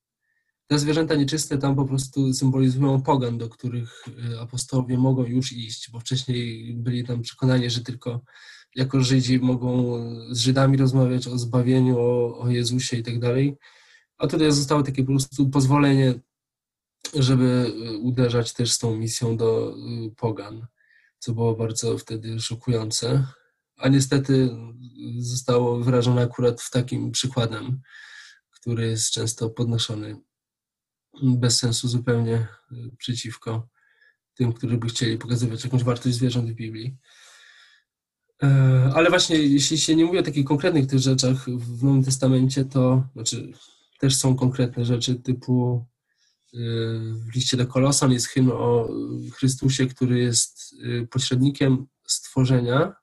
Te 0.67 0.79
zwierzęta 0.79 1.15
nieczyste 1.15 1.57
tam 1.57 1.75
po 1.75 1.85
prostu 1.85 2.33
symbolizują 2.33 3.01
pogan, 3.01 3.37
do 3.37 3.49
których 3.49 4.05
e, 4.33 4.39
apostołowie 4.39 4.97
mogą 4.97 5.25
już 5.25 5.51
iść, 5.51 5.91
bo 5.91 5.99
wcześniej 5.99 6.73
byli 6.73 7.03
tam 7.03 7.21
przekonani, 7.21 7.69
że 7.69 7.81
tylko 7.81 8.21
jako 8.75 9.01
Żydzi 9.01 9.39
mogą 9.39 9.99
z 10.29 10.39
Żydami 10.39 10.77
rozmawiać 10.77 11.27
o 11.27 11.37
zbawieniu, 11.37 11.99
o, 11.99 12.39
o 12.39 12.49
Jezusie 12.49 12.97
i 12.97 13.03
tak 13.03 13.19
dalej. 13.19 13.57
A 14.17 14.27
tutaj 14.27 14.51
zostało 14.51 14.83
takie 14.83 15.03
po 15.03 15.11
prostu 15.11 15.49
pozwolenie, 15.49 16.19
żeby 17.13 17.73
e, 17.87 17.97
uderzać 17.97 18.53
też 18.53 18.71
z 18.71 18.79
tą 18.79 18.97
misją 18.97 19.37
do 19.37 19.75
pogan, 20.17 20.67
co 21.19 21.33
było 21.33 21.55
bardzo 21.55 21.97
wtedy 21.97 22.39
szokujące 22.39 23.25
a 23.81 23.87
niestety 23.87 24.49
zostało 25.19 25.79
wyrażone 25.79 26.21
akurat 26.21 26.61
w 26.61 26.69
takim 26.69 27.11
przykładem, 27.11 27.81
który 28.51 28.87
jest 28.87 29.11
często 29.11 29.49
podnoszony 29.49 30.17
bez 31.23 31.57
sensu 31.57 31.87
zupełnie 31.87 32.47
przeciwko 32.97 33.67
tym, 34.33 34.53
którzy 34.53 34.77
by 34.77 34.87
chcieli 34.87 35.17
pokazywać 35.17 35.63
jakąś 35.63 35.83
wartość 35.83 36.15
zwierząt 36.15 36.49
w 36.51 36.53
Biblii. 36.53 36.97
E, 38.43 38.91
ale 38.95 39.09
właśnie, 39.09 39.37
jeśli 39.37 39.77
się 39.77 39.95
nie 39.95 40.05
mówi 40.05 40.17
o 40.17 40.23
takich 40.23 40.45
konkretnych 40.45 40.87
tych 40.87 40.99
rzeczach 40.99 41.49
w 41.49 41.83
Nowym 41.83 42.03
Testamencie, 42.03 42.65
to 42.65 43.03
znaczy 43.13 43.51
też 43.99 44.15
są 44.15 44.35
konkretne 44.35 44.85
rzeczy 44.85 45.15
typu 45.15 45.85
e, 46.53 46.57
w 47.13 47.35
liście 47.35 47.57
do 47.57 47.67
Kolosan 47.67 48.11
jest 48.11 48.27
hymn 48.27 48.51
o 48.51 48.89
Chrystusie, 49.33 49.87
który 49.87 50.19
jest 50.19 50.75
e, 50.83 51.07
pośrednikiem 51.07 51.87
stworzenia. 52.07 53.00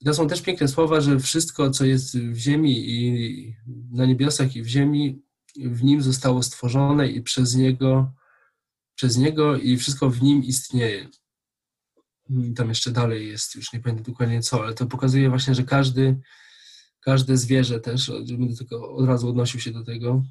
I 0.00 0.04
to 0.04 0.14
są 0.14 0.28
też 0.28 0.42
piękne 0.42 0.68
słowa, 0.68 1.00
że 1.00 1.18
wszystko, 1.18 1.70
co 1.70 1.84
jest 1.84 2.18
w 2.18 2.36
ziemi 2.36 2.90
i 2.90 3.54
na 3.90 4.06
niebiosach 4.06 4.56
i 4.56 4.62
w 4.62 4.66
ziemi, 4.66 5.22
w 5.56 5.84
nim 5.84 6.02
zostało 6.02 6.42
stworzone 6.42 7.08
i 7.08 7.22
przez 7.22 7.54
niego, 7.54 8.12
przez 8.94 9.16
niego 9.16 9.56
i 9.56 9.76
wszystko 9.76 10.10
w 10.10 10.22
nim 10.22 10.44
istnieje 10.44 11.08
tam 12.56 12.68
jeszcze 12.68 12.90
dalej 12.90 13.28
jest, 13.28 13.54
już 13.54 13.72
nie 13.72 13.80
pamiętam 13.80 14.04
dokładnie 14.04 14.42
co, 14.42 14.62
ale 14.62 14.74
to 14.74 14.86
pokazuje 14.86 15.28
właśnie, 15.28 15.54
że 15.54 15.62
każdy, 15.62 16.20
każde 17.00 17.36
zwierzę 17.36 17.80
też, 17.80 18.12
będę 18.38 18.56
tylko 18.56 18.96
od 18.96 19.06
razu 19.06 19.28
odnosił 19.28 19.60
się 19.60 19.70
do 19.70 19.84
tego, 19.84 20.22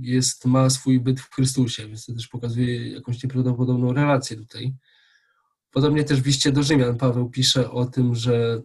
jest, 0.00 0.44
ma 0.44 0.70
swój 0.70 1.00
byt 1.00 1.20
w 1.20 1.34
Chrystusie, 1.34 1.86
więc 1.86 2.06
to 2.06 2.14
też 2.14 2.28
pokazuje 2.28 2.92
jakąś 2.92 3.22
nieprawdopodobną 3.22 3.92
relację 3.92 4.36
tutaj. 4.36 4.74
Podobnie 5.70 6.04
też 6.04 6.20
w 6.20 6.26
liście 6.26 6.52
do 6.52 6.62
Rzymian 6.62 6.96
Paweł 6.96 7.30
pisze 7.30 7.70
o 7.70 7.86
tym, 7.86 8.14
że 8.14 8.62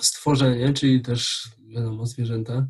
stworzenie, 0.00 0.72
czyli 0.72 1.02
też 1.02 1.48
wiadomo 1.68 2.06
zwierzęta, 2.06 2.66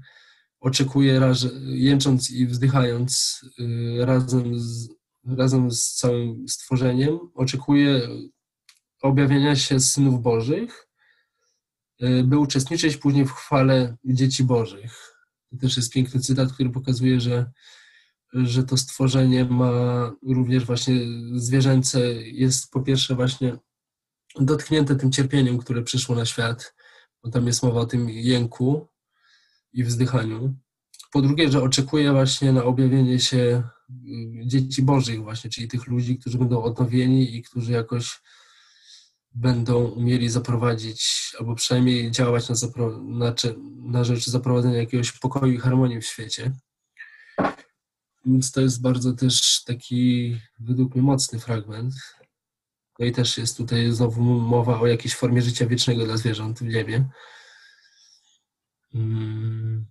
oczekuje 0.61 1.21
jęcząc 1.66 2.31
i 2.31 2.47
wzdychając 2.47 3.41
y, 3.61 4.07
razem 4.07 4.61
z, 4.61 4.89
razem 5.25 5.71
z 5.71 5.95
całym 5.95 6.49
stworzeniem, 6.49 7.19
oczekuje 7.35 8.09
objawienia 9.03 9.57
się 9.57 9.81
synów 9.81 10.23
Bożych, 10.23 10.89
y, 12.03 12.25
by 12.25 12.39
uczestniczyć 12.39 12.97
później 12.97 13.27
w 13.27 13.33
chwale 13.33 13.97
dzieci 14.05 14.45
Bożych. 14.45 15.14
To 15.51 15.57
też 15.57 15.77
jest 15.77 15.93
piękny 15.93 16.21
cytat, 16.21 16.53
który 16.53 16.71
pokazuje, 16.71 17.21
że, 17.21 17.51
że 18.33 18.64
to 18.64 18.77
stworzenie 18.77 19.45
ma 19.45 20.12
również 20.23 20.64
właśnie 20.64 20.95
zwierzęce, 21.35 22.01
jest 22.23 22.71
po 22.71 22.81
pierwsze 22.81 23.14
właśnie 23.14 23.57
dotknięte 24.41 24.97
tym 24.97 25.12
cierpieniem, 25.12 25.59
które 25.59 25.83
przyszło 25.83 26.16
na 26.16 26.25
świat, 26.25 26.75
tam 27.33 27.47
jest 27.47 27.62
mowa 27.62 27.81
o 27.81 27.87
tym 27.87 28.11
jęku 28.11 28.89
i 29.73 29.85
wzdychaniu. 29.85 30.55
Po 31.12 31.23
drugie, 31.23 31.51
że 31.51 31.62
oczekuje 31.62 32.12
właśnie 32.12 32.53
na 32.53 32.64
objawienie 32.64 33.21
się 33.21 33.62
y, 33.91 34.47
dzieci 34.47 34.83
Bożych 34.83 35.23
właśnie, 35.23 35.51
czyli 35.51 35.69
tych 35.69 35.87
ludzi, 35.87 36.19
którzy 36.19 36.39
będą 36.39 36.62
odnowieni 36.62 37.37
i 37.37 37.43
którzy 37.43 37.73
jakoś 37.73 38.21
będą 39.35 39.85
umieli 39.85 40.29
zaprowadzić, 40.29 41.33
albo 41.39 41.55
przynajmniej 41.55 42.11
działać 42.11 42.49
na, 42.49 42.55
na, 43.01 43.35
na 43.77 44.05
rzecz 44.05 44.27
zaprowadzenia 44.27 44.77
jakiegoś 44.77 45.12
pokoju 45.12 45.53
i 45.53 45.59
harmonii 45.59 46.01
w 46.01 46.07
świecie. 46.07 46.53
Więc 48.27 48.53
to 48.53 48.61
jest 48.61 48.83
bardzo 48.83 49.12
też 49.12 49.64
taki, 49.64 50.37
według 50.61 50.95
mnie, 50.95 51.03
mocny 51.03 51.39
fragment. 51.39 51.95
No 52.99 53.07
i 53.07 53.12
też 53.12 53.38
jest 53.38 53.57
tutaj 53.57 53.92
znowu 53.92 54.22
mowa 54.22 54.80
o 54.80 54.86
jakiejś 54.86 55.14
formie 55.14 55.42
życia 55.42 55.66
wiecznego 55.66 56.05
dla 56.05 56.16
zwierząt 56.16 56.59
w 56.59 56.62
niebie. 56.62 57.09
Hmm. 58.92 59.86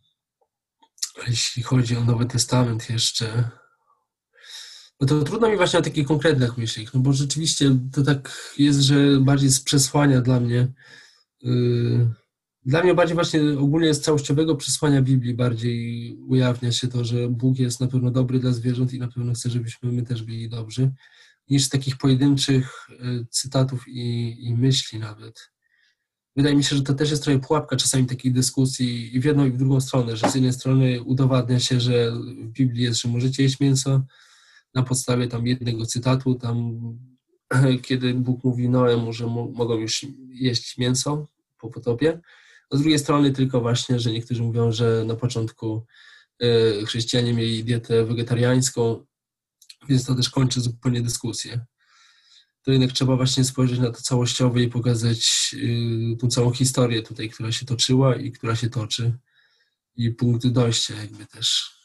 Jeśli 1.27 1.63
chodzi 1.63 1.97
o 1.97 2.03
Nowy 2.03 2.25
Testament 2.25 2.89
jeszcze, 2.89 3.49
no 5.01 5.07
to 5.07 5.23
trudno 5.23 5.49
mi 5.49 5.57
właśnie 5.57 5.79
o 5.79 5.81
takich 5.81 6.07
konkretnych 6.07 6.57
myślach, 6.57 6.93
no 6.93 6.99
bo 6.99 7.13
rzeczywiście 7.13 7.77
to 7.93 8.03
tak 8.03 8.53
jest, 8.57 8.79
że 8.79 9.19
bardziej 9.19 9.49
z 9.49 9.59
przesłania 9.59 10.21
dla 10.21 10.39
mnie, 10.39 10.67
yy, 11.41 12.09
dla 12.65 12.83
mnie 12.83 12.93
bardziej 12.93 13.15
właśnie 13.15 13.41
ogólnie 13.59 13.93
z 13.93 14.01
całościowego 14.01 14.55
przesłania 14.55 15.01
Biblii 15.01 15.33
bardziej 15.33 16.13
ujawnia 16.27 16.71
się 16.71 16.87
to, 16.87 17.05
że 17.05 17.29
Bóg 17.29 17.59
jest 17.59 17.79
na 17.79 17.87
pewno 17.87 18.11
dobry 18.11 18.39
dla 18.39 18.51
zwierząt 18.51 18.93
i 18.93 18.99
na 18.99 19.07
pewno 19.07 19.33
chce, 19.33 19.49
żebyśmy 19.49 19.91
my 19.91 20.03
też 20.03 20.23
byli 20.23 20.49
dobrzy, 20.49 20.91
niż 21.49 21.69
takich 21.69 21.97
pojedynczych 21.97 22.87
yy, 22.89 23.25
cytatów 23.29 23.87
i, 23.87 24.37
i 24.45 24.55
myśli 24.55 24.99
nawet. 24.99 25.51
Wydaje 26.35 26.55
mi 26.55 26.63
się, 26.63 26.75
że 26.75 26.83
to 26.83 26.93
też 26.93 27.11
jest 27.11 27.23
trochę 27.23 27.39
pułapka 27.39 27.75
czasami 27.75 28.05
takich 28.05 28.33
dyskusji 28.33 29.15
i 29.15 29.19
w 29.19 29.25
jedną 29.25 29.45
i 29.45 29.51
w 29.51 29.57
drugą 29.57 29.81
stronę, 29.81 30.17
że 30.17 30.29
z 30.29 30.35
jednej 30.35 30.53
strony 30.53 31.03
udowadnia 31.03 31.59
się, 31.59 31.79
że 31.79 32.11
w 32.41 32.51
Biblii 32.51 32.83
jest, 32.83 33.01
że 33.01 33.09
możecie 33.09 33.43
jeść 33.43 33.59
mięso, 33.59 34.01
na 34.73 34.83
podstawie 34.83 35.27
tam 35.27 35.47
jednego 35.47 35.85
cytatu, 35.85 36.35
tam 36.35 36.79
kiedy 37.87 38.13
Bóg 38.13 38.43
mówi 38.43 38.69
Noemu, 38.69 39.13
że 39.13 39.27
mogą 39.27 39.75
już 39.79 40.05
jeść 40.29 40.77
mięso 40.77 41.27
po 41.59 41.69
potopie. 41.69 42.19
A 42.69 42.77
z 42.77 42.79
drugiej 42.79 42.99
strony 42.99 43.31
tylko 43.31 43.61
właśnie, 43.61 43.99
że 43.99 44.11
niektórzy 44.11 44.43
mówią, 44.43 44.71
że 44.71 45.03
na 45.07 45.15
początku 45.15 45.85
e, 46.39 46.85
chrześcijanie 46.85 47.33
mieli 47.33 47.63
dietę 47.63 48.05
wegetariańską, 48.05 49.05
więc 49.89 50.05
to 50.05 50.15
też 50.15 50.29
kończy 50.29 50.61
zupełnie 50.61 51.01
dyskusję. 51.01 51.65
To 52.63 52.71
jednak 52.71 52.91
trzeba 52.91 53.15
właśnie 53.15 53.43
spojrzeć 53.43 53.79
na 53.79 53.91
to 53.91 54.01
całościowo 54.01 54.59
i 54.59 54.67
pokazać 54.67 55.51
y, 55.53 56.17
tą 56.19 56.27
całą 56.27 56.51
historię 56.51 57.01
tutaj, 57.03 57.29
która 57.29 57.51
się 57.51 57.65
toczyła 57.65 58.15
i 58.15 58.31
która 58.31 58.55
się 58.55 58.69
toczy 58.69 59.17
i 59.95 60.11
punkty 60.11 60.51
dojścia 60.51 60.95
jakby 60.95 61.25
też. 61.25 61.77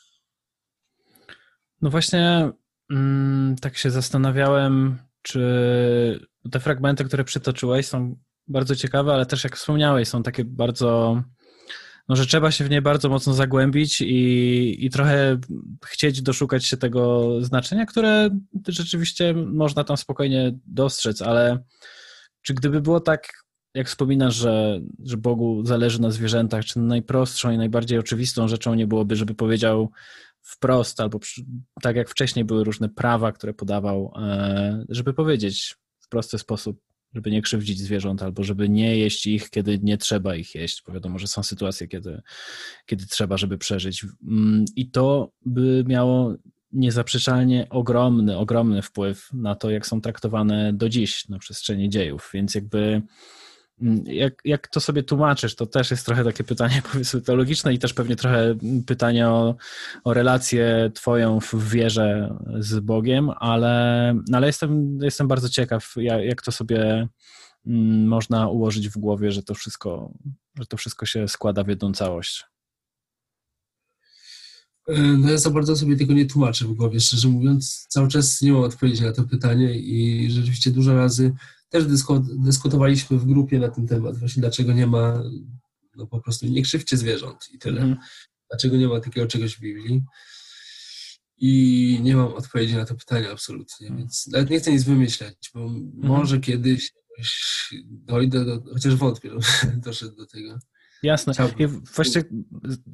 No 1.82 1.90
właśnie 1.90 2.52
Mm, 2.92 3.56
tak 3.56 3.76
się 3.76 3.90
zastanawiałem, 3.90 4.98
czy 5.22 6.28
te 6.50 6.60
fragmenty, 6.60 7.04
które 7.04 7.24
przytoczyłeś, 7.24 7.86
są 7.86 8.16
bardzo 8.48 8.76
ciekawe, 8.76 9.14
ale 9.14 9.26
też 9.26 9.44
jak 9.44 9.56
wspomniałeś, 9.56 10.08
są 10.08 10.22
takie 10.22 10.44
bardzo. 10.44 11.22
No, 12.12 12.16
że 12.16 12.26
trzeba 12.26 12.50
się 12.50 12.64
w 12.64 12.70
nie 12.70 12.82
bardzo 12.82 13.08
mocno 13.08 13.34
zagłębić 13.34 14.00
i, 14.00 14.86
i 14.86 14.90
trochę 14.90 15.38
chcieć 15.86 16.22
doszukać 16.22 16.66
się 16.66 16.76
tego 16.76 17.28
znaczenia, 17.40 17.86
które 17.86 18.30
rzeczywiście 18.68 19.34
można 19.34 19.84
tam 19.84 19.96
spokojnie 19.96 20.58
dostrzec, 20.66 21.22
ale 21.22 21.64
czy 22.42 22.54
gdyby 22.54 22.80
było 22.80 23.00
tak, 23.00 23.32
jak 23.74 23.86
wspominasz, 23.86 24.34
że, 24.34 24.80
że 25.04 25.16
Bogu 25.16 25.66
zależy 25.66 26.00
na 26.00 26.10
zwierzętach, 26.10 26.64
czy 26.64 26.78
najprostszą 26.78 27.50
i 27.50 27.58
najbardziej 27.58 27.98
oczywistą 27.98 28.48
rzeczą 28.48 28.74
nie 28.74 28.86
byłoby, 28.86 29.16
żeby 29.16 29.34
powiedział, 29.34 29.90
wprost, 30.42 31.00
albo 31.00 31.18
przy, 31.18 31.44
tak 31.82 31.96
jak 31.96 32.08
wcześniej 32.08 32.44
były 32.44 32.64
różne 32.64 32.88
prawa, 32.88 33.32
które 33.32 33.54
podawał, 33.54 34.12
e, 34.16 34.84
żeby 34.88 35.14
powiedzieć 35.14 35.76
w 36.00 36.08
prosty 36.08 36.38
sposób, 36.38 36.80
żeby 37.14 37.30
nie 37.30 37.42
krzywdzić 37.42 37.78
zwierząt, 37.78 38.22
albo 38.22 38.44
żeby 38.44 38.68
nie 38.68 38.96
jeść 38.96 39.26
ich, 39.26 39.50
kiedy 39.50 39.78
nie 39.82 39.98
trzeba 39.98 40.36
ich 40.36 40.54
jeść, 40.54 40.82
bo 40.86 40.92
wiadomo, 40.92 41.18
że 41.18 41.26
są 41.26 41.42
sytuacje, 41.42 41.88
kiedy, 41.88 42.22
kiedy 42.86 43.06
trzeba, 43.06 43.36
żeby 43.36 43.58
przeżyć. 43.58 44.06
Mm, 44.28 44.64
I 44.76 44.90
to 44.90 45.32
by 45.46 45.84
miało 45.86 46.34
niezaprzeczalnie 46.72 47.66
ogromny, 47.70 48.38
ogromny 48.38 48.82
wpływ 48.82 49.28
na 49.32 49.54
to, 49.54 49.70
jak 49.70 49.86
są 49.86 50.00
traktowane 50.00 50.72
do 50.72 50.88
dziś 50.88 51.28
na 51.28 51.38
przestrzeni 51.38 51.88
dziejów. 51.88 52.30
Więc 52.34 52.54
jakby 52.54 53.02
jak, 54.04 54.34
jak 54.44 54.68
to 54.68 54.80
sobie 54.80 55.02
tłumaczysz? 55.02 55.54
To 55.54 55.66
też 55.66 55.90
jest 55.90 56.06
trochę 56.06 56.24
takie 56.24 56.44
pytanie, 56.44 56.82
powiedzmy, 56.92 57.20
teologiczne 57.20 57.74
i 57.74 57.78
też 57.78 57.94
pewnie 57.94 58.16
trochę 58.16 58.54
pytanie 58.86 59.28
o, 59.28 59.56
o 60.04 60.14
relację 60.14 60.90
Twoją 60.94 61.40
w 61.40 61.68
wierze 61.68 62.36
z 62.58 62.80
Bogiem, 62.80 63.30
ale, 63.40 64.14
no 64.28 64.38
ale 64.38 64.46
jestem, 64.46 64.98
jestem 65.02 65.28
bardzo 65.28 65.48
ciekaw, 65.48 65.94
jak, 65.96 66.24
jak 66.24 66.42
to 66.42 66.52
sobie 66.52 67.08
mm, 67.66 68.08
można 68.08 68.48
ułożyć 68.48 68.88
w 68.88 68.98
głowie, 68.98 69.32
że 69.32 69.42
to 69.42 69.54
wszystko, 69.54 70.12
że 70.58 70.66
to 70.66 70.76
wszystko 70.76 71.06
się 71.06 71.28
składa 71.28 71.64
w 71.64 71.68
jedną 71.68 71.92
całość. 71.92 72.44
E, 74.88 75.02
no 75.02 75.30
ja 75.30 75.38
za 75.38 75.50
bardzo 75.50 75.76
sobie 75.76 75.96
tego 75.96 76.12
nie 76.12 76.26
tłumaczę 76.26 76.64
w 76.64 76.72
głowie, 76.72 77.00
szczerze 77.00 77.28
mówiąc. 77.28 77.86
Cały 77.88 78.08
czas 78.08 78.42
nie 78.42 78.52
mam 78.52 78.62
odpowiedzi 78.62 79.02
na 79.02 79.12
to 79.12 79.24
pytanie 79.24 79.78
i 79.78 80.30
rzeczywiście 80.30 80.70
dużo 80.70 80.94
razy 80.94 81.32
też 81.72 81.84
dyskutowaliśmy 82.44 83.18
w 83.18 83.26
grupie 83.26 83.58
na 83.58 83.68
ten 83.68 83.86
temat, 83.86 84.18
właśnie 84.18 84.40
dlaczego 84.40 84.72
nie 84.72 84.86
ma, 84.86 85.22
no 85.96 86.06
po 86.06 86.20
prostu 86.20 86.46
nie 86.46 86.62
krzywcie 86.62 86.96
zwierząt 86.96 87.48
i 87.52 87.58
tyle. 87.58 87.82
Mm. 87.82 87.96
Dlaczego 88.50 88.76
nie 88.76 88.88
ma 88.88 89.00
takiego 89.00 89.26
czegoś 89.26 89.56
w 89.56 89.60
Biblii? 89.60 90.04
I 91.36 91.98
nie 92.02 92.16
mam 92.16 92.34
odpowiedzi 92.34 92.74
na 92.74 92.84
to 92.84 92.94
pytanie 92.94 93.30
absolutnie, 93.30 93.86
mm. 93.86 93.98
więc 93.98 94.26
nawet 94.26 94.50
nie 94.50 94.60
chcę 94.60 94.72
nic 94.72 94.84
wymyślać, 94.84 95.50
bo 95.54 95.60
mm. 95.60 95.92
może 95.94 96.40
kiedyś 96.40 96.92
dojdę 97.86 98.44
do, 98.44 98.62
chociaż 98.72 98.96
wątpię, 98.96 99.30
doszedł 99.86 100.16
do 100.16 100.26
tego. 100.26 100.58
Jasne. 101.02 101.32
I 101.58 101.66
właśnie, 101.66 102.22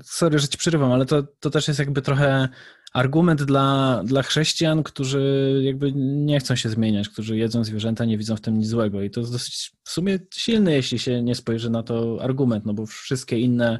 sorry, 0.02 0.38
że 0.38 0.48
ci 0.48 0.58
przerywam, 0.58 0.92
ale 0.92 1.06
to, 1.06 1.22
to 1.40 1.50
też 1.50 1.68
jest 1.68 1.80
jakby 1.80 2.02
trochę 2.02 2.48
argument 2.92 3.42
dla, 3.42 4.02
dla 4.04 4.22
chrześcijan, 4.22 4.82
którzy 4.82 5.60
jakby 5.64 5.92
nie 5.94 6.40
chcą 6.40 6.56
się 6.56 6.68
zmieniać, 6.68 7.08
którzy 7.08 7.36
jedzą 7.36 7.64
zwierzęta, 7.64 8.04
nie 8.04 8.18
widzą 8.18 8.36
w 8.36 8.40
tym 8.40 8.58
nic 8.58 8.68
złego. 8.68 9.02
I 9.02 9.10
to 9.10 9.20
jest 9.20 9.32
dosyć 9.32 9.72
w 9.84 9.90
sumie 9.90 10.18
silny, 10.34 10.72
jeśli 10.72 10.98
się 10.98 11.22
nie 11.22 11.34
spojrzy 11.34 11.70
na 11.70 11.82
to 11.82 12.18
argument, 12.20 12.66
no 12.66 12.74
bo 12.74 12.86
wszystkie 12.86 13.38
inne 13.38 13.78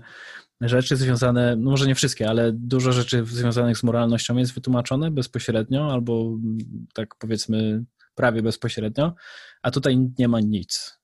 rzeczy 0.61 0.97
związane, 0.97 1.57
no 1.57 1.71
może 1.71 1.87
nie 1.87 1.95
wszystkie, 1.95 2.29
ale 2.29 2.53
dużo 2.53 2.93
rzeczy 2.93 3.25
związanych 3.25 3.79
z 3.79 3.83
moralnością 3.83 4.37
jest 4.37 4.55
wytłumaczone 4.55 5.11
bezpośrednio, 5.11 5.93
albo 5.93 6.37
tak 6.95 7.15
powiedzmy 7.19 7.85
prawie 8.15 8.43
bezpośrednio, 8.43 9.15
a 9.63 9.71
tutaj 9.71 10.11
nie 10.19 10.29
ma 10.29 10.41
nic 10.41 10.98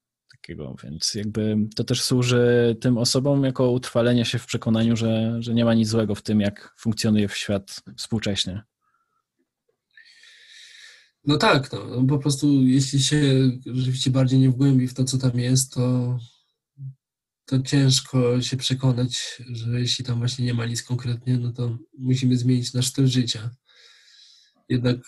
takiego, 0.44 0.76
więc 0.82 1.14
jakby 1.14 1.56
to 1.76 1.84
też 1.84 2.02
służy 2.02 2.76
tym 2.80 2.98
osobom 2.98 3.44
jako 3.44 3.70
utrwalenie 3.70 4.24
się 4.24 4.38
w 4.38 4.46
przekonaniu, 4.46 4.96
że, 4.96 5.36
że 5.42 5.54
nie 5.54 5.64
ma 5.64 5.74
nic 5.74 5.88
złego 5.88 6.14
w 6.14 6.22
tym, 6.22 6.40
jak 6.40 6.74
funkcjonuje 6.78 7.28
w 7.28 7.36
świat 7.36 7.82
współcześnie. 7.96 8.62
No 11.26 11.36
tak, 11.36 11.72
no, 11.72 12.06
po 12.08 12.18
prostu 12.18 12.62
jeśli 12.62 13.00
się 13.00 13.50
rzeczywiście 13.66 14.10
bardziej 14.10 14.38
nie 14.38 14.50
wgłębi 14.50 14.88
w 14.88 14.94
to, 14.94 15.04
co 15.04 15.18
tam 15.18 15.38
jest, 15.38 15.74
to, 15.74 16.18
to 17.44 17.62
ciężko 17.62 18.42
się 18.42 18.56
przekonać, 18.56 19.42
że 19.52 19.80
jeśli 19.80 20.04
tam 20.04 20.18
właśnie 20.18 20.44
nie 20.44 20.54
ma 20.54 20.66
nic 20.66 20.82
konkretnie, 20.82 21.38
no 21.38 21.52
to 21.52 21.78
musimy 21.98 22.36
zmienić 22.36 22.74
nasz 22.74 22.86
styl 22.86 23.06
życia. 23.06 23.50
Jednak 24.68 24.98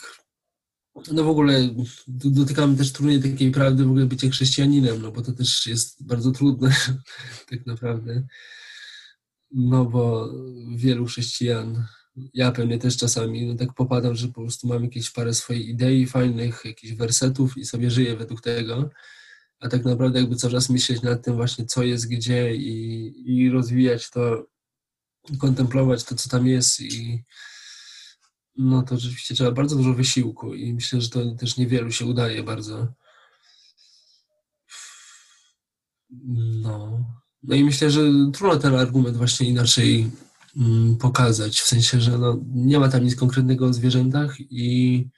no 1.13 1.25
w 1.25 1.29
ogóle 1.29 1.69
dotykamy 2.09 2.77
też 2.77 2.93
trudnej 2.93 3.23
takiej 3.23 3.51
prawdy 3.51 3.85
w 3.85 3.91
ogóle 3.91 4.07
bycie 4.07 4.31
chrześcijaninem, 4.31 5.03
no 5.03 5.13
bo 5.13 5.23
to 5.23 5.33
też 5.33 5.67
jest 5.67 6.07
bardzo 6.07 6.33
trudne 6.33 6.75
tak 7.51 7.67
naprawdę. 7.67 8.27
No 9.51 9.85
bo 9.85 10.33
wielu 10.77 11.07
chrześcijan, 11.07 11.87
ja 12.35 12.53
pewnie 12.53 12.79
też 12.79 12.97
czasami 12.97 13.47
no 13.47 13.55
tak 13.55 13.75
popadam, 13.75 14.15
że 14.15 14.29
po 14.29 14.41
prostu 14.41 14.69
mam 14.69 14.85
jakieś 14.85 15.11
parę 15.11 15.35
swoich 15.35 15.69
idei 15.69 16.07
fajnych, 16.07 16.63
jakichś 16.65 16.93
wersetów 16.93 17.59
i 17.59 17.65
sobie 17.65 17.91
żyję 17.91 18.17
według 18.17 18.41
tego, 18.41 18.91
a 19.61 19.69
tak 19.69 19.85
naprawdę 19.85 20.21
jakby 20.21 20.37
cały 20.37 20.53
czas 20.53 20.71
myśleć 20.71 21.03
nad 21.03 21.25
tym 21.25 21.35
właśnie 21.35 21.67
co 21.67 21.83
jest 21.83 22.09
gdzie 22.09 22.55
i, 22.55 23.13
i 23.27 23.51
rozwijać 23.51 24.11
to, 24.11 24.47
kontemplować 25.39 26.05
to 26.05 26.15
co 26.15 26.29
tam 26.29 26.47
jest 26.47 26.81
i 26.81 27.25
no 28.59 28.83
to 28.83 28.97
rzeczywiście 28.97 29.35
trzeba 29.35 29.53
bardzo 29.53 29.77
dużo 29.77 29.95
wysiłku 29.95 30.55
i 30.55 30.75
myślę, 30.75 31.01
że 31.01 31.09
to 31.09 31.35
też 31.35 31.57
niewielu 31.57 31.93
się 31.93 32.07
udaje 32.07 32.43
bardzo. 32.43 32.87
No. 36.63 37.05
No 37.43 37.57
i 37.57 37.65
myślę, 37.65 37.91
że 37.91 38.01
trudno 38.33 38.57
ten 38.57 38.75
argument 38.75 39.17
właśnie 39.17 39.49
inaczej 39.49 40.11
mm, 40.57 40.97
pokazać, 40.97 41.61
w 41.61 41.67
sensie, 41.67 42.01
że 42.01 42.19
no, 42.19 42.41
nie 42.55 42.79
ma 42.79 42.89
tam 42.89 43.05
nic 43.05 43.17
konkretnego 43.17 43.67
o 43.67 43.73
zwierzętach 43.73 44.37
i 44.41 45.09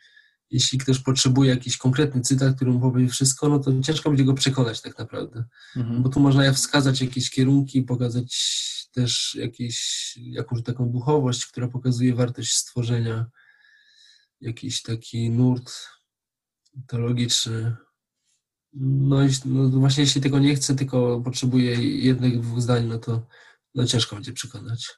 jeśli 0.51 0.79
ktoś 0.79 0.99
potrzebuje 0.99 1.51
jakiś 1.51 1.77
konkretny 1.77 2.21
cytat, 2.21 2.57
który 2.57 2.71
mu 2.71 2.81
powie 2.81 3.09
wszystko, 3.09 3.49
no 3.49 3.59
to 3.59 3.81
ciężko 3.83 4.11
będzie 4.11 4.25
go 4.25 4.35
przekonać 4.35 4.83
tak 4.83 4.99
naprawdę. 4.99 5.45
Mhm. 5.77 6.03
Bo 6.03 6.09
tu 6.09 6.21
można 6.21 6.53
wskazać 6.53 7.01
jakieś 7.01 7.31
kierunki, 7.31 7.83
pokazać 7.83 8.35
też 9.03 9.35
jakieś, 9.35 9.79
jakąś 10.17 10.63
taką 10.63 10.91
duchowość, 10.91 11.47
która 11.47 11.69
pokazuje 11.69 12.15
wartość 12.15 12.55
stworzenia, 12.55 13.27
jakiś 14.41 14.83
taki 14.83 15.31
nurt 15.31 15.73
teologiczny. 16.87 17.77
No, 18.73 19.23
i, 19.23 19.29
no 19.45 19.69
właśnie 19.69 20.05
jeśli 20.05 20.21
tego 20.21 20.39
nie 20.39 20.55
chce, 20.55 20.75
tylko 20.75 21.21
potrzebuje 21.21 21.75
jednych, 21.99 22.41
dwóch 22.41 22.63
zdań, 22.63 22.87
no 22.87 22.99
to 22.99 23.27
no 23.75 23.87
ciężko 23.87 24.17
będzie 24.17 24.33
przekonać. 24.33 24.89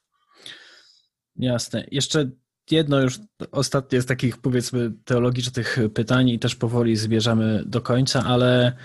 Jasne. 1.35 1.87
Jeszcze 1.91 2.31
jedno 2.71 3.01
już 3.01 3.19
ostatnie 3.51 4.01
z 4.01 4.05
takich 4.05 4.37
powiedzmy 4.37 4.91
teologicznych 5.05 5.77
pytań 5.93 6.29
i 6.29 6.39
też 6.39 6.55
powoli 6.55 6.95
zbierzamy 6.95 7.63
do 7.65 7.81
końca, 7.81 8.23
ale 8.23 8.77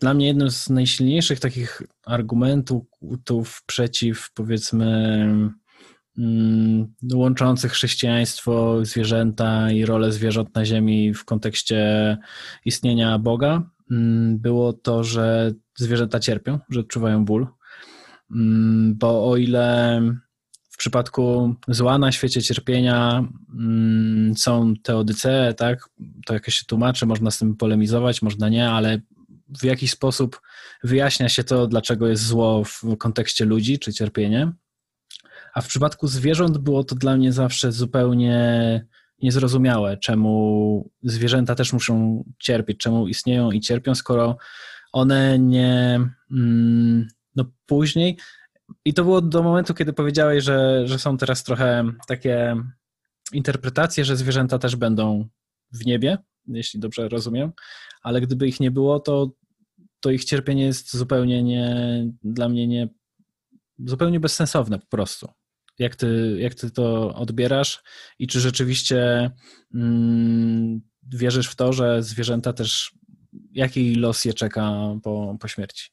dla 0.00 0.14
mnie 0.14 0.26
jednym 0.26 0.50
z 0.50 0.70
najsilniejszych 0.70 1.40
takich 1.40 1.82
argumentów 2.06 3.62
przeciw, 3.66 4.30
powiedzmy, 4.34 4.86
mm, 6.18 6.94
łączących 7.14 7.72
chrześcijaństwo, 7.72 8.84
zwierzęta 8.84 9.70
i 9.70 9.84
rolę 9.84 10.12
zwierząt 10.12 10.54
na 10.54 10.64
Ziemi 10.64 11.14
w 11.14 11.24
kontekście 11.24 12.18
istnienia 12.64 13.18
Boga 13.18 13.70
mm, 13.90 14.38
było 14.38 14.72
to, 14.72 15.04
że 15.04 15.52
zwierzęta 15.76 16.20
cierpią, 16.20 16.58
że 16.70 16.80
odczuwają 16.80 17.24
ból. 17.24 17.46
Bo 18.94 19.30
o 19.30 19.36
ile 19.36 20.00
przypadku 20.80 21.54
zła 21.68 21.98
na 21.98 22.12
świecie 22.12 22.42
cierpienia 22.42 23.24
mm, 23.54 24.36
są 24.36 24.74
teodyce, 24.82 25.54
tak? 25.56 25.88
To 26.26 26.34
jakoś 26.34 26.54
się 26.54 26.64
tłumaczy, 26.64 27.06
można 27.06 27.30
z 27.30 27.38
tym 27.38 27.56
polemizować, 27.56 28.22
można 28.22 28.48
nie, 28.48 28.70
ale 28.70 29.00
w 29.60 29.64
jakiś 29.64 29.90
sposób 29.90 30.40
wyjaśnia 30.84 31.28
się 31.28 31.44
to, 31.44 31.66
dlaczego 31.66 32.08
jest 32.08 32.26
zło 32.26 32.64
w 32.64 32.96
kontekście 32.98 33.44
ludzi 33.44 33.78
czy 33.78 33.92
cierpienie. 33.92 34.52
A 35.54 35.60
w 35.60 35.66
przypadku 35.66 36.06
zwierząt 36.08 36.58
było 36.58 36.84
to 36.84 36.94
dla 36.94 37.16
mnie 37.16 37.32
zawsze 37.32 37.72
zupełnie 37.72 38.86
niezrozumiałe, 39.22 39.96
czemu 39.96 40.90
zwierzęta 41.02 41.54
też 41.54 41.72
muszą 41.72 42.24
cierpieć, 42.38 42.78
czemu 42.78 43.08
istnieją 43.08 43.50
i 43.50 43.60
cierpią, 43.60 43.94
skoro 43.94 44.36
one 44.92 45.38
nie. 45.38 46.00
Mm, 46.30 47.08
no 47.36 47.44
później 47.66 48.16
i 48.84 48.94
to 48.94 49.04
było 49.04 49.20
do 49.20 49.42
momentu, 49.42 49.74
kiedy 49.74 49.92
powiedziałeś, 49.92 50.44
że, 50.44 50.86
że 50.86 50.98
są 50.98 51.16
teraz 51.16 51.44
trochę 51.44 51.84
takie 52.08 52.56
interpretacje, 53.32 54.04
że 54.04 54.16
zwierzęta 54.16 54.58
też 54.58 54.76
będą 54.76 55.28
w 55.72 55.86
niebie, 55.86 56.18
jeśli 56.46 56.80
dobrze 56.80 57.08
rozumiem, 57.08 57.52
ale 58.02 58.20
gdyby 58.20 58.48
ich 58.48 58.60
nie 58.60 58.70
było, 58.70 59.00
to, 59.00 59.30
to 60.00 60.10
ich 60.10 60.24
cierpienie 60.24 60.64
jest 60.64 60.96
zupełnie 60.96 61.42
nie, 61.42 62.06
dla 62.22 62.48
mnie 62.48 62.66
nie, 62.66 62.88
zupełnie 63.78 64.20
bezsensowne 64.20 64.78
po 64.78 64.86
prostu. 64.86 65.28
Jak 65.78 65.96
ty, 65.96 66.36
jak 66.40 66.54
ty 66.54 66.70
to 66.70 67.14
odbierasz 67.14 67.82
i 68.18 68.26
czy 68.26 68.40
rzeczywiście 68.40 69.30
mm, 69.74 70.80
wierzysz 71.02 71.48
w 71.48 71.56
to, 71.56 71.72
że 71.72 72.02
zwierzęta 72.02 72.52
też, 72.52 72.94
jaki 73.52 73.94
los 73.94 74.24
je 74.24 74.34
czeka 74.34 74.72
po, 75.02 75.36
po 75.40 75.48
śmierci? 75.48 75.90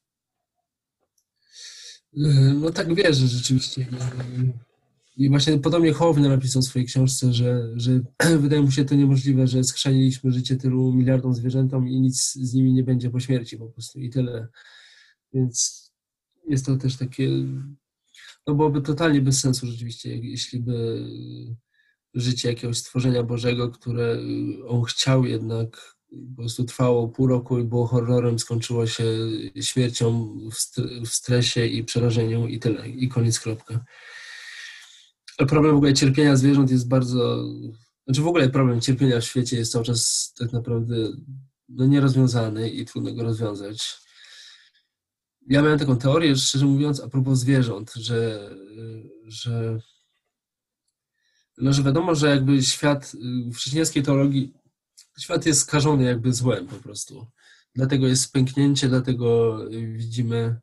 No 2.14 2.72
tak 2.72 2.96
wierzę 2.96 3.28
rzeczywiście. 3.28 3.88
I 5.18 5.30
właśnie 5.30 5.60
podobnie 5.60 5.94
Hołownia 5.94 6.30
napisał 6.30 6.62
w 6.62 6.66
swojej 6.66 6.88
książce, 6.88 7.34
że, 7.34 7.72
że 7.76 8.02
wydaje 8.40 8.62
mu 8.62 8.72
się 8.72 8.86
to 8.86 8.96
niemożliwe, 8.96 9.48
że 9.48 9.64
skrzaniliśmy 9.64 10.32
życie 10.32 10.56
tylu 10.56 10.94
miliardom 10.94 11.34
zwierzętom 11.34 11.88
i 11.88 12.02
nic 12.02 12.34
z 12.34 12.54
nimi 12.54 12.74
nie 12.74 12.84
będzie 12.84 13.10
po 13.10 13.20
śmierci 13.20 13.58
po 13.58 13.68
prostu 13.68 14.00
i 14.00 14.10
tyle. 14.10 14.48
Więc 15.34 15.88
jest 16.48 16.66
to 16.66 16.78
też 16.78 16.98
takie, 16.98 17.30
no 18.48 18.56
byłoby 18.56 18.82
totalnie 18.82 19.22
bez 19.22 19.40
sensu 19.40 19.68
rzeczywiście, 19.68 20.18
jeśli 20.18 20.60
by 20.60 21.06
życie 22.14 22.50
jakiegoś 22.50 22.78
stworzenia 22.78 23.24
Bożego, 23.24 23.70
które 23.70 24.20
on 24.68 24.84
chciał 24.84 25.26
jednak 25.26 25.97
po 26.10 26.36
prostu 26.36 26.64
trwało 26.64 27.08
pół 27.08 27.28
roku 27.28 27.60
i 27.60 27.64
było 27.64 27.88
horrorem, 27.88 28.40
skończyło 28.40 28.88
się 28.88 29.04
śmiercią 29.62 30.38
w 31.06 31.10
stresie 31.10 31.66
i 31.66 31.84
przerażeniu 31.84 32.48
i 32.48 32.60
tyle, 32.60 32.90
i 32.90 33.10
koniec, 33.10 33.40
kropka. 33.40 33.86
Ale 35.38 35.48
problem 35.48 35.74
w 35.74 35.78
ogóle 35.78 35.94
cierpienia 35.94 36.36
zwierząt 36.36 36.72
jest 36.72 36.88
bardzo, 36.88 37.44
znaczy 38.06 38.22
w 38.22 38.28
ogóle 38.28 38.50
problem 38.50 38.82
cierpienia 38.82 39.22
w 39.22 39.26
świecie 39.26 39.58
jest 39.58 39.72
cały 39.72 39.86
czas 39.86 40.34
tak 40.38 40.54
naprawdę 40.54 40.96
no, 41.70 41.86
nierozwiązany 41.86 42.70
i 42.70 42.86
trudno 42.86 43.14
go 43.14 43.24
rozwiązać. 43.24 43.98
Ja 45.50 45.62
miałem 45.62 45.80
taką 45.80 45.98
teorię, 45.98 46.36
szczerze 46.36 46.66
mówiąc, 46.66 47.00
a 47.00 47.10
propos 47.10 47.40
zwierząt, 47.40 47.94
że, 47.94 48.50
że, 49.26 49.80
no, 51.58 51.74
że 51.74 51.84
wiadomo, 51.84 52.16
że 52.16 52.30
jakby 52.30 52.64
świat 52.64 53.12
w 53.54 53.56
chrześcijańskiej 53.56 54.04
teologii 54.04 54.54
świat 55.20 55.46
jest 55.46 55.62
skażony 55.62 56.04
jakby 56.04 56.34
złem 56.34 56.68
po 56.68 56.76
prostu. 56.76 57.28
Dlatego 57.76 58.08
jest 58.08 58.34
pęknięcie, 58.34 58.90
dlatego 58.90 59.60
y, 59.74 59.88
widzimy 59.88 60.60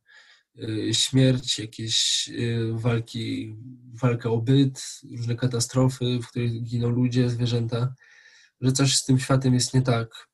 y, 0.59 0.95
śmierć, 0.95 1.59
jakieś 1.59 2.29
y, 2.29 2.73
walki, 2.73 3.57
walkę 3.95 4.31
o 4.31 4.39
byt, 4.39 5.01
różne 5.17 5.37
katastrofy, 5.37 6.19
w 6.23 6.29
których 6.29 6.63
giną 6.63 6.89
ludzie, 6.89 7.31
zwierzęta, 7.31 7.95
że 8.61 8.73
coś 8.73 8.97
z 8.97 9.05
tym 9.05 9.19
światem 9.19 9.55
jest 9.55 9.75
nie 9.75 9.83
tak 9.83 10.29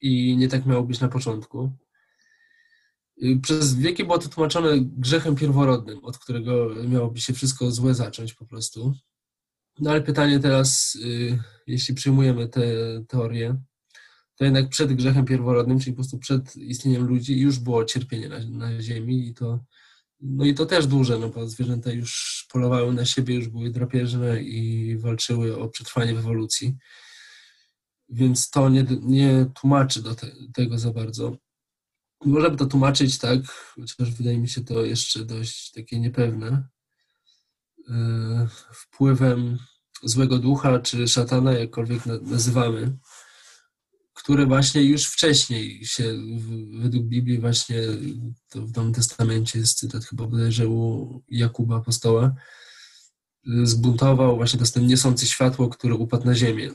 i 0.00 0.36
nie 0.36 0.48
tak 0.48 0.66
miało 0.66 0.82
być 0.82 1.00
na 1.00 1.08
początku. 1.08 1.72
Przez 3.42 3.74
wieki 3.74 4.04
było 4.04 4.18
to 4.18 4.28
tłumaczone 4.28 4.80
grzechem 4.80 5.36
pierworodnym, 5.36 6.04
od 6.04 6.18
którego 6.18 6.74
miałoby 6.88 7.20
się 7.20 7.32
wszystko 7.32 7.70
złe 7.70 7.94
zacząć 7.94 8.34
po 8.34 8.46
prostu. 8.46 8.94
No 9.80 9.90
ale 9.90 10.02
pytanie 10.02 10.40
teraz, 10.40 10.94
y, 10.94 11.38
jeśli 11.66 11.94
przyjmujemy 11.94 12.48
tę 12.48 12.62
teorię, 13.08 13.56
to 14.36 14.44
jednak 14.44 14.68
przed 14.68 14.92
grzechem 14.92 15.24
pierworodnym, 15.24 15.80
czyli 15.80 15.92
po 15.92 15.96
prostu 15.96 16.18
przed 16.18 16.56
istnieniem 16.56 17.06
ludzi, 17.06 17.40
już 17.40 17.58
było 17.58 17.84
cierpienie 17.84 18.28
na, 18.28 18.38
na 18.38 18.82
ziemi 18.82 19.28
i 19.28 19.34
to 19.34 19.64
No 20.22 20.44
i 20.44 20.54
to 20.54 20.66
też 20.66 20.86
duże, 20.86 21.18
no 21.18 21.28
bo 21.28 21.48
zwierzęta 21.48 21.92
już 21.92 22.46
polowały 22.52 22.94
na 22.94 23.04
siebie, 23.04 23.34
już 23.34 23.48
były 23.48 23.70
drapieżne 23.70 24.42
i 24.42 24.96
walczyły 24.98 25.58
o 25.58 25.68
przetrwanie 25.68 26.14
w 26.14 26.18
ewolucji. 26.18 26.76
Więc 28.08 28.50
to 28.50 28.68
nie, 28.68 28.86
nie 29.02 29.46
tłumaczy 29.54 30.02
do 30.02 30.14
te, 30.14 30.26
tego 30.54 30.78
za 30.78 30.92
bardzo. 30.92 31.36
Można 32.24 32.50
by 32.50 32.56
to 32.56 32.66
tłumaczyć 32.66 33.18
tak, 33.18 33.42
chociaż 33.46 34.10
wydaje 34.10 34.38
mi 34.38 34.48
się 34.48 34.64
to 34.64 34.84
jeszcze 34.84 35.24
dość 35.24 35.72
takie 35.72 36.00
niepewne, 36.00 36.68
wpływem 38.72 39.58
złego 40.02 40.38
ducha 40.38 40.78
czy 40.78 41.08
szatana, 41.08 41.52
jakkolwiek 41.52 42.06
nazywamy, 42.06 42.98
które 44.14 44.46
właśnie 44.46 44.82
już 44.82 45.06
wcześniej 45.06 45.86
się 45.86 46.14
według 46.80 47.04
Biblii 47.04 47.38
właśnie 47.38 47.76
to 48.48 48.66
w 48.66 48.76
Nowym 48.76 48.92
Testamencie 48.92 49.58
jest 49.58 49.78
cytat 49.78 50.04
chyba 50.04 50.26
bodajże 50.26 50.68
u 50.68 51.22
Jakuba 51.28 51.76
Apostoła, 51.76 52.34
zbuntował 53.62 54.36
właśnie 54.36 54.60
to 54.60 54.66
ten 54.66 54.86
niosący 54.86 55.26
światło, 55.26 55.68
które 55.68 55.94
upadł 55.94 56.26
na 56.26 56.34
ziemię. 56.34 56.70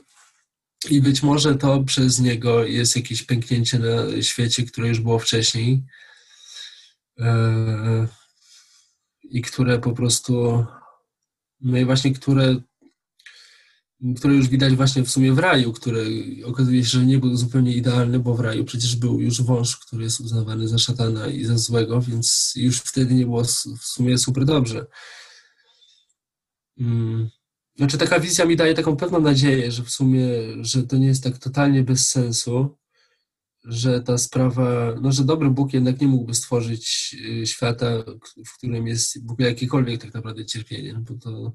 I 0.90 1.00
być 1.00 1.22
może 1.22 1.54
to 1.54 1.84
przez 1.84 2.18
niego 2.18 2.64
jest 2.64 2.96
jakieś 2.96 3.22
pęknięcie 3.22 3.78
na 3.78 4.22
świecie, 4.22 4.64
które 4.64 4.88
już 4.88 5.00
było 5.00 5.18
wcześniej 5.18 5.84
e, 7.20 8.08
i 9.22 9.42
które 9.42 9.78
po 9.78 9.92
prostu, 9.92 10.66
no 11.60 11.78
i 11.78 11.84
właśnie 11.84 12.12
które 12.12 12.56
które 14.16 14.34
już 14.34 14.48
widać 14.48 14.74
właśnie 14.74 15.02
w 15.02 15.10
sumie 15.10 15.32
w 15.32 15.38
raju, 15.38 15.72
który 15.72 16.24
okazuje 16.44 16.84
się, 16.84 16.88
że 16.88 17.06
nie 17.06 17.18
był 17.18 17.36
zupełnie 17.36 17.74
idealny, 17.74 18.18
bo 18.18 18.34
w 18.34 18.40
raju 18.40 18.64
przecież 18.64 18.96
był 18.96 19.20
już 19.20 19.42
wąż, 19.42 19.76
który 19.76 20.04
jest 20.04 20.20
uznawany 20.20 20.68
za 20.68 20.78
szatana 20.78 21.26
i 21.26 21.44
za 21.44 21.58
złego, 21.58 22.00
więc 22.00 22.52
już 22.56 22.78
wtedy 22.78 23.14
nie 23.14 23.24
było 23.24 23.44
w 23.78 23.84
sumie 23.84 24.18
super 24.18 24.44
dobrze. 24.44 24.86
Hmm. 26.78 27.28
Znaczy 27.76 27.98
taka 27.98 28.20
wizja 28.20 28.44
mi 28.44 28.56
daje 28.56 28.74
taką 28.74 28.96
pewną 28.96 29.20
nadzieję, 29.20 29.72
że 29.72 29.82
w 29.82 29.90
sumie, 29.90 30.28
że 30.60 30.82
to 30.82 30.96
nie 30.96 31.06
jest 31.06 31.24
tak 31.24 31.38
totalnie 31.38 31.82
bez 31.82 32.08
sensu, 32.08 32.78
że 33.68 34.02
ta 34.02 34.18
sprawa, 34.18 34.94
no 35.02 35.12
że 35.12 35.24
dobry 35.24 35.50
Bóg 35.50 35.72
jednak 35.72 36.00
nie 36.00 36.08
mógłby 36.08 36.34
stworzyć 36.34 37.16
y, 37.42 37.46
świata, 37.46 37.86
w 38.46 38.56
którym 38.56 38.86
jest 38.86 39.26
w 39.26 39.30
ogóle 39.30 39.48
jakiekolwiek 39.48 40.02
tak 40.02 40.14
naprawdę 40.14 40.44
cierpienie, 40.46 40.92
no 40.92 41.00
bo 41.00 41.14
to 41.14 41.52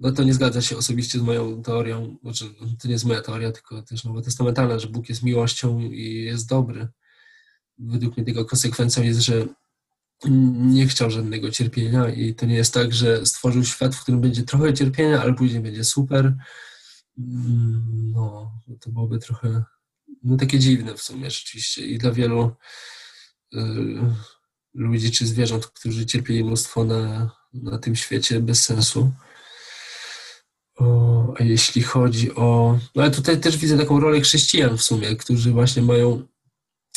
no 0.00 0.12
to 0.12 0.24
nie 0.24 0.34
zgadza 0.34 0.62
się 0.62 0.76
osobiście 0.76 1.18
z 1.18 1.22
moją 1.22 1.62
teorią, 1.62 2.16
znaczy 2.22 2.44
to 2.82 2.88
nie 2.88 2.92
jest 2.92 3.04
moja 3.04 3.22
teoria, 3.22 3.52
tylko 3.52 3.82
też 3.82 4.04
nowotestamentalna, 4.04 4.78
że 4.78 4.88
Bóg 4.88 5.08
jest 5.08 5.22
miłością 5.22 5.80
i 5.80 6.24
jest 6.24 6.48
dobry. 6.48 6.88
Według 7.78 8.16
mnie 8.16 8.26
tego 8.26 8.44
konsekwencją 8.44 9.02
jest, 9.02 9.20
że 9.20 9.46
nie 10.54 10.86
chciał 10.86 11.10
żadnego 11.10 11.50
cierpienia 11.50 12.08
i 12.08 12.34
to 12.34 12.46
nie 12.46 12.54
jest 12.54 12.74
tak, 12.74 12.94
że 12.94 13.26
stworzył 13.26 13.64
świat, 13.64 13.94
w 13.94 14.02
którym 14.02 14.20
będzie 14.20 14.42
trochę 14.42 14.74
cierpienia, 14.74 15.22
ale 15.22 15.34
później 15.34 15.62
będzie 15.62 15.84
super. 15.84 16.36
No, 17.16 18.52
to 18.80 18.90
byłoby 18.90 19.18
trochę 19.18 19.64
no, 20.24 20.36
takie 20.36 20.58
dziwne 20.58 20.94
w 20.94 21.02
sumie 21.02 21.30
rzeczywiście 21.30 21.86
i 21.86 21.98
dla 21.98 22.12
wielu 22.12 22.50
y, 23.54 23.58
ludzi 24.74 25.10
czy 25.10 25.26
zwierząt, 25.26 25.66
którzy 25.66 26.06
cierpieli 26.06 26.44
mnóstwo 26.44 26.84
na, 26.84 27.30
na 27.52 27.78
tym 27.78 27.96
świecie 27.96 28.40
bez 28.40 28.64
sensu. 28.64 29.12
O, 30.78 31.34
a 31.38 31.42
jeśli 31.42 31.82
chodzi 31.82 32.34
o. 32.34 32.78
No 32.94 33.02
ale 33.02 33.10
tutaj 33.10 33.40
też 33.40 33.56
widzę 33.56 33.78
taką 33.78 34.00
rolę 34.00 34.20
chrześcijan 34.20 34.78
w 34.78 34.82
sumie, 34.82 35.16
którzy 35.16 35.52
właśnie 35.52 35.82
mają, 35.82 36.26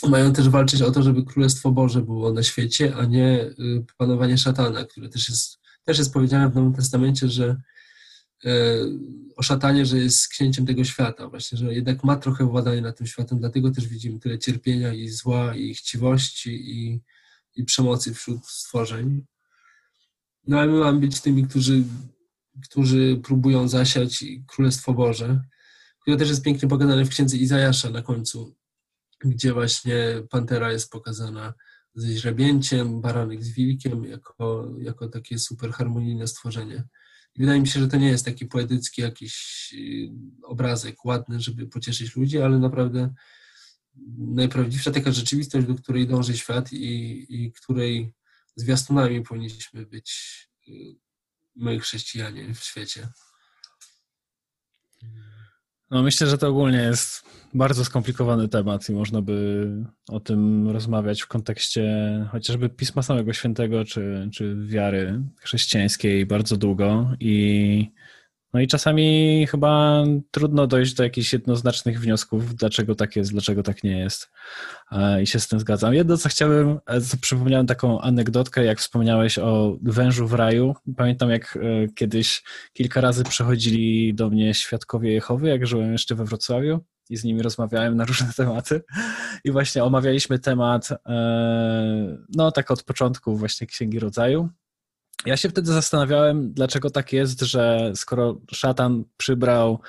mają 0.10 0.34
też 0.34 0.50
walczyć 0.50 0.82
o 0.82 0.92
to, 0.92 1.04
żeby 1.04 1.24
Królestwo 1.24 1.72
Boże 1.72 2.02
było 2.02 2.34
na 2.34 2.44
świecie, 2.44 2.96
a 2.96 3.06
nie 3.06 3.42
y, 3.42 3.86
panowanie 3.98 4.38
szatana, 4.38 4.86
które 4.86 5.10
też 5.10 5.30
jest, 5.30 5.60
też 5.84 5.98
jest 5.98 6.14
powiedziane 6.14 6.50
w 6.50 6.56
Nowym 6.56 6.74
Testamencie, 6.74 7.30
że 7.30 7.62
e, 8.46 8.52
o 9.36 9.44
szatanie, 9.44 9.86
że 9.86 9.98
jest 9.98 10.28
księciem 10.28 10.66
tego 10.66 10.84
świata, 10.84 11.28
właśnie, 11.28 11.58
że 11.58 11.74
jednak 11.74 12.04
ma 12.04 12.16
trochę 12.16 12.46
władanie 12.46 12.82
nad 12.82 12.98
tym 12.98 13.08
światem, 13.08 13.40
dlatego 13.40 13.72
też 13.72 13.88
widzimy 13.88 14.20
tyle 14.20 14.40
cierpienia 14.40 14.94
i 14.94 15.10
zła, 15.10 15.56
i 15.56 15.74
chciwości, 15.74 16.72
i, 16.72 17.02
i 17.56 17.64
przemocy 17.64 18.14
wśród 18.14 18.48
stworzeń. 18.48 19.26
No 20.48 20.60
ale 20.60 20.72
my 20.72 20.80
mamy 20.80 21.00
być 21.00 21.22
tymi, 21.22 21.48
którzy 21.48 21.84
którzy 22.64 23.20
próbują 23.24 23.68
zasiać 23.68 24.26
Królestwo 24.48 24.94
Boże, 24.94 25.42
które 26.02 26.18
też 26.18 26.30
jest 26.30 26.44
pięknie 26.44 26.70
pokazane 26.70 27.06
w 27.06 27.10
księdze 27.10 27.38
Izajasza 27.38 27.90
na 27.90 28.02
końcu, 28.02 28.56
gdzie 29.20 29.54
właśnie 29.54 30.24
pantera 30.30 30.72
jest 30.72 30.92
pokazana 30.92 31.54
ze 31.96 32.08
źrebięciem, 32.08 33.02
baranek 33.02 33.44
z 33.44 33.50
wilkiem, 33.50 34.06
jako, 34.06 34.72
jako 34.82 35.08
takie 35.08 35.40
super 35.40 35.72
harmonijne 35.72 36.28
stworzenie. 36.28 36.84
Wydaje 37.38 37.62
mi 37.62 37.68
się, 37.68 37.80
że 37.80 37.88
to 37.88 37.98
nie 37.98 38.08
jest 38.08 38.26
taki 38.26 38.46
poetycki 38.46 39.02
jakiś 39.02 39.36
y, 39.74 40.10
obrazek 40.44 41.06
ładny, 41.06 41.42
żeby 41.42 41.68
pocieszyć 41.68 42.16
ludzi, 42.16 42.42
ale 42.42 42.60
naprawdę 42.60 43.14
najprawdziwsza 44.18 44.92
taka 44.92 45.12
rzeczywistość, 45.12 45.68
do 45.68 45.76
której 45.76 46.08
dąży 46.08 46.38
świat 46.38 46.74
i, 46.74 47.26
i 47.30 47.52
której 47.52 48.14
zwiastunami 48.56 49.22
powinniśmy 49.22 49.86
być 49.86 50.38
y, 50.68 50.72
my 51.56 51.80
chrześcijanie 51.80 52.54
w 52.54 52.64
świecie? 52.64 53.10
No 55.92 56.04
myślę, 56.04 56.28
że 56.28 56.38
to 56.38 56.48
ogólnie 56.48 56.78
jest 56.78 57.24
bardzo 57.54 57.86
skomplikowany 57.86 58.48
temat 58.48 58.90
i 58.90 58.92
można 58.92 59.22
by 59.22 59.68
o 60.10 60.20
tym 60.20 60.70
rozmawiać 60.70 61.22
w 61.22 61.28
kontekście 61.28 61.86
chociażby 62.32 62.70
Pisma 62.70 63.02
Samego 63.02 63.34
Świętego 63.34 63.86
czy, 63.86 64.30
czy 64.34 64.56
wiary 64.66 65.22
chrześcijańskiej 65.40 66.26
bardzo 66.26 66.58
długo 66.58 67.12
i 67.20 67.92
no 68.58 68.62
i 68.62 68.68
czasami 68.68 69.48
chyba 69.52 70.04
trudno 70.32 70.68
dojść 70.68 70.94
do 70.94 71.04
jakichś 71.04 71.34
jednoznacznych 71.34 72.00
wniosków, 72.00 72.56
dlaczego 72.56 72.96
tak 72.96 73.16
jest, 73.16 73.32
dlaczego 73.32 73.64
tak 73.64 73.84
nie 73.84 74.00
jest. 74.00 74.32
E, 74.92 75.22
I 75.22 75.28
się 75.28 75.40
z 75.40 75.48
tym 75.48 75.60
zgadzam. 75.60 75.94
Jedno, 75.94 76.18
co 76.18 76.30
chciałbym, 76.30 76.80
e, 76.86 77.02
co 77.02 77.18
przypomniałem 77.18 77.68
taką 77.68 78.02
anegdotkę, 78.02 78.66
jak 78.66 78.80
wspomniałeś 78.80 79.40
o 79.40 79.78
wężu 79.82 80.28
w 80.28 80.34
raju. 80.34 80.76
Pamiętam, 80.98 81.30
jak 81.30 81.58
e, 81.58 81.88
kiedyś 81.88 82.44
kilka 82.74 83.02
razy 83.02 83.24
przychodzili 83.24 84.14
do 84.14 84.30
mnie 84.30 84.54
świadkowie 84.54 85.14
Jehowy, 85.14 85.50
jak 85.50 85.68
żyłem 85.68 85.92
jeszcze 85.92 86.16
we 86.16 86.26
Wrocławiu 86.26 86.80
i 87.10 87.18
z 87.18 87.24
nimi 87.24 87.42
rozmawiałem 87.42 87.98
na 87.98 88.06
różne 88.06 88.28
tematy. 88.38 88.82
I 89.44 89.52
właśnie 89.52 89.84
omawialiśmy 89.84 90.40
temat, 90.40 90.90
no 92.36 92.52
tak 92.52 92.72
od 92.72 92.84
początku 92.84 93.38
właśnie 93.38 93.68
Księgi 93.68 94.00
Rodzaju. 94.00 94.50
Ja 95.26 95.38
się 95.38 95.50
wtedy 95.50 95.74
zastanawiałem, 95.74 96.54
dlaczego 96.54 96.90
tak 96.90 97.14
jest, 97.14 97.42
że 97.42 97.92
skoro 97.96 98.42
szatan 98.52 99.04
przybrał 99.18 99.80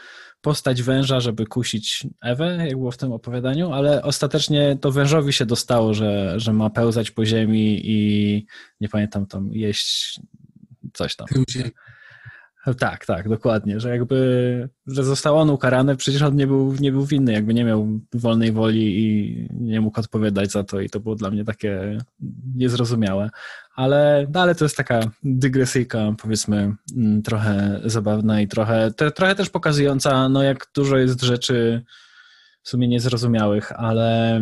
postać 0.41 0.83
węża, 0.83 1.21
żeby 1.21 1.47
kusić 1.47 2.07
Ewę, 2.23 2.57
jak 2.69 2.77
było 2.79 2.91
w 2.91 2.97
tym 2.97 3.13
opowiadaniu, 3.13 3.73
ale 3.73 4.03
ostatecznie 4.03 4.79
to 4.81 4.93
wężowi 4.93 5.33
się 5.33 5.47
dostało, 5.47 5.95
że, 5.95 6.35
że 6.41 6.53
ma 6.53 6.71
pełzać 6.71 7.11
po 7.11 7.27
ziemi 7.27 7.81
i 7.85 8.47
nie 8.81 8.89
pamiętam 8.89 9.27
tam 9.27 9.51
jeść 9.53 10.21
coś 10.93 11.17
tam. 11.17 11.27
Tak, 12.75 13.07
tak, 13.07 13.29
dokładnie, 13.29 13.81
że 13.81 13.91
jakby, 13.91 14.69
że 14.87 15.05
został 15.05 15.37
on 15.37 15.51
ukarany, 15.51 15.97
przecież 15.97 16.23
on 16.23 16.37
nie 16.37 16.47
był, 16.47 16.75
nie 16.81 16.93
był 16.93 17.07
winny, 17.07 17.33
jakby 17.33 17.55
nie 17.55 17.65
miał 17.65 17.89
wolnej 18.15 18.53
woli 18.53 18.99
i 18.99 19.49
nie 19.53 19.81
mógł 19.81 20.01
odpowiadać 20.01 20.51
za 20.51 20.65
to 20.65 20.81
i 20.81 20.91
to 20.91 21.01
było 21.01 21.15
dla 21.15 21.31
mnie 21.31 21.45
takie 21.45 21.99
niezrozumiałe, 22.57 23.31
ale, 23.75 24.27
no, 24.35 24.41
ale 24.41 24.55
to 24.55 24.65
jest 24.65 24.77
taka 24.77 25.01
dygresyjka, 25.23 26.15
powiedzmy, 26.23 26.75
mm, 26.97 27.23
trochę 27.23 27.81
zabawna 27.85 28.41
i 28.41 28.49
trochę, 28.49 28.91
te, 28.97 29.11
trochę 29.11 29.35
też 29.35 29.51
pokazująca, 29.51 30.29
no 30.29 30.43
jak 30.43 30.67
dużo 30.75 30.97
jest 30.97 31.23
rzeczy 31.23 31.85
w 32.63 32.69
sumie 32.69 32.89
niezrozumiałych, 32.89 33.73
ale 33.73 34.41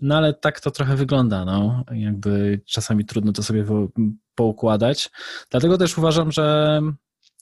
no 0.00 0.16
ale 0.16 0.34
tak 0.34 0.60
to 0.60 0.70
trochę 0.70 0.96
wygląda, 0.96 1.44
no. 1.44 1.84
Jakby 1.92 2.60
czasami 2.66 3.04
trudno 3.04 3.32
to 3.32 3.42
sobie 3.42 3.64
poukładać. 4.34 5.10
Dlatego 5.50 5.78
też 5.78 5.98
uważam, 5.98 6.32
że 6.32 6.80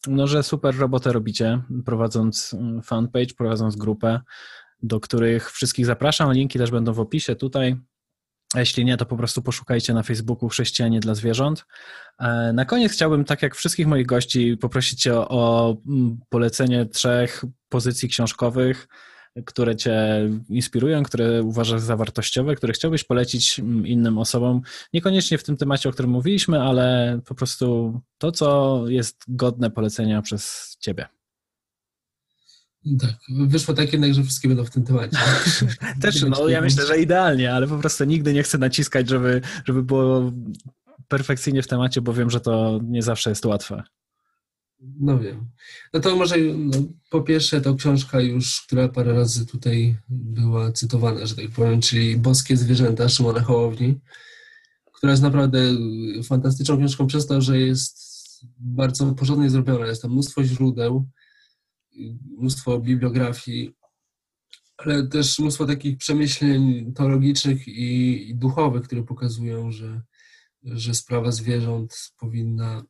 no, 0.07 0.27
że 0.27 0.43
super 0.43 0.77
robotę 0.77 1.13
robicie, 1.13 1.63
prowadząc 1.85 2.55
mm, 2.55 2.83
fanpage, 2.83 3.35
prowadząc 3.37 3.77
grupę, 3.77 4.21
do 4.83 5.01
których 5.01 5.51
wszystkich 5.53 5.87
zapraszam. 5.87 6.33
Linki 6.33 6.59
też 6.59 6.71
będą 6.71 6.93
w 6.93 7.01
opisie 7.01 7.37
tutaj. 7.37 7.77
A 8.55 8.61
jeśli 8.61 8.85
nie, 8.85 8.97
to 8.97 9.07
po 9.07 9.17
prostu 9.17 9.43
poszukajcie 9.43 9.95
na 9.95 10.03
Facebooku 10.03 10.49
Chrześcijanie 10.49 11.01
dla 11.01 11.15
Zwierząt. 11.15 11.65
E, 12.19 12.53
na 12.53 12.65
koniec 12.65 12.93
chciałbym, 12.93 13.25
tak 13.25 13.43
jak 13.43 13.55
wszystkich 13.55 13.87
moich 13.87 14.07
gości, 14.07 14.57
poprosić 14.57 15.03
Cię 15.03 15.15
o, 15.15 15.77
mm, 15.89 16.19
polecenie 16.29 16.87
trzech 16.87 17.45
pozycji 17.69 18.09
książkowych, 18.09 18.89
które 19.45 19.77
cię 19.77 20.29
inspirują, 20.49 21.03
które 21.03 21.43
uważasz 21.43 21.81
za 21.81 21.97
wartościowe, 21.97 22.55
które 22.55 22.73
chciałbyś 22.73 23.05
polecić 23.05 23.59
mm, 23.59 23.87
innym 23.87 24.19
osobom, 24.19 24.61
niekoniecznie 24.93 25.39
w 25.39 25.45
tym 25.45 25.57
temacie, 25.57 25.89
o 25.89 25.93
którym 25.93 26.11
mówiliśmy, 26.11 26.63
ale 26.63 27.19
po 27.25 27.35
prostu 27.35 28.01
to, 28.19 28.33
co 28.33 28.83
jest 28.89 29.25
godne 29.29 29.71
polecenia 29.71 30.23
przez 30.23 30.77
ciebie. 30.81 31.07
Tak, 33.01 33.15
wyszło 33.47 33.75
tak 33.75 33.93
jednak, 33.93 34.15
że 34.15 34.23
wszystkie 34.23 34.49
będą 34.49 34.65
w 34.65 34.71
tym 34.71 34.85
temacie. 34.85 35.17
Też, 36.03 36.23
no 36.23 36.49
ja 36.49 36.61
myślę, 36.61 36.87
że 36.87 37.01
idealnie, 37.01 37.55
ale 37.55 37.67
po 37.67 37.79
prostu 37.79 38.05
nigdy 38.05 38.33
nie 38.33 38.43
chcę 38.43 38.59
naciskać, 38.59 39.09
żeby, 39.09 39.41
żeby 39.65 39.83
było 39.83 40.33
perfekcyjnie 41.09 41.63
w 41.63 41.69
temacie, 41.69 42.01
bo 42.01 42.13
wiem, 42.13 42.31
że 42.31 42.41
to 42.41 42.81
nie 42.83 43.03
zawsze 43.03 43.31
jest 43.31 43.45
łatwe. 43.45 43.83
No 44.83 45.19
wiem. 45.19 45.47
No 45.93 46.01
to 46.01 46.17
może 46.17 46.37
no, 46.39 46.79
po 47.11 47.23
pierwsze 47.23 47.61
to 47.61 47.75
książka 47.75 48.21
już, 48.21 48.63
która 48.67 48.89
parę 48.89 49.13
razy 49.13 49.47
tutaj 49.47 49.97
była 50.09 50.73
cytowana, 50.73 51.27
że 51.27 51.37
tak 51.37 51.51
powiem, 51.51 51.81
czyli 51.81 52.17
Boskie 52.17 52.57
zwierzęta 52.57 53.09
Szymona 53.09 53.41
Hołowni, 53.41 54.01
która 54.93 55.11
jest 55.11 55.23
naprawdę 55.23 55.59
fantastyczną 56.25 56.79
książką 56.79 57.07
przez 57.07 57.27
to, 57.27 57.41
że 57.41 57.59
jest 57.59 58.13
bardzo 58.59 59.15
porządnie 59.15 59.51
zrobiona. 59.51 59.87
Jest 59.87 60.03
tam 60.03 60.13
mnóstwo 60.13 60.45
źródeł, 60.45 61.09
mnóstwo 62.39 62.79
bibliografii, 62.79 63.75
ale 64.77 65.07
też 65.07 65.39
mnóstwo 65.39 65.67
takich 65.67 65.97
przemyśleń 65.97 66.93
teologicznych 66.95 67.69
i, 67.69 68.31
i 68.31 68.35
duchowych, 68.35 68.83
które 68.83 69.03
pokazują, 69.03 69.71
że, 69.71 70.03
że 70.63 70.95
sprawa 70.95 71.33
zwierząt 71.33 72.13
powinna 72.19 72.85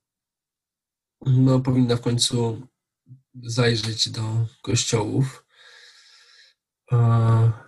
no, 1.27 1.61
powinna 1.61 1.97
w 1.97 2.01
końcu 2.01 2.63
zajrzeć 3.43 4.11
do 4.11 4.47
kościołów. 4.63 5.45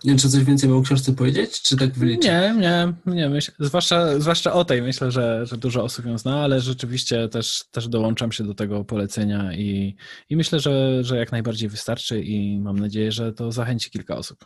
Nie 0.04 0.10
wiem, 0.10 0.18
czy 0.18 0.30
coś 0.30 0.44
więcej 0.44 0.72
o 0.72 0.82
książce 0.82 1.12
powiedzieć, 1.12 1.62
czy 1.62 1.76
tak 1.76 1.92
wyliczyć? 1.92 2.24
Nie, 2.24 2.54
nie, 2.60 2.94
nie. 3.06 3.28
Myśl, 3.28 3.52
zwłaszcza, 3.58 4.20
zwłaszcza 4.20 4.52
o 4.52 4.64
tej 4.64 4.82
myślę, 4.82 5.10
że, 5.10 5.46
że 5.46 5.56
dużo 5.56 5.84
osób 5.84 6.06
ją 6.06 6.18
zna, 6.18 6.42
ale 6.42 6.60
rzeczywiście 6.60 7.28
też, 7.28 7.64
też 7.70 7.88
dołączam 7.88 8.32
się 8.32 8.44
do 8.44 8.54
tego 8.54 8.84
polecenia 8.84 9.56
i, 9.56 9.96
i 10.30 10.36
myślę, 10.36 10.60
że, 10.60 11.04
że 11.04 11.16
jak 11.16 11.32
najbardziej 11.32 11.68
wystarczy 11.68 12.22
i 12.22 12.60
mam 12.60 12.78
nadzieję, 12.78 13.12
że 13.12 13.32
to 13.32 13.52
zachęci 13.52 13.90
kilka 13.90 14.16
osób. 14.16 14.44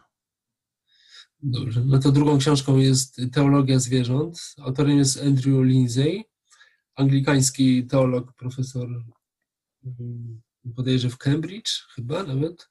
Dobrze. 1.43 1.83
No 1.85 1.99
to 1.99 2.13
drugą 2.13 2.39
książką 2.39 2.77
jest 2.77 3.21
Teologia 3.33 3.79
zwierząt. 3.79 4.55
Autorem 4.59 4.99
jest 4.99 5.23
Andrew 5.23 5.65
Lindsay 5.65 6.25
anglikański 6.99 7.87
teolog, 7.87 8.33
profesor 8.33 8.89
mm, 9.85 10.41
bodajże 10.65 11.11
w 11.11 11.19
Cambridge 11.19 11.71
chyba 11.95 12.23
nawet. 12.23 12.69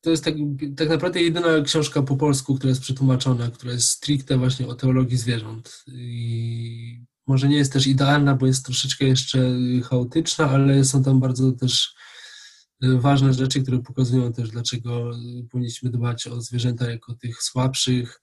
To 0.00 0.10
jest 0.10 0.24
tak, 0.24 0.34
tak 0.76 0.88
naprawdę 0.88 1.22
jedyna 1.22 1.60
książka 1.64 2.02
po 2.02 2.16
polsku, 2.16 2.54
która 2.54 2.68
jest 2.68 2.80
przetłumaczona, 2.80 3.50
która 3.50 3.72
jest 3.72 3.88
stricte 3.88 4.38
właśnie 4.38 4.66
o 4.66 4.74
teologii 4.74 5.16
zwierząt. 5.16 5.84
I 5.86 7.04
może 7.26 7.48
nie 7.48 7.56
jest 7.56 7.72
też 7.72 7.86
idealna, 7.86 8.34
bo 8.34 8.46
jest 8.46 8.64
troszeczkę 8.64 9.04
jeszcze 9.04 9.38
chaotyczna, 9.84 10.50
ale 10.50 10.84
są 10.84 11.04
tam 11.04 11.20
bardzo 11.20 11.52
też 11.52 11.94
ważne 12.80 13.34
rzeczy, 13.34 13.62
które 13.62 13.78
pokazują 13.78 14.32
też, 14.32 14.50
dlaczego 14.50 15.10
powinniśmy 15.50 15.90
dbać 15.90 16.26
o 16.26 16.40
zwierzęta 16.40 16.90
jako 16.90 17.14
tych 17.14 17.42
słabszych, 17.42 18.22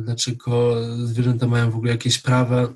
dlaczego 0.00 0.76
zwierzęta 1.06 1.46
mają 1.46 1.70
w 1.70 1.76
ogóle 1.76 1.92
jakieś 1.92 2.18
prawa 2.18 2.74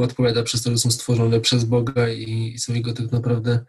odpowiada 0.00 0.42
przez 0.42 0.62
to, 0.62 0.70
że 0.70 0.78
są 0.78 0.90
stworzone 0.90 1.40
przez 1.40 1.64
Boga 1.64 2.08
i 2.08 2.58
są 2.58 2.74
jego 2.74 2.92
tak 2.92 3.12
naprawdę 3.12 3.64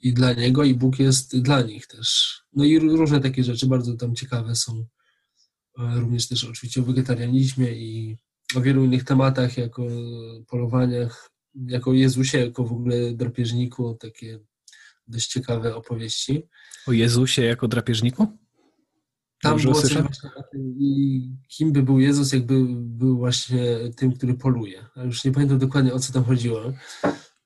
i 0.00 0.12
dla 0.12 0.32
Niego, 0.32 0.64
i 0.64 0.74
Bóg 0.74 0.98
jest 0.98 1.38
dla 1.40 1.62
nich 1.62 1.86
też. 1.86 2.38
No 2.52 2.64
i 2.64 2.78
różne 2.78 3.20
takie 3.20 3.44
rzeczy 3.44 3.66
bardzo 3.66 3.96
tam 3.96 4.14
ciekawe 4.14 4.56
są. 4.56 4.86
Również 5.78 6.28
też 6.28 6.44
oczywiście 6.44 6.80
o 6.80 6.84
wegetarianizmie 6.84 7.72
i 7.72 8.16
o 8.54 8.60
wielu 8.60 8.84
innych 8.84 9.04
tematach, 9.04 9.58
jako 9.58 9.86
polowaniach, 10.46 11.30
jako 11.66 11.92
Jezusie, 11.92 12.38
jako 12.38 12.64
w 12.64 12.72
ogóle 12.72 13.12
drapieżniku, 13.14 13.94
takie 14.00 14.40
dość 15.06 15.28
ciekawe 15.28 15.76
opowieści. 15.76 16.42
O 16.86 16.92
Jezusie 16.92 17.42
jako 17.42 17.68
drapieżniku? 17.68 18.38
Tam 19.42 19.52
Dobrze 19.52 19.68
było 19.68 19.82
coś 19.82 19.94
właśnie 19.94 20.30
i 20.78 21.20
kim 21.48 21.72
by 21.72 21.82
był 21.82 22.00
Jezus, 22.00 22.32
jakby 22.32 22.64
był 22.74 23.18
właśnie 23.18 23.76
tym, 23.96 24.12
który 24.12 24.34
poluje. 24.34 24.84
Już 24.96 25.24
nie 25.24 25.32
pamiętam 25.32 25.58
dokładnie 25.58 25.92
o 25.92 25.98
co 25.98 26.12
tam 26.12 26.24
chodziło, 26.24 26.60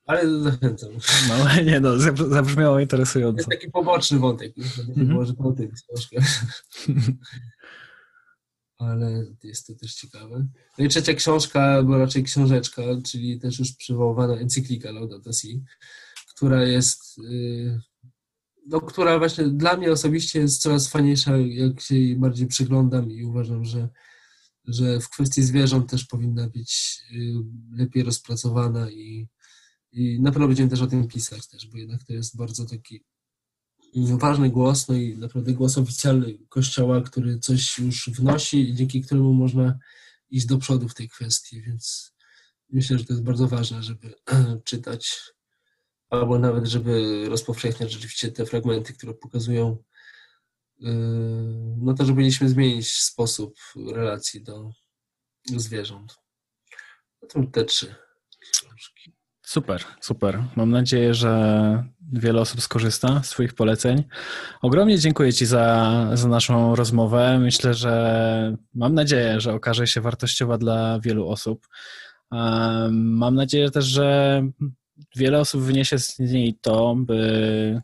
ale 0.05 0.39
zachęcam. 0.39 0.89
No 1.29 1.35
nie 1.71 1.79
no, 1.79 1.99
zabrzmiało 2.29 2.79
interesująco. 2.79 3.37
Jest 3.37 3.49
taki 3.49 3.71
poboczny 3.71 4.19
wątek, 4.19 4.53
mm 4.57 5.09
-hmm. 5.09 5.13
może 5.13 5.33
po 5.33 5.51
tym 5.51 5.71
troszkę. 5.89 6.17
ale 8.77 9.25
jest 9.43 9.67
to 9.67 9.75
też 9.75 9.95
ciekawe. 9.95 10.47
No 10.77 10.85
i 10.85 10.89
trzecia 10.89 11.13
książka, 11.13 11.83
bo 11.83 11.97
raczej 11.97 12.23
książeczka, 12.23 12.81
czyli 13.05 13.39
też 13.39 13.59
już 13.59 13.71
przywoływana 13.73 14.33
encyklika 14.33 14.91
Laudato 14.91 15.33
Si, 15.33 15.63
która 16.35 16.63
jest 16.63 17.19
y, 17.19 17.81
no, 18.67 18.81
która 18.81 19.19
właśnie 19.19 19.47
dla 19.47 19.77
mnie 19.77 19.91
osobiście 19.91 20.39
jest 20.39 20.61
coraz 20.61 20.87
fajniejsza, 20.87 21.37
jak 21.37 21.81
się 21.81 21.95
jej 21.95 22.15
bardziej 22.15 22.47
przyglądam 22.47 23.11
i 23.11 23.23
uważam, 23.23 23.65
że, 23.65 23.89
że 24.65 24.99
w 24.99 25.09
kwestii 25.09 25.43
zwierząt 25.43 25.89
też 25.91 26.05
powinna 26.05 26.49
być 26.49 27.01
y, 27.11 27.33
lepiej 27.77 28.03
rozpracowana 28.03 28.91
i, 28.91 29.27
i 29.91 30.21
na 30.21 30.31
pewno 30.31 30.47
będziemy 30.47 30.69
też 30.69 30.81
o 30.81 30.87
tym 30.87 31.07
pisać 31.07 31.47
też, 31.47 31.67
bo 31.67 31.77
jednak 31.77 32.03
to 32.03 32.13
jest 32.13 32.37
bardzo 32.37 32.65
taki 32.65 33.03
ważny 33.95 34.49
głos, 34.49 34.87
no 34.87 34.95
i 34.95 35.17
naprawdę 35.17 35.53
głos 35.53 35.77
oficjalny 35.77 36.37
Kościoła, 36.49 37.01
który 37.01 37.39
coś 37.39 37.79
już 37.79 38.09
wnosi 38.09 38.69
i 38.69 38.75
dzięki 38.75 39.01
któremu 39.01 39.33
można 39.33 39.79
iść 40.29 40.45
do 40.45 40.57
przodu 40.57 40.89
w 40.89 40.93
tej 40.93 41.09
kwestii, 41.09 41.61
więc 41.61 42.13
myślę, 42.69 42.97
że 42.97 43.05
to 43.05 43.13
jest 43.13 43.23
bardzo 43.23 43.47
ważne, 43.47 43.83
żeby 43.83 44.13
czytać 44.65 45.19
albo 46.13 46.39
nawet, 46.39 46.65
żeby 46.67 47.23
rozpowszechniać 47.29 47.91
rzeczywiście 47.91 48.31
te 48.31 48.45
fragmenty, 48.45 48.93
które 48.93 49.13
pokazują, 49.13 49.77
yy, 50.79 50.91
no 51.77 51.93
to, 51.93 52.05
że 52.05 52.11
powinniśmy 52.11 52.49
zmienić 52.49 52.91
sposób 52.91 53.55
relacji 53.93 54.43
do, 54.43 54.69
zwierząt. 55.45 56.15
No 57.21 57.27
to 57.27 57.43
te 57.51 57.65
trzy 57.65 57.95
książki. 58.51 59.13
Super, 59.41 59.83
super. 60.01 60.43
Mam 60.55 60.71
nadzieję, 60.71 61.13
że 61.13 61.83
wiele 62.13 62.41
osób 62.41 62.61
skorzysta 62.61 63.23
z 63.23 63.29
Twoich 63.29 63.53
poleceń. 63.53 64.03
Ogromnie 64.61 64.99
dziękuję 64.99 65.33
Ci 65.33 65.45
za, 65.45 66.09
za 66.13 66.27
naszą 66.27 66.75
rozmowę. 66.75 67.39
Myślę, 67.39 67.73
że 67.73 68.57
mam 68.73 68.93
nadzieję, 68.93 69.39
że 69.39 69.53
okaże 69.53 69.87
się 69.87 70.01
wartościowa 70.01 70.57
dla 70.57 70.99
wielu 70.99 71.27
osób. 71.27 71.67
Mam 72.91 73.35
nadzieję 73.35 73.71
też, 73.71 73.85
że 73.85 74.41
wiele 75.15 75.39
osób 75.39 75.61
wyniesie 75.61 75.99
z 75.99 76.19
niej 76.19 76.57
to, 76.61 76.95
by 76.97 77.81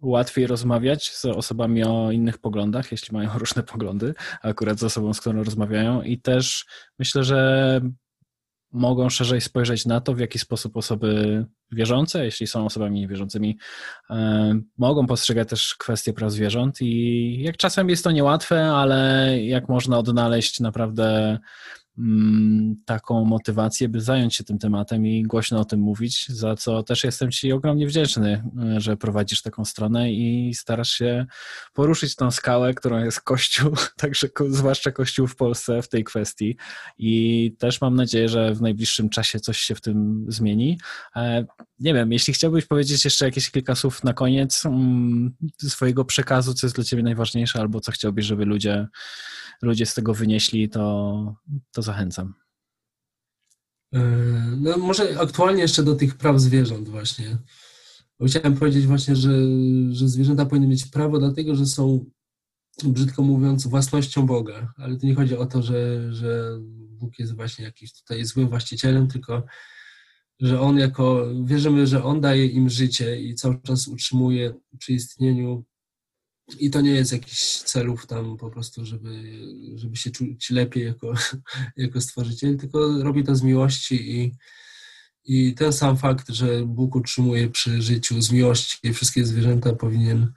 łatwiej 0.00 0.46
rozmawiać 0.46 1.10
z 1.10 1.24
osobami 1.24 1.84
o 1.84 2.10
innych 2.10 2.38
poglądach, 2.38 2.92
jeśli 2.92 3.16
mają 3.16 3.30
różne 3.38 3.62
poglądy, 3.62 4.14
akurat 4.42 4.78
z 4.78 4.84
osobą, 4.84 5.14
z 5.14 5.20
którą 5.20 5.44
rozmawiają. 5.44 6.02
I 6.02 6.20
też 6.20 6.66
myślę, 6.98 7.24
że 7.24 7.80
mogą 8.72 9.10
szerzej 9.10 9.40
spojrzeć 9.40 9.86
na 9.86 10.00
to, 10.00 10.14
w 10.14 10.18
jaki 10.18 10.38
sposób 10.38 10.76
osoby 10.76 11.44
wierzące, 11.72 12.24
jeśli 12.24 12.46
są 12.46 12.66
osobami 12.66 13.00
niewierzącymi, 13.00 13.58
e, 14.10 14.60
mogą 14.78 15.06
postrzegać 15.06 15.48
też 15.48 15.74
kwestie 15.74 16.12
praw 16.12 16.32
zwierząt. 16.32 16.80
I 16.80 17.42
jak 17.42 17.56
czasem 17.56 17.88
jest 17.88 18.04
to 18.04 18.10
niełatwe, 18.10 18.66
ale 18.66 19.32
jak 19.42 19.68
można 19.68 19.98
odnaleźć 19.98 20.60
naprawdę 20.60 21.38
taką 22.84 23.24
motywację, 23.24 23.88
by 23.88 24.00
zająć 24.00 24.34
się 24.34 24.44
tym 24.44 24.58
tematem 24.58 25.06
i 25.06 25.22
głośno 25.22 25.60
o 25.60 25.64
tym 25.64 25.80
mówić, 25.80 26.28
za 26.28 26.56
co 26.56 26.82
też 26.82 27.04
jestem 27.04 27.30
Ci 27.30 27.52
ogromnie 27.52 27.86
wdzięczny, 27.86 28.44
e, 28.76 28.80
że 28.80 28.96
prowadzisz 28.96 29.42
taką 29.42 29.64
stronę 29.64 30.12
i 30.12 30.54
starasz 30.54 30.90
się 30.90 31.26
poruszyć 31.72 32.16
tą 32.16 32.30
skałę, 32.30 32.74
którą 32.74 33.04
jest 33.04 33.20
Kościół, 33.20 33.74
także 33.96 34.28
zwłaszcza 34.48 34.92
Kościół 34.92 35.26
w 35.26 35.36
Polsce 35.36 35.82
w 35.82 35.88
tej 35.88 36.04
kwestii. 36.04 36.56
I 36.98 37.54
też 37.58 37.80
mam 37.80 37.94
nadzieję, 37.94 38.28
że 38.28 38.54
w 38.54 38.62
najbliższym 38.62 39.08
czasie 39.08 39.40
coś 39.40 39.58
się 39.58 39.74
w 39.74 39.80
tym 39.80 40.26
zmieni. 40.28 40.78
E, 41.16 41.44
nie 41.80 41.94
wiem, 41.94 42.12
jeśli 42.12 42.34
chciałbyś 42.34 42.66
powiedzieć 42.66 43.04
jeszcze 43.04 43.24
jakieś 43.24 43.50
kilka 43.50 43.74
słów 43.74 44.04
na 44.04 44.12
koniec 44.12 44.66
mm, 44.66 45.36
swojego 45.62 46.04
przekazu, 46.04 46.54
co 46.54 46.66
jest 46.66 46.76
dla 46.76 46.84
Ciebie 46.84 47.02
najważniejsze, 47.02 47.60
albo 47.60 47.80
co 47.80 47.92
chciałbyś, 47.92 48.24
żeby 48.24 48.44
ludzie, 48.44 48.86
ludzie 49.62 49.86
z 49.86 49.94
tego 49.94 50.14
wynieśli, 50.14 50.68
to, 50.68 51.34
to 51.72 51.82
zachęcam. 51.88 52.34
E, 53.94 54.00
no 54.60 54.78
może 54.78 55.20
aktualnie 55.20 55.62
jeszcze 55.62 55.82
do 55.82 55.94
tych 55.94 56.14
praw 56.14 56.40
zwierząt 56.40 56.88
właśnie. 56.88 57.38
Bo 58.20 58.26
chciałem 58.26 58.56
powiedzieć 58.56 58.86
właśnie, 58.86 59.16
że, 59.16 59.32
że 59.90 60.08
zwierzęta 60.08 60.46
powinny 60.46 60.68
mieć 60.68 60.86
prawo 60.86 61.18
dlatego, 61.18 61.54
że 61.54 61.66
są, 61.66 62.04
brzydko 62.84 63.22
mówiąc, 63.22 63.66
własnością 63.66 64.26
Boga. 64.26 64.72
Ale 64.76 64.96
to 64.96 65.06
nie 65.06 65.14
chodzi 65.14 65.36
o 65.36 65.46
to, 65.46 65.62
że, 65.62 66.12
że 66.12 66.58
Bóg 67.00 67.18
jest 67.18 67.36
właśnie 67.36 67.64
jakiś 67.64 67.92
tutaj 67.92 68.24
złym 68.24 68.48
właścicielem, 68.48 69.08
tylko 69.08 69.42
że 70.40 70.60
On 70.60 70.78
jako, 70.78 71.26
wierzymy, 71.44 71.86
że 71.86 72.04
On 72.04 72.20
daje 72.20 72.46
im 72.46 72.70
życie 72.70 73.20
i 73.20 73.34
cały 73.34 73.62
czas 73.62 73.88
utrzymuje 73.88 74.54
przy 74.78 74.92
istnieniu 74.92 75.64
i 76.58 76.70
to 76.70 76.80
nie 76.80 76.90
jest 76.90 77.12
jakiś 77.12 77.62
celów 77.62 78.06
tam 78.06 78.36
po 78.36 78.50
prostu, 78.50 78.84
żeby, 78.84 79.22
żeby 79.74 79.96
się 79.96 80.10
czuć 80.10 80.50
lepiej 80.50 80.84
jako, 80.84 81.12
jako 81.76 82.00
stworzyciel, 82.00 82.56
tylko 82.56 83.02
robi 83.02 83.24
to 83.24 83.34
z 83.34 83.42
miłości 83.42 84.20
i, 84.20 84.34
i 85.24 85.54
ten 85.54 85.72
sam 85.72 85.96
fakt, 85.96 86.28
że 86.28 86.66
Bóg 86.66 86.94
utrzymuje 86.94 87.50
przy 87.50 87.82
życiu 87.82 88.22
z 88.22 88.30
miłości 88.30 88.92
wszystkie 88.92 89.24
zwierzęta 89.24 89.72
powinien 89.72 90.32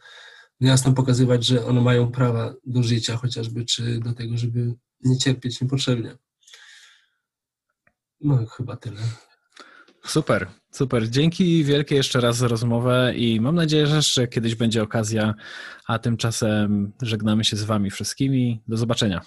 jasno 0.59 0.93
pokazywać, 0.93 1.45
że 1.45 1.66
one 1.66 1.82
mają 1.82 2.12
prawa 2.12 2.53
do 2.66 2.84
życia 2.84 3.18
chociażby, 3.18 3.66
czy 3.66 3.99
do 3.99 4.14
tego, 4.14 4.38
żeby 4.38 4.74
nie 5.03 5.18
cierpieć 5.18 5.62
niepotrzebnie. 5.62 6.18
No, 8.22 8.45
chyba 8.45 8.76
tyle. 8.76 9.01
Super, 10.05 10.47
super. 10.72 11.09
Dzięki 11.09 11.63
wielkie 11.63 11.95
jeszcze 11.95 12.22
raz 12.22 12.38
za 12.38 12.47
rozmowę 12.47 13.13
i 13.15 13.41
mam 13.41 13.55
nadzieję, 13.55 13.88
że 13.88 13.95
jeszcze 13.95 14.28
kiedyś 14.28 14.55
będzie 14.55 14.84
okazja, 14.84 15.34
a 15.88 15.99
tymczasem 15.99 16.91
żegnamy 17.01 17.43
się 17.43 17.57
z 17.57 17.63
Wami 17.63 17.89
wszystkimi. 17.89 18.61
Do 18.67 18.78
zobaczenia. 18.78 19.22